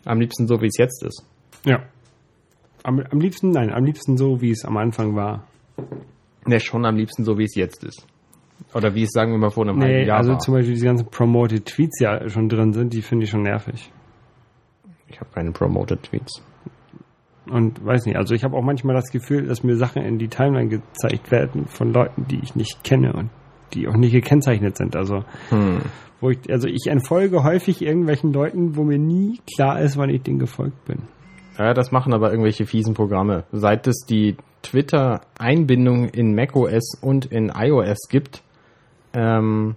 Am 0.04 0.18
liebsten 0.20 0.46
so, 0.46 0.60
wie 0.60 0.66
es 0.66 0.76
jetzt 0.78 1.02
ist. 1.04 1.24
Ja. 1.64 1.84
Am, 2.82 3.00
am 3.00 3.20
liebsten, 3.20 3.50
nein, 3.50 3.72
am 3.72 3.84
liebsten 3.84 4.16
so, 4.16 4.40
wie 4.40 4.50
es 4.50 4.64
am 4.64 4.76
Anfang 4.76 5.14
war. 5.14 5.46
Ne, 6.46 6.60
schon 6.60 6.84
am 6.86 6.96
liebsten 6.96 7.24
so, 7.24 7.36
wie 7.38 7.44
es 7.44 7.54
jetzt 7.54 7.84
ist. 7.84 8.06
Oder 8.72 8.94
wie 8.94 9.02
es, 9.02 9.10
sagen 9.10 9.32
wir 9.32 9.38
mal, 9.38 9.50
vor 9.50 9.66
einem 9.68 9.78
Nee, 9.78 9.84
halben 9.84 10.06
Jahr 10.08 10.18
also 10.18 10.32
war. 10.32 10.38
zum 10.38 10.54
Beispiel 10.54 10.74
diese 10.74 10.86
ganzen 10.86 11.06
Promoted 11.10 11.66
Tweets 11.66 12.00
ja 12.00 12.28
schon 12.28 12.48
drin 12.48 12.72
sind, 12.72 12.92
die 12.92 13.02
finde 13.02 13.24
ich 13.24 13.30
schon 13.30 13.42
nervig. 13.42 13.92
Ich 15.08 15.20
habe 15.20 15.30
keine 15.34 15.50
Promoted 15.52 16.02
Tweets. 16.04 16.42
Und 17.50 17.84
weiß 17.84 18.06
nicht, 18.06 18.16
also 18.16 18.34
ich 18.34 18.42
habe 18.44 18.56
auch 18.56 18.62
manchmal 18.62 18.96
das 18.96 19.10
Gefühl, 19.10 19.46
dass 19.46 19.62
mir 19.62 19.76
Sachen 19.76 20.02
in 20.02 20.18
die 20.18 20.28
Timeline 20.28 20.68
gezeigt 20.68 21.30
werden 21.30 21.66
von 21.66 21.92
Leuten, 21.92 22.26
die 22.28 22.40
ich 22.42 22.56
nicht 22.56 22.82
kenne 22.82 23.12
und 23.12 23.30
die 23.72 23.86
auch 23.88 23.96
nicht 23.96 24.12
gekennzeichnet 24.12 24.76
sind. 24.76 24.96
Also 24.96 25.24
Hm. 25.50 25.82
wo 26.20 26.30
ich, 26.30 26.38
also 26.50 26.66
ich 26.66 26.86
entfolge 26.88 27.44
häufig 27.44 27.82
irgendwelchen 27.82 28.32
Leuten, 28.32 28.76
wo 28.76 28.82
mir 28.82 28.98
nie 28.98 29.40
klar 29.54 29.80
ist, 29.80 29.96
wann 29.96 30.10
ich 30.10 30.22
denen 30.22 30.38
gefolgt 30.38 30.84
bin. 30.86 31.02
Ja, 31.58 31.72
das 31.72 31.92
machen 31.92 32.12
aber 32.12 32.30
irgendwelche 32.30 32.66
fiesen 32.66 32.94
Programme. 32.94 33.44
Seit 33.52 33.86
es 33.86 34.04
die 34.08 34.36
Twitter-Einbindung 34.62 36.08
in 36.08 36.34
macOS 36.34 36.98
und 37.00 37.26
in 37.26 37.52
iOS 37.56 38.08
gibt, 38.08 38.42
ähm, 39.14 39.76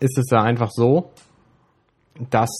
ist 0.00 0.18
es 0.18 0.30
ja 0.30 0.42
einfach 0.42 0.70
so, 0.70 1.10
dass 2.28 2.50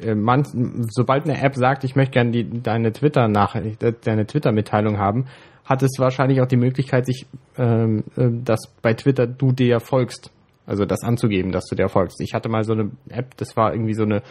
äh, 0.00 0.14
man, 0.14 0.44
sobald 0.90 1.24
eine 1.24 1.40
App 1.40 1.54
sagt, 1.54 1.84
ich 1.84 1.94
möchte 1.96 2.12
gerne 2.12 2.30
die, 2.30 2.62
deine 2.62 2.92
Twitter-Nachricht, 2.92 3.82
äh, 3.82 3.92
deine 4.04 4.26
Twitter-Mitteilung 4.26 4.98
haben, 4.98 5.26
hat 5.64 5.82
es 5.82 5.98
wahrscheinlich 5.98 6.40
auch 6.40 6.46
die 6.46 6.56
Möglichkeit, 6.56 7.06
sich, 7.06 7.26
ähm, 7.56 8.04
äh, 8.16 8.28
dass 8.42 8.72
bei 8.82 8.94
Twitter 8.94 9.26
du 9.26 9.52
dir 9.52 9.80
folgst. 9.80 10.32
Also 10.66 10.84
das 10.84 11.02
anzugeben, 11.02 11.52
dass 11.52 11.66
du 11.66 11.76
dir 11.76 11.88
folgst. 11.88 12.20
Ich 12.20 12.34
hatte 12.34 12.48
mal 12.48 12.64
so 12.64 12.72
eine 12.72 12.90
App, 13.08 13.36
das 13.36 13.56
war 13.56 13.72
irgendwie 13.72 13.94
so 13.94 14.02
eine 14.02 14.22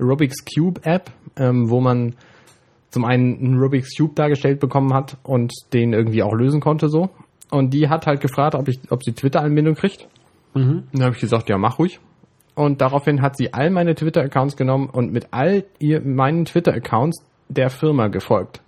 Rubik's 0.00 0.44
Cube 0.44 0.80
App, 0.84 1.10
ähm, 1.36 1.68
wo 1.68 1.80
man 1.80 2.14
zum 2.90 3.04
einen 3.04 3.38
einen 3.38 3.58
Rubik's 3.58 3.96
Cube 3.96 4.14
dargestellt 4.14 4.60
bekommen 4.60 4.92
hat 4.94 5.16
und 5.22 5.52
den 5.72 5.92
irgendwie 5.92 6.22
auch 6.22 6.34
lösen 6.34 6.60
konnte 6.60 6.88
so. 6.88 7.10
Und 7.50 7.74
die 7.74 7.88
hat 7.88 8.06
halt 8.06 8.20
gefragt, 8.20 8.54
ob 8.54 8.68
ich, 8.68 8.80
ob 8.90 9.02
sie 9.02 9.12
Twitter-Anbindung 9.12 9.74
kriegt. 9.74 10.08
Mhm. 10.54 10.84
Dann 10.92 11.02
habe 11.02 11.14
ich 11.14 11.20
gesagt, 11.20 11.48
ja, 11.48 11.58
mach 11.58 11.78
ruhig. 11.78 12.00
Und 12.54 12.80
daraufhin 12.80 13.22
hat 13.22 13.36
sie 13.36 13.54
all 13.54 13.70
meine 13.70 13.94
Twitter-Accounts 13.94 14.56
genommen 14.56 14.90
und 14.90 15.12
mit 15.12 15.28
all 15.30 15.64
ihr, 15.78 16.02
meinen 16.02 16.44
Twitter-Accounts 16.44 17.24
der 17.48 17.70
Firma 17.70 18.08
gefolgt. 18.08 18.62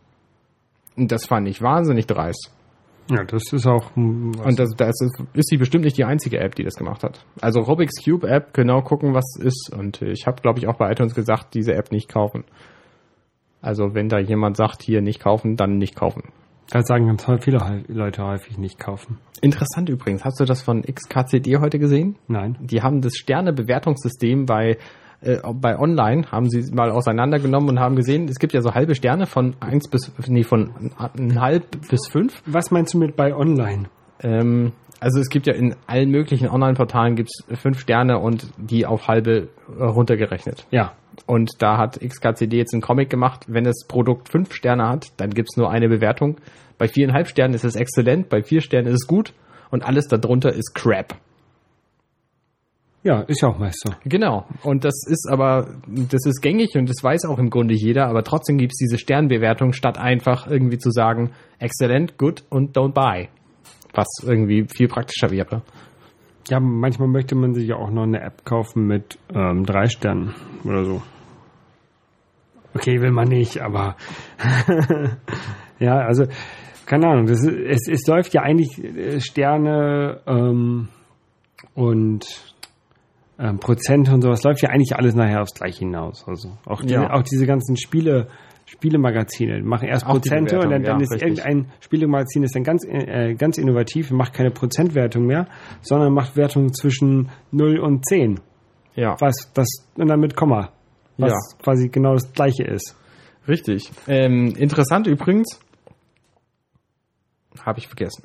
Und 0.97 1.13
das 1.13 1.27
fand 1.27 1.49
ich 1.49 1.61
wahnsinnig 1.61 2.07
dreist. 2.07 2.51
Ja, 3.11 3.23
das 3.25 3.53
ist 3.53 3.67
auch. 3.67 3.95
Und 3.97 4.59
das, 4.59 4.71
das 4.77 4.99
ist, 5.01 5.23
ist 5.35 5.49
sie 5.51 5.59
bestimmt 5.59 5.85
nicht 5.85 5.99
die 5.99 6.05
einzige 6.05 6.39
App, 6.39 6.55
die 6.55 6.65
das 6.65 6.75
gemacht 6.75 7.03
hat. 7.03 7.25
Also 7.41 7.61
Rubik's 7.61 8.03
Cube 8.03 8.27
App, 8.27 8.55
genau 8.55 8.81
gucken, 8.81 9.13
was 9.13 9.25
es 9.39 9.45
ist. 9.45 9.73
Und 9.77 10.01
ich 10.01 10.27
habe, 10.27 10.41
glaube 10.41 10.59
ich, 10.59 10.67
auch 10.67 10.77
bei 10.77 10.91
iTunes 10.91 11.15
gesagt, 11.15 11.53
diese 11.53 11.75
App 11.75 11.93
nicht 11.93 12.09
kaufen. 12.09 12.45
Also 13.61 13.95
wenn 13.95 14.09
da 14.09 14.19
jemand 14.19 14.57
sagt, 14.57 14.83
hier 14.83 15.03
nicht 15.03 15.21
kaufen, 15.21 15.57
dann 15.57 15.77
nicht 15.77 15.97
kaufen. 15.97 16.33
Das 16.71 16.87
sagen 16.87 17.07
ganz 17.07 17.25
viele 17.43 17.59
häu- 17.59 17.83
Leute 17.89 18.25
häufig 18.25 18.59
nicht 18.59 18.79
kaufen. 18.79 19.19
Interessant 19.41 19.89
übrigens, 19.89 20.25
hast 20.25 20.41
du 20.41 20.45
das 20.45 20.63
von 20.63 20.83
XKCD 20.83 21.59
heute 21.59 21.79
gesehen? 21.79 22.17
Nein. 22.29 22.57
Die 22.61 22.83
haben 22.83 23.01
das 23.03 23.15
Sternebewertungssystem 23.17 24.47
bei, 24.47 24.79
äh, 25.21 25.39
bei 25.55 25.79
Online, 25.79 26.31
haben 26.31 26.49
sie 26.49 26.73
mal 26.73 26.91
auseinandergenommen 26.91 27.69
und 27.71 27.81
haben 27.81 27.97
gesehen, 27.97 28.29
es 28.29 28.39
gibt 28.39 28.53
ja 28.53 28.63
so 28.63 28.75
halbe 28.75 28.95
Sterne 28.95 29.27
von 29.27 29.55
eins 29.61 29.89
bis, 29.89 30.13
nee, 30.29 30.45
von 30.45 30.71
halb 31.39 31.65
bis 31.91 32.09
fünf. 32.11 32.43
Was 32.47 32.71
meinst 32.71 32.95
du 32.95 32.99
mit 32.99 33.17
bei 33.17 33.35
Online? 33.35 33.85
Ähm, 34.23 34.73
also 35.05 35.21
es 35.21 35.29
gibt 35.29 35.47
ja 35.47 35.53
in 35.53 35.77
allen 35.87 36.09
möglichen 36.09 36.49
Online-Portalen 36.49 37.15
gibt's 37.15 37.45
fünf 37.61 37.79
Sterne 37.79 38.19
und 38.21 38.47
die 38.57 38.87
auf 38.87 39.07
halbe 39.07 39.51
äh, 39.79 39.83
runtergerechnet. 39.83 40.67
Ja. 40.71 40.95
Und 41.27 41.51
da 41.59 41.77
hat 41.77 42.01
XKCD 42.01 42.57
jetzt 42.57 42.73
einen 42.73 42.81
Comic 42.81 43.11
gemacht, 43.11 43.45
wenn 43.47 43.65
das 43.65 43.85
Produkt 43.87 44.31
fünf 44.31 44.55
Sterne 44.55 44.89
hat, 44.89 45.09
dann 45.19 45.29
gibt's 45.29 45.59
nur 45.59 45.71
eine 45.71 45.91
Bewertung. 45.91 46.39
Bei 46.79 46.89
viereinhalb 46.89 47.29
Sternen 47.29 47.53
ist 47.53 47.65
es 47.65 47.77
exzellent, 47.77 48.31
bei 48.31 48.43
vier 48.43 48.63
Sternen 48.63 48.87
ist 48.87 49.03
es 49.03 49.07
gut 49.07 49.35
und 49.71 49.85
alles 49.85 50.09
darunter 50.09 50.55
ist 50.55 50.75
Crap. 50.75 51.15
Ja, 53.03 53.21
ist 53.21 53.43
ja 53.43 53.51
auch 53.51 53.59
meist 53.59 53.83
so. 53.85 53.93
Genau. 54.07 54.47
Und 54.63 54.87
das 54.87 54.95
ist 55.07 55.29
aber, 55.31 55.69
das 55.87 56.25
ist 56.25 56.41
gängig 56.41 56.77
und 56.77 56.89
das 56.89 57.05
weiß 57.05 57.27
auch 57.27 57.39
im 57.39 57.51
Grunde 57.51 57.75
jeder, 57.75 58.07
aber 58.07 58.25
trotzdem 58.25 58.57
gibt's 58.57 58.79
diese 58.79 58.97
Sternbewertung, 58.97 59.75
statt 59.75 59.99
einfach 59.99 60.47
irgendwie 60.47 60.79
zu 60.79 60.91
sagen, 60.91 61.33
exzellent, 61.59 62.17
good 62.17 62.43
und 62.49 62.75
don't 62.75 62.95
buy. 62.95 63.29
Was 63.95 64.09
irgendwie 64.27 64.67
viel 64.69 64.89
praktischer 64.89 65.31
wäre. 65.31 65.63
Ja, 66.49 66.61
manchmal 66.61 67.09
möchte 67.09 67.35
man 67.35 67.55
sich 67.55 67.69
ja 67.69 67.77
auch 67.77 67.91
noch 67.91 68.03
eine 68.03 68.21
App 68.21 68.45
kaufen 68.45 68.87
mit 68.87 69.19
ähm, 69.35 69.65
drei 69.65 69.87
Sternen 69.89 70.35
oder 70.65 70.85
so. 70.85 71.03
Okay, 72.75 73.01
will 73.01 73.13
man 73.13 73.29
nicht, 73.29 73.61
aber 73.63 73.97
ja, 75.79 75.99
also 76.01 76.25
keine 76.87 77.07
Ahnung. 77.09 77.27
Das 77.27 77.41
ist, 77.43 77.49
es, 77.55 77.89
es 77.89 78.07
läuft 78.07 78.35
ja 78.35 78.43
eigentlich 78.43 78.83
äh, 78.83 79.21
Sterne 79.21 80.21
ähm, 80.27 80.89
und 81.75 82.27
ähm, 83.39 83.59
Prozente 83.59 84.13
und 84.13 84.21
sowas 84.23 84.43
läuft 84.43 84.63
ja 84.63 84.71
eigentlich 84.71 84.97
alles 84.97 85.15
nachher 85.15 85.41
aufs 85.41 85.55
Gleiche 85.55 85.81
hinaus. 85.81 86.25
Also 86.27 86.51
auch 86.67 86.83
diese, 86.83 86.95
Ja. 86.95 87.13
auch 87.13 87.23
diese 87.23 87.47
ganzen 87.47 87.77
Spiele. 87.77 88.29
Spielemagazine 88.67 89.63
machen 89.63 89.89
erst 89.89 90.07
Auch 90.07 90.13
Prozente 90.13 90.59
und 90.59 90.71
dann, 90.71 90.83
dann 90.83 90.99
ja, 90.99 91.03
ist 91.03 91.13
richtig. 91.13 91.39
irgendein 91.45 91.73
Spielemagazin 91.81 92.43
ist 92.45 92.55
dann 92.55 92.65
ganz 92.65 92.85
äh, 92.87 93.35
ganz 93.35 93.59
innovativ 93.59 94.11
und 94.11 94.17
macht 94.17 94.33
keine 94.33 94.51
Prozentwertung 94.51 95.27
mehr, 95.27 95.47
sondern 95.83 96.13
macht 96.15 96.37
Wertung 96.37 96.73
zwischen 96.73 97.31
0 97.53 97.79
und 97.79 98.07
10. 98.07 98.41
Ja, 98.97 99.17
Was 99.21 99.53
das 99.55 99.67
und 99.97 100.09
dann 100.09 100.21
mit 100.21 100.35
Komma. 100.37 100.73
Was 101.19 101.31
Ja. 101.33 101.59
quasi 101.63 101.89
genau 101.89 102.15
das 102.15 102.33
gleiche 102.33 102.65
ist. 102.65 102.97
richtig. 103.47 103.91
Ähm, 104.09 104.55
interessant 104.57 105.07
übrigens, 105.07 105.61
habe 107.65 107.79
ich 107.79 107.87
vergessen. 107.87 108.25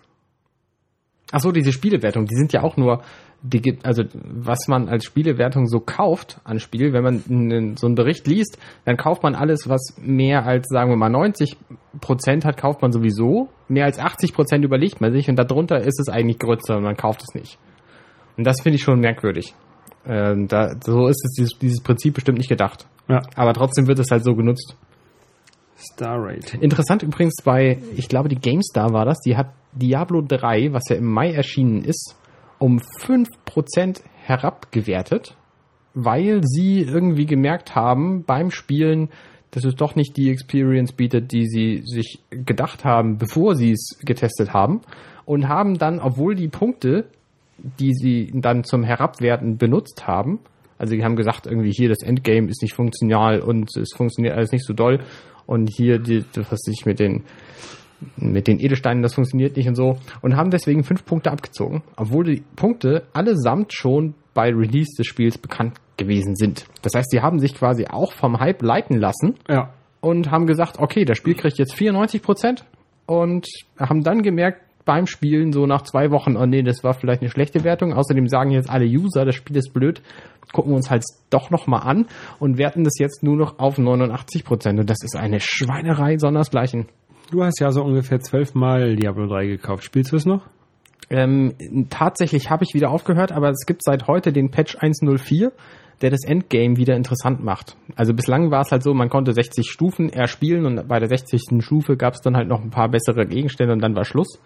Ach 1.32 1.40
so, 1.40 1.52
diese 1.52 1.72
Spielewertung, 1.72 2.26
die 2.26 2.36
sind 2.36 2.54
ja 2.54 2.64
auch 2.64 2.76
nur, 2.78 3.04
die 3.42 3.80
also 3.84 4.04
was 4.14 4.68
man 4.68 4.90
als 4.90 5.06
Spielewertung 5.06 5.68
so 5.68 5.80
kauft 5.80 6.40
an 6.44 6.60
Spiel, 6.60 6.92
wenn 6.92 7.04
man 7.04 7.24
einen, 7.30 7.78
so 7.78 7.88
einen 7.88 7.96
Bericht 7.96 8.28
liest, 8.28 8.58
dann 8.86 8.98
kauft 8.98 9.24
man 9.24 9.36
alles, 9.36 9.70
was 9.70 9.96
mehr 10.02 10.46
als, 10.46 10.68
sagen 10.70 10.90
wir 10.90 10.98
mal, 10.98 11.10
90 11.10 11.56
Prozent 12.02 12.44
hat, 12.44 12.58
kauft 12.58 12.82
man 12.82 12.92
sowieso. 12.92 13.50
Mehr 13.68 13.86
als 13.86 13.98
80 13.98 14.34
Prozent 14.34 14.66
überlegt 14.66 15.00
man 15.00 15.14
sich 15.14 15.30
und 15.30 15.38
darunter 15.38 15.80
ist 15.80 16.00
es 16.00 16.10
eigentlich 16.10 16.40
größer 16.40 16.78
und 16.78 16.84
man 16.84 16.98
kauft 16.98 17.22
es 17.22 17.34
nicht. 17.34 17.58
Und 18.38 18.46
das 18.46 18.62
finde 18.62 18.76
ich 18.76 18.84
schon 18.84 19.00
merkwürdig. 19.00 19.54
Ähm, 20.06 20.48
da, 20.48 20.76
so 20.84 21.08
ist 21.08 21.24
es 21.26 21.34
dieses, 21.38 21.60
dieses 21.60 21.82
Prinzip 21.82 22.16
bestimmt 22.16 22.38
nicht 22.38 22.50
gedacht. 22.50 22.88
Ja. 23.08 23.22
Aber 23.36 23.54
trotzdem 23.54 23.88
wird 23.88 24.00
es 24.00 24.12
halt 24.12 24.24
so 24.24 24.36
genutzt. 24.36 24.76
Star 25.78 26.18
Rating. 26.18 26.62
Interessant 26.62 27.04
übrigens 27.04 27.36
bei, 27.44 27.80
ich 27.96 28.10
glaube, 28.10 28.28
die 28.28 28.36
GameStar 28.36 28.92
war 28.92 29.06
das, 29.06 29.20
die 29.22 29.38
hat 29.38 29.54
Diablo 29.72 30.22
3, 30.22 30.74
was 30.74 30.84
ja 30.90 30.98
im 30.98 31.06
Mai 31.06 31.32
erschienen 31.32 31.84
ist, 31.84 32.16
um 32.60 32.80
5% 32.80 34.02
herabgewertet, 34.26 35.36
weil 35.94 36.42
sie 36.44 36.82
irgendwie 36.82 37.26
gemerkt 37.26 37.76
haben 37.76 38.24
beim 38.24 38.52
Spielen, 38.52 39.10
dass 39.52 39.66
es 39.66 39.76
doch 39.76 39.96
nicht 39.96 40.16
die 40.18 40.30
Experience 40.30 40.92
bietet, 40.92 41.32
die 41.32 41.48
sie 41.48 41.82
sich 41.86 42.20
gedacht 42.30 42.86
haben, 42.86 43.18
bevor 43.18 43.56
sie 43.56 43.72
es 43.72 43.98
getestet 44.06 44.54
haben. 44.54 44.82
Und 45.26 45.48
haben 45.48 45.78
dann, 45.78 46.00
obwohl 46.00 46.36
die 46.36 46.48
Punkte, 46.48 47.06
die 47.58 47.94
sie 47.94 48.32
dann 48.34 48.64
zum 48.64 48.84
Herabwerten 48.84 49.58
benutzt 49.58 50.08
haben, 50.08 50.40
also 50.80 50.96
die 50.96 51.04
haben 51.04 51.18
gesagt, 51.18 51.46
irgendwie 51.46 51.72
hier 51.72 51.90
das 51.90 52.02
Endgame 52.02 52.48
ist 52.48 52.62
nicht 52.62 52.74
funktional 52.74 53.42
und 53.42 53.76
es 53.76 53.90
funktioniert 53.96 54.36
alles 54.36 54.52
nicht 54.52 54.66
so 54.66 54.74
doll. 54.74 55.02
Und 55.46 55.70
hier, 55.70 56.00
die, 56.00 56.24
was 56.34 56.62
ich 56.68 56.86
mit 56.86 57.00
den, 57.00 57.26
mit 58.18 58.48
den 58.48 58.60
Edelsteinen, 58.60 59.04
das 59.04 59.14
funktioniert 59.14 59.58
nicht 59.58 59.68
und 59.68 59.76
so. 59.76 59.98
Und 60.22 60.36
haben 60.36 60.52
deswegen 60.52 60.84
fünf 60.84 61.06
Punkte 61.06 61.32
abgezogen, 61.32 61.84
obwohl 61.98 62.24
die 62.26 62.44
Punkte 62.56 63.04
allesamt 63.14 63.74
schon 63.74 64.14
bei 64.34 64.50
Release 64.50 64.96
des 64.98 65.08
Spiels 65.08 65.38
bekannt 65.38 65.76
gewesen 65.98 66.36
sind. 66.36 66.66
Das 66.82 66.94
heißt, 66.96 67.10
sie 67.12 67.22
haben 67.22 67.40
sich 67.40 67.56
quasi 67.56 67.86
auch 67.90 68.14
vom 68.14 68.40
Hype 68.40 68.62
leiten 68.62 68.98
lassen 68.98 69.36
Ja. 69.50 69.74
und 70.02 70.32
haben 70.32 70.46
gesagt, 70.48 70.80
okay, 70.80 71.04
das 71.04 71.18
Spiel 71.18 71.36
kriegt 71.36 71.58
jetzt 71.58 71.74
94 71.76 72.22
Prozent 72.22 72.64
und 73.06 73.48
haben 73.78 74.04
dann 74.04 74.22
gemerkt 74.22 74.62
beim 74.86 75.06
Spielen 75.06 75.52
so 75.52 75.66
nach 75.68 75.84
zwei 75.84 76.10
Wochen, 76.10 76.36
oh 76.38 76.46
nee, 76.46 76.64
das 76.64 76.84
war 76.84 76.94
vielleicht 76.94 77.22
eine 77.22 77.30
schlechte 77.30 77.64
Wertung. 77.64 77.94
Außerdem 77.94 78.28
sagen 78.28 78.50
jetzt 78.52 78.70
alle 78.70 78.86
User, 78.86 79.24
das 79.26 79.36
Spiel 79.36 79.58
ist 79.58 79.72
blöd, 79.74 80.02
gucken 80.52 80.72
wir 80.72 80.78
uns 80.78 80.90
halt 80.90 81.04
doch 81.30 81.52
nochmal 81.52 81.82
an 81.84 82.08
und 82.40 82.58
werten 82.58 82.84
das 82.84 82.98
jetzt 82.98 83.22
nur 83.22 83.36
noch 83.36 83.60
auf 83.60 83.78
89 83.78 84.44
Prozent. 84.46 84.80
Und 84.80 84.90
das 84.90 85.04
ist 85.04 85.16
eine 85.16 85.40
Schweinerei 85.42 86.18
sondersgleichen. 86.18 86.88
Du 87.32 87.44
hast 87.44 87.60
ja 87.60 87.72
so 87.72 87.84
ungefähr 87.84 88.20
zwölfmal 88.20 88.96
Diablo 88.96 89.28
3 89.28 89.46
gekauft. 89.46 89.84
Spielst 89.84 90.12
du 90.12 90.16
es 90.16 90.26
noch? 90.26 90.42
Ähm, 91.12 91.54
tatsächlich 91.90 92.50
habe 92.50 92.64
ich 92.64 92.74
wieder 92.74 92.90
aufgehört, 92.90 93.32
aber 93.32 93.50
es 93.50 93.68
gibt 93.68 93.84
seit 93.84 94.08
heute 94.08 94.34
den 94.34 94.50
Patch 94.50 94.76
104, 94.80 95.52
der 96.02 96.10
das 96.10 96.24
Endgame 96.26 96.78
wieder 96.78 96.96
interessant 96.96 97.44
macht. 97.44 97.78
Also 97.96 98.16
bislang 98.16 98.50
war 98.50 98.62
es 98.62 98.72
halt 98.72 98.82
so, 98.82 98.96
man 98.96 99.10
konnte 99.10 99.34
60 99.34 99.70
Stufen 99.70 100.10
erspielen 100.10 100.66
und 100.66 100.88
bei 100.88 101.00
der 101.00 101.08
60. 101.08 101.64
Stufe 101.64 101.98
gab 101.98 102.16
es 102.16 102.22
dann 102.22 102.36
halt 102.36 102.48
noch 102.48 102.62
ein 102.62 102.72
paar 102.72 102.90
bessere 102.90 103.28
Gegenstände 103.28 103.74
und 103.74 103.82
dann 103.82 103.96
war 103.96 104.06
Schluss. 104.06 104.42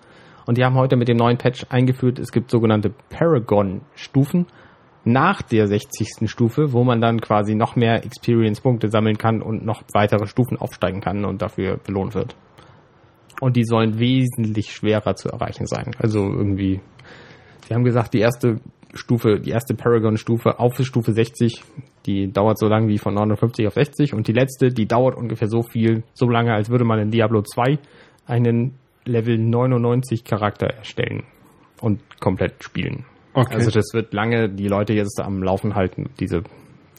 Und 0.46 0.58
die 0.58 0.65
haben 0.65 0.76
heute 0.76 0.98
mit 0.98 1.08
dem 1.08 1.17
neuen 1.17 1.38
Patch 1.38 1.65
eingeführt, 1.69 2.19
es 2.19 2.34
gibt 2.34 2.52
sogenannte 2.52 2.93
Paragon-Stufen 3.10 4.48
nach 5.06 5.41
der 5.41 5.67
60. 5.67 6.30
Stufe, 6.30 6.74
wo 6.74 6.84
man 6.84 7.00
dann 7.00 7.22
quasi 7.22 7.56
noch 7.56 7.78
mehr 7.78 8.04
Experience-Punkte 8.04 8.89
sammeln 8.89 9.17
kann 9.17 9.41
und 9.41 9.65
noch 9.65 9.84
weitere 9.93 10.28
Stufen 10.28 10.58
aufsteigen 10.58 11.00
kann 11.00 11.24
und 11.24 11.41
dafür 11.41 11.78
belohnt 11.78 12.13
wird. 12.13 12.36
Und 13.43 13.58
die 13.58 13.65
sollen 13.65 13.99
wesentlich 13.99 14.71
schwerer 14.71 15.15
zu 15.15 15.27
erreichen 15.27 15.65
sein. 15.65 15.91
Also 15.99 16.19
irgendwie, 16.19 16.79
sie 17.67 17.73
haben 17.73 17.84
gesagt, 17.84 18.13
die 18.13 18.19
erste 18.19 18.62
Stufe, 18.93 19.38
die 19.38 19.49
erste 19.49 19.73
Paragon-Stufe 19.73 20.60
auf 20.60 20.77
Stufe 20.79 21.12
60, 21.12 21.62
die 22.06 22.32
dauert 22.32 22.58
so 22.58 22.69
lange 22.69 22.88
wie 22.88 22.97
von 22.97 23.13
59 23.13 23.67
auf 23.67 23.73
60 23.73 24.13
und 24.13 24.29
die 24.29 24.32
letzte, 24.32 24.69
die 24.69 24.86
dauert 24.86 25.17
ungefähr 25.17 25.49
so 25.49 25.62
viel, 25.62 26.03
so 26.13 26.29
lange, 26.29 26.53
als 26.53 26.69
würde 26.69 26.86
man 26.86 26.99
in 26.99 27.12
Diablo 27.12 27.41
2 27.41 27.79
einen 28.27 28.75
Level 29.03 29.38
99 29.38 30.23
Charakter 30.23 30.67
erstellen 30.67 31.23
und 31.82 31.99
komplett 32.21 32.63
spielen. 32.63 33.03
Okay. 33.34 33.56
Also 33.56 33.71
das 33.71 33.93
wird 33.93 34.13
lange 34.13 34.47
die 34.47 34.69
Leute 34.69 34.93
jetzt 34.93 35.19
am 35.19 35.43
Laufen 35.43 35.75
halten, 35.75 36.12
diese 36.17 36.43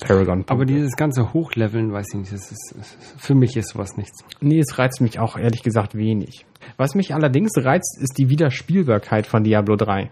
Paragon. 0.00 0.44
Aber 0.48 0.64
dieses 0.64 0.96
ganze 0.96 1.32
Hochleveln, 1.32 1.92
weiß 1.92 2.06
ich 2.12 2.20
nicht, 2.20 2.32
das 2.32 2.50
ist, 2.50 2.74
das 2.76 2.94
ist, 2.94 3.20
für 3.20 3.34
mich 3.34 3.56
ist 3.56 3.70
sowas 3.70 3.96
nichts. 3.96 4.24
Nee, 4.40 4.58
es 4.58 4.78
reizt 4.78 5.00
mich 5.00 5.18
auch 5.18 5.36
ehrlich 5.36 5.62
gesagt 5.62 5.94
wenig. 5.94 6.46
Was 6.76 6.94
mich 6.94 7.14
allerdings 7.14 7.52
reizt, 7.56 7.98
ist 8.00 8.18
die 8.18 8.28
Wiederspielbarkeit 8.28 9.26
von 9.26 9.44
Diablo 9.44 9.76
3. 9.76 10.10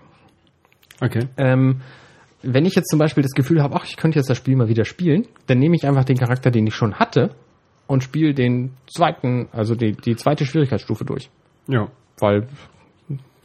Okay. 1.01 1.27
Ähm, 1.37 1.81
wenn 2.43 2.65
ich 2.65 2.75
jetzt 2.75 2.91
zum 2.91 2.99
Beispiel 2.99 3.23
das 3.23 3.33
Gefühl 3.33 3.63
habe, 3.63 3.75
ach, 3.77 3.85
ich 3.85 3.97
könnte 3.97 4.19
jetzt 4.19 4.29
das 4.29 4.37
Spiel 4.37 4.57
mal 4.57 4.69
wieder 4.69 4.85
spielen, 4.85 5.27
dann 5.47 5.59
nehme 5.59 5.77
ich 5.77 5.87
einfach 5.87 6.05
den 6.05 6.17
Charakter, 6.17 6.51
den 6.51 6.67
ich 6.67 6.75
schon 6.75 6.95
hatte, 6.95 7.31
und 7.87 8.03
spiele 8.03 8.35
den 8.35 8.73
zweiten, 8.87 9.49
also 9.53 9.75
die, 9.75 9.93
die 9.93 10.17
zweite 10.17 10.47
Schwierigkeitsstufe 10.47 11.05
durch. 11.05 11.31
Ja. 11.69 11.89
Weil 12.19 12.47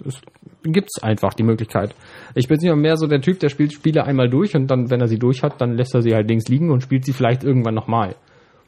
es 0.06 0.22
gibt's 0.64 1.02
einfach 1.02 1.34
die 1.34 1.44
Möglichkeit. 1.44 1.96
Ich 2.36 2.48
bin 2.48 2.58
nicht 2.60 2.76
mehr 2.76 2.98
so 2.98 3.08
der 3.08 3.22
Typ, 3.22 3.40
der 3.40 3.50
spielt 3.50 3.74
Spiele 3.74 4.04
einmal 4.04 4.30
durch 4.30 4.56
und 4.56 4.68
dann, 4.68 4.90
wenn 4.90 5.02
er 5.02 5.08
sie 5.08 5.20
durch 5.20 5.44
hat, 5.44 5.62
dann 5.62 5.74
lässt 5.74 5.96
er 5.96 6.02
sie 6.02 6.14
halt 6.14 6.28
links 6.30 6.48
liegen 6.48 6.72
und 6.72 6.82
spielt 6.82 7.06
sie 7.06 7.14
vielleicht 7.14 7.44
irgendwann 7.44 7.76
nochmal. 7.76 8.16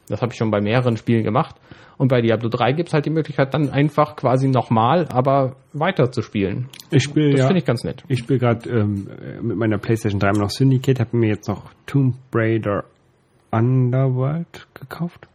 Das 0.07 0.21
habe 0.21 0.31
ich 0.31 0.37
schon 0.37 0.51
bei 0.51 0.59
mehreren 0.59 0.97
Spielen 0.97 1.23
gemacht. 1.23 1.55
Und 1.97 2.07
bei 2.07 2.21
Diablo 2.21 2.47
3 2.47 2.71
gibt's 2.71 2.93
halt 2.93 3.05
die 3.05 3.09
Möglichkeit, 3.09 3.53
dann 3.53 3.69
einfach 3.69 4.15
quasi 4.15 4.47
nochmal, 4.47 5.05
aber 5.09 5.57
weiter 5.73 6.11
zu 6.11 6.21
spielen. 6.21 6.69
Ich 6.91 7.03
spiele 7.03 7.31
Das 7.31 7.41
ja. 7.41 7.47
finde 7.47 7.59
ich 7.59 7.65
ganz 7.65 7.83
nett. 7.83 8.05
Ich 8.07 8.19
spiele 8.19 8.39
gerade 8.39 8.69
ähm, 8.69 9.09
äh, 9.21 9.41
mit 9.41 9.57
meiner 9.57 9.77
PlayStation 9.77 10.19
3 10.19 10.29
immer 10.29 10.39
noch 10.39 10.49
Syndicate, 10.49 11.01
habe 11.01 11.17
mir 11.17 11.27
jetzt 11.27 11.49
noch 11.49 11.69
Tomb 11.85 12.15
Raider 12.33 12.85
Underworld 13.51 14.67
gekauft. 14.73 15.27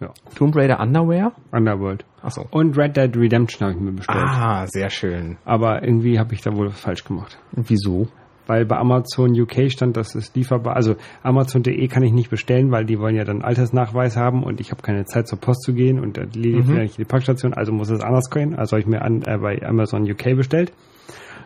Ja, 0.00 0.10
Tomb 0.36 0.54
Raider 0.56 0.80
Underwear? 0.80 1.32
Underworld. 1.52 2.04
Achso. 2.22 2.46
Und 2.50 2.76
Red 2.78 2.96
Dead 2.96 3.16
Redemption 3.16 3.66
habe 3.68 3.76
ich 3.78 3.84
mir 3.84 3.92
bestellt. 3.92 4.24
Ah, 4.24 4.66
sehr 4.66 4.90
schön. 4.90 5.38
Aber 5.44 5.82
irgendwie 5.82 6.18
habe 6.18 6.34
ich 6.34 6.40
da 6.42 6.54
wohl 6.54 6.68
was 6.68 6.80
falsch 6.80 7.04
gemacht. 7.04 7.38
Wieso? 7.52 8.06
Weil 8.46 8.64
bei 8.64 8.76
Amazon 8.78 9.38
UK 9.38 9.70
stand, 9.70 9.96
dass 9.96 10.14
es 10.14 10.34
lieferbar, 10.34 10.74
also 10.74 10.96
Amazon.de 11.22 11.86
kann 11.88 12.02
ich 12.02 12.12
nicht 12.12 12.30
bestellen, 12.30 12.70
weil 12.70 12.86
die 12.86 12.98
wollen 12.98 13.14
ja 13.14 13.24
dann 13.24 13.42
Altersnachweis 13.42 14.16
haben 14.16 14.42
und 14.42 14.60
ich 14.60 14.70
habe 14.70 14.80
keine 14.82 15.04
Zeit 15.04 15.28
zur 15.28 15.38
Post 15.38 15.62
zu 15.64 15.74
gehen 15.74 15.98
und 16.00 16.16
liegt 16.34 16.66
Mhm. 16.66 16.88
die 16.96 17.04
Packstation, 17.04 17.52
also 17.52 17.72
muss 17.72 17.90
es 17.90 18.00
anders 18.00 18.30
gehen. 18.30 18.54
Also 18.54 18.72
habe 18.76 18.80
ich 18.80 18.86
mir 18.86 19.02
an, 19.02 19.22
äh, 19.26 19.36
bei 19.38 19.60
Amazon 19.62 20.10
UK 20.10 20.34
bestellt. 20.34 20.72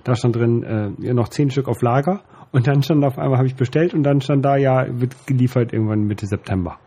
Da 0.05 0.15
stand 0.15 0.37
drin 0.37 0.63
äh, 0.63 1.13
noch 1.13 1.29
zehn 1.29 1.51
Stück 1.51 1.69
auf 1.69 1.83
Lager 1.83 2.21
und 2.53 2.67
dann 2.69 2.83
stand 2.83 3.05
auf 3.05 3.19
einmal 3.19 3.39
habe 3.39 3.47
ich 3.49 3.57
bestellt 3.57 3.95
und 3.95 4.05
dann 4.05 4.21
stand 4.21 4.45
da 4.45 4.57
ja 4.57 4.87
wird 4.89 5.17
geliefert 5.27 5.73
irgendwann 5.73 6.05
Mitte 6.07 6.27
September. 6.27 6.79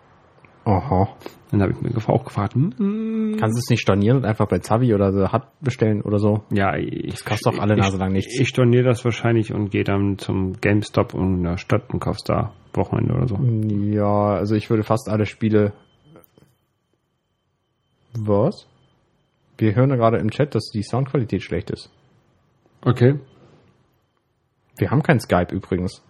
Aha. 0.65 1.15
Dann 1.51 1.62
habe 1.62 1.71
ich 1.73 1.82
mir 1.82 2.10
auch 2.10 2.25
gefragt, 2.25 2.56
hm, 2.56 3.38
Kannst 3.39 3.56
du 3.56 3.60
es 3.60 3.69
nicht 3.69 3.82
stornieren 3.82 4.17
und 4.17 4.25
einfach 4.25 4.47
bei 4.47 4.60
Zavi 4.60 4.93
oder 4.93 5.13
so 5.13 5.32
Hut 5.32 5.43
bestellen 5.62 6.01
oder 6.01 6.17
so? 6.19 6.43
ja, 6.51 6.75
ich, 6.75 7.12
Das 7.12 7.23
kostet 7.23 7.54
doch 7.54 7.60
alle 7.60 7.78
Nase 7.78 7.97
lang 7.97 8.12
nichts. 8.12 8.38
Ich 8.39 8.47
storniere 8.49 8.84
das 8.84 9.06
wahrscheinlich 9.06 9.54
und 9.54 9.69
gehe 9.69 9.84
dann 9.84 10.17
zum 10.17 10.54
GameStop 10.60 11.13
in 11.13 11.43
der 11.43 11.58
Stadt 11.58 11.93
und 11.93 11.99
kauf's 11.99 12.23
da 12.23 12.54
Wochenende 12.73 13.13
oder 13.13 13.28
so. 13.28 13.38
Ja, 13.38 14.34
also 14.36 14.56
ich 14.56 14.69
würde 14.69 14.84
fast 14.84 15.08
alle 15.08 15.25
Spiele. 15.25 15.73
Was? 18.17 18.67
Wir 19.58 19.75
hören 19.75 19.89
gerade 19.91 20.17
im 20.17 20.32
Chat, 20.32 20.56
dass 20.56 20.69
die 20.73 20.84
Soundqualität 20.84 21.43
schlecht 21.43 21.69
ist. 21.69 21.89
Okay. 22.82 23.19
Wir 24.78 24.91
haben 24.91 25.04
kein 25.04 25.19
Skype 25.19 25.54
übrigens. 25.54 26.04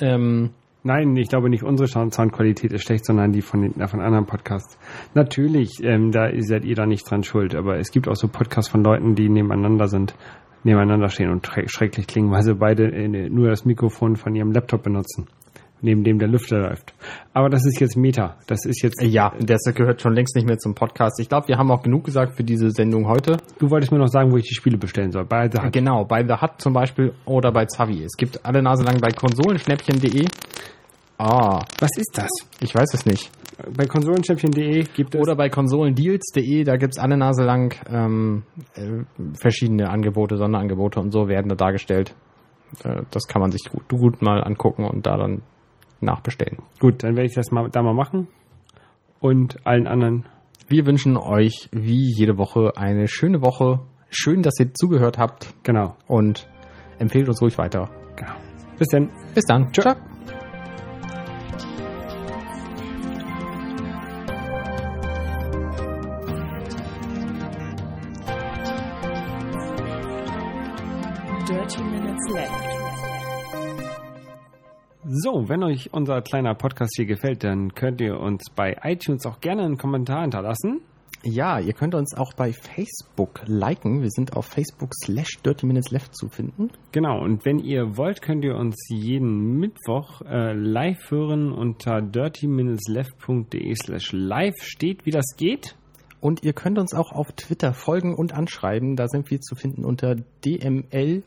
Ähm, 0.00 0.50
Nein, 0.86 1.16
ich 1.16 1.28
glaube 1.28 1.50
nicht 1.50 1.64
unsere 1.64 1.88
Sound- 1.88 2.14
Soundqualität 2.14 2.72
ist 2.72 2.82
schlecht, 2.84 3.04
sondern 3.04 3.32
die 3.32 3.42
von, 3.42 3.60
den, 3.62 3.88
von 3.88 4.00
anderen 4.00 4.26
Podcasts. 4.26 4.78
Natürlich, 5.14 5.82
ähm, 5.82 6.12
da 6.12 6.28
seid 6.38 6.64
ihr 6.64 6.76
da 6.76 6.86
nicht 6.86 7.10
dran 7.10 7.24
schuld, 7.24 7.54
aber 7.56 7.78
es 7.78 7.90
gibt 7.90 8.06
auch 8.08 8.14
so 8.14 8.28
Podcasts 8.28 8.70
von 8.70 8.84
Leuten, 8.84 9.14
die 9.16 9.28
nebeneinander 9.28 9.88
sind, 9.88 10.14
nebeneinander 10.62 11.08
stehen 11.08 11.30
und 11.30 11.44
schre- 11.46 11.68
schrecklich 11.68 12.06
klingen, 12.06 12.30
weil 12.30 12.42
sie 12.42 12.54
beide 12.54 12.84
äh, 12.92 13.28
nur 13.28 13.48
das 13.48 13.64
Mikrofon 13.64 14.14
von 14.16 14.34
ihrem 14.36 14.52
Laptop 14.52 14.84
benutzen, 14.84 15.26
neben 15.82 16.04
dem 16.04 16.18
der 16.20 16.28
Lüfter 16.28 16.58
läuft. 16.60 16.94
Aber 17.34 17.48
das 17.50 17.66
ist 17.66 17.80
jetzt 17.80 17.96
Meta. 17.96 18.36
Das 18.46 18.64
ist 18.64 18.80
jetzt. 18.82 19.02
ja, 19.02 19.32
das 19.40 19.62
gehört 19.74 20.00
schon 20.00 20.14
längst 20.14 20.36
nicht 20.36 20.46
mehr 20.46 20.58
zum 20.58 20.74
Podcast. 20.74 21.18
Ich 21.20 21.28
glaube, 21.28 21.48
wir 21.48 21.56
haben 21.58 21.70
auch 21.72 21.82
genug 21.82 22.04
gesagt 22.04 22.34
für 22.36 22.44
diese 22.44 22.70
Sendung 22.70 23.08
heute. 23.08 23.38
Du 23.58 23.70
wolltest 23.70 23.90
mir 23.92 23.98
noch 23.98 24.06
sagen, 24.08 24.30
wo 24.30 24.36
ich 24.36 24.44
die 24.48 24.54
Spiele 24.54 24.78
bestellen 24.78 25.10
soll. 25.10 25.24
Bei 25.24 25.50
The 25.50 25.58
Hut. 25.62 25.72
Genau, 25.72 26.04
bei 26.04 26.24
The 26.24 26.34
Hut 26.40 26.52
zum 26.58 26.72
Beispiel 26.72 27.12
oder 27.24 27.50
bei 27.52 27.64
Zavi. 27.66 28.04
Es 28.04 28.16
gibt 28.16 28.44
alle 28.46 28.62
Nase 28.62 28.84
lang 28.84 29.00
bei 29.00 29.08
konsolenschnäppchen.de. 29.10 30.26
Ah, 31.18 31.60
Was 31.80 31.90
ist 31.96 32.12
das? 32.14 32.28
ich 32.60 32.74
weiß 32.74 32.92
es 32.94 33.06
nicht. 33.06 33.30
Bei 33.74 33.86
konsolenchampion.de 33.86 34.84
gibt 34.94 35.14
es. 35.14 35.20
Oder 35.20 35.34
bei 35.34 35.48
konsolendeals.de, 35.48 36.64
da 36.64 36.76
gibt's 36.76 36.98
alle 36.98 37.16
Nase 37.16 37.42
lang 37.42 37.74
ähm, 37.90 38.42
äh, 38.74 39.04
verschiedene 39.40 39.88
Angebote, 39.88 40.36
Sonderangebote 40.36 41.00
und 41.00 41.10
so 41.10 41.26
werden 41.28 41.48
da 41.48 41.54
dargestellt. 41.54 42.14
Äh, 42.84 43.02
das 43.10 43.26
kann 43.28 43.40
man 43.40 43.50
sich 43.52 43.62
gut, 43.70 43.88
gut 43.88 44.20
mal 44.20 44.44
angucken 44.44 44.84
und 44.84 45.06
da 45.06 45.16
dann 45.16 45.40
nachbestellen. 46.02 46.58
Gut, 46.80 47.02
dann 47.02 47.16
werde 47.16 47.28
ich 47.28 47.34
das 47.34 47.50
mal 47.50 47.70
da 47.70 47.82
mal 47.82 47.94
machen. 47.94 48.28
Und 49.20 49.66
allen 49.66 49.86
anderen. 49.86 50.26
Wir 50.68 50.84
wünschen 50.84 51.16
euch 51.16 51.70
wie 51.72 52.12
jede 52.14 52.36
Woche 52.36 52.72
eine 52.76 53.08
schöne 53.08 53.40
Woche. 53.40 53.80
Schön, 54.10 54.42
dass 54.42 54.60
ihr 54.60 54.74
zugehört 54.74 55.16
habt 55.16 55.54
Genau. 55.62 55.96
und 56.06 56.46
empfehlt 56.98 57.28
uns 57.28 57.40
ruhig 57.40 57.56
weiter. 57.56 57.88
genau. 58.16 58.32
Bis 58.78 58.88
dann. 58.88 59.10
Bis 59.34 59.44
dann. 59.46 59.72
Ciao. 59.72 59.94
Dirty 59.94 60.15
So, 75.18 75.48
wenn 75.48 75.62
euch 75.62 75.94
unser 75.94 76.20
kleiner 76.20 76.54
Podcast 76.54 76.92
hier 76.94 77.06
gefällt, 77.06 77.42
dann 77.42 77.72
könnt 77.74 78.02
ihr 78.02 78.20
uns 78.20 78.50
bei 78.54 78.76
iTunes 78.82 79.24
auch 79.24 79.40
gerne 79.40 79.62
einen 79.62 79.78
Kommentar 79.78 80.20
hinterlassen. 80.20 80.82
Ja, 81.22 81.58
ihr 81.58 81.72
könnt 81.72 81.94
uns 81.94 82.14
auch 82.14 82.34
bei 82.34 82.52
Facebook 82.52 83.40
liken. 83.46 84.02
Wir 84.02 84.10
sind 84.10 84.36
auf 84.36 84.44
Facebook 84.44 84.90
slash 85.02 85.38
Dirty 85.42 85.64
Minutes 85.64 85.90
Left 85.90 86.14
zu 86.14 86.28
finden. 86.28 86.68
Genau, 86.92 87.18
und 87.24 87.46
wenn 87.46 87.60
ihr 87.60 87.96
wollt, 87.96 88.20
könnt 88.20 88.44
ihr 88.44 88.56
uns 88.56 88.76
jeden 88.90 89.58
Mittwoch 89.58 90.20
äh, 90.20 90.52
live 90.52 91.10
hören 91.10 91.50
unter 91.50 92.02
dirtyminutesleft.de 92.02 93.74
slash 93.74 94.12
live 94.12 94.60
steht, 94.60 95.06
wie 95.06 95.12
das 95.12 95.34
geht. 95.38 95.76
Und 96.20 96.44
ihr 96.44 96.52
könnt 96.52 96.78
uns 96.78 96.92
auch 96.92 97.12
auf 97.12 97.32
Twitter 97.32 97.72
folgen 97.72 98.14
und 98.14 98.34
anschreiben. 98.34 98.96
Da 98.96 99.08
sind 99.08 99.30
wir 99.30 99.40
zu 99.40 99.54
finden 99.54 99.86
unter 99.86 100.14
dml-podcast. 100.44 101.24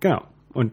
Genau. 0.00 0.22
Und 0.54 0.72